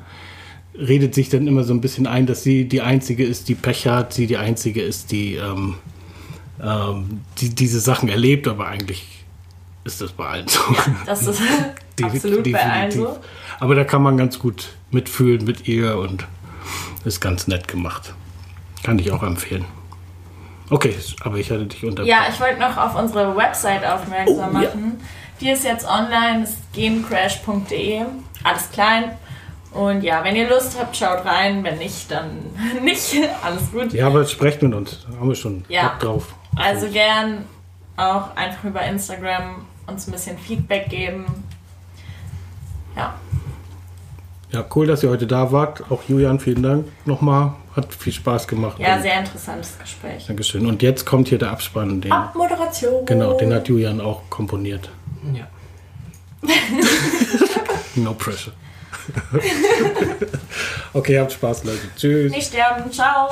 redet 0.80 1.14
sich 1.14 1.28
dann 1.28 1.46
immer 1.46 1.66
so 1.66 1.74
ein 1.74 1.82
bisschen 1.82 2.08
ein, 2.08 2.26
dass 2.26 2.42
sie 2.42 2.70
die 2.70 2.80
Einzige 2.80 3.26
ist, 3.26 3.50
die 3.50 3.56
Pech 3.56 3.86
hat, 3.86 4.14
sie 4.14 4.28
die 4.28 4.38
Einzige 4.38 4.82
ist, 4.82 5.12
die, 5.12 5.36
ähm, 5.36 5.76
ähm, 6.64 7.20
die 7.40 7.50
diese 7.50 7.82
Sachen 7.82 8.08
erlebt, 8.08 8.48
aber 8.48 8.68
eigentlich 8.68 9.13
ist 9.84 10.02
das 10.02 10.12
bei 10.12 10.26
allen 10.26 10.48
so. 10.48 10.60
Das 11.06 11.26
ist 11.28 11.42
absolut 12.04 12.52
bei 12.52 12.62
allen 12.64 12.92
so. 12.92 13.20
Aber 13.60 13.76
da 13.76 13.84
kann 13.84 14.02
man 14.02 14.18
ganz 14.18 14.40
gut 14.40 14.70
mitfühlen 14.92 15.44
mit 15.46 15.68
ihr 15.68 15.98
und 15.98 16.26
ist 17.06 17.20
ganz 17.22 17.48
nett 17.48 17.68
gemacht. 17.68 18.14
Kann 18.84 19.00
ich 19.00 19.12
auch 19.12 19.24
empfehlen. 19.24 19.66
Okay, 20.70 20.96
aber 21.22 21.38
ich 21.38 21.52
hatte 21.52 21.66
dich 21.66 21.84
unter. 21.86 22.04
Ja, 22.04 22.20
ich 22.32 22.40
wollte 22.40 22.60
noch 22.60 22.78
auf 22.78 22.96
unsere 22.96 23.36
Website 23.36 23.86
aufmerksam 23.86 24.56
Oh, 24.56 24.60
ja. 24.62 24.70
machen. 24.70 25.00
Die 25.42 25.50
ist 25.50 25.64
jetzt 25.66 25.86
online, 25.86 26.44
ist 26.44 26.58
gencrash.de. 26.74 28.02
Alles 28.44 28.72
klein. 28.72 29.12
Und 29.72 30.04
ja, 30.04 30.24
wenn 30.24 30.36
ihr 30.36 30.48
Lust 30.50 30.78
habt, 30.80 30.96
schaut 30.96 31.26
rein. 31.26 31.64
Wenn 31.64 31.78
nicht, 31.80 32.10
dann 32.12 32.30
nicht. 32.84 33.16
Alles 33.44 33.72
gut. 33.72 33.92
Ja, 33.94 34.08
aber 34.08 34.26
sprecht 34.26 34.62
mit 34.62 34.74
uns. 34.74 35.06
Da 35.10 35.18
haben 35.18 35.28
wir 35.30 35.36
schon 35.36 35.66
Ja. 35.68 35.90
Bock 35.90 36.00
drauf. 36.00 36.34
Also 36.56 36.88
gern 36.88 37.46
auch 37.98 38.36
einfach 38.36 38.64
über 38.64 38.82
Instagram 38.84 39.66
uns 39.88 40.08
ein 40.08 40.12
bisschen 40.12 40.38
Feedback 40.38 40.90
geben. 40.90 41.26
Ja, 42.96 43.16
Ja, 44.52 44.64
cool, 44.76 44.86
dass 44.88 45.02
ihr 45.04 45.10
heute 45.10 45.26
da 45.26 45.52
wart. 45.52 45.84
Auch 45.90 46.04
Julian, 46.08 46.40
vielen 46.40 46.62
Dank 46.62 46.86
nochmal. 47.06 47.54
Hat 47.76 47.92
viel 47.94 48.14
Spaß 48.14 48.48
gemacht. 48.48 48.78
ja, 48.80 49.02
sehr 49.02 49.20
interessantes 49.20 49.80
Gespräch. 49.80 50.28
Dankeschön. 50.28 50.66
Und 50.68 50.84
jetzt 50.84 51.06
kommt 51.06 51.28
hier 51.28 51.40
der 51.40 51.50
Abspann. 51.50 52.02
Den, 52.02 52.12
Abmoderation. 52.12 53.04
genau, 53.06 53.36
den 53.36 53.52
hat 53.52 53.68
Julian 53.68 54.00
auch 54.00 54.22
komponiert. 54.30 54.90
Ja. 55.34 55.48
No 57.96 58.14
pressure. 58.16 58.54
okay, 60.94 61.20
habt 61.20 61.32
Spaß, 61.32 61.64
Leute. 61.66 61.82
Tschüss. 61.96 62.32
Nicht 62.32 62.48
sterben. 62.48 62.92
Ciao. 62.92 63.30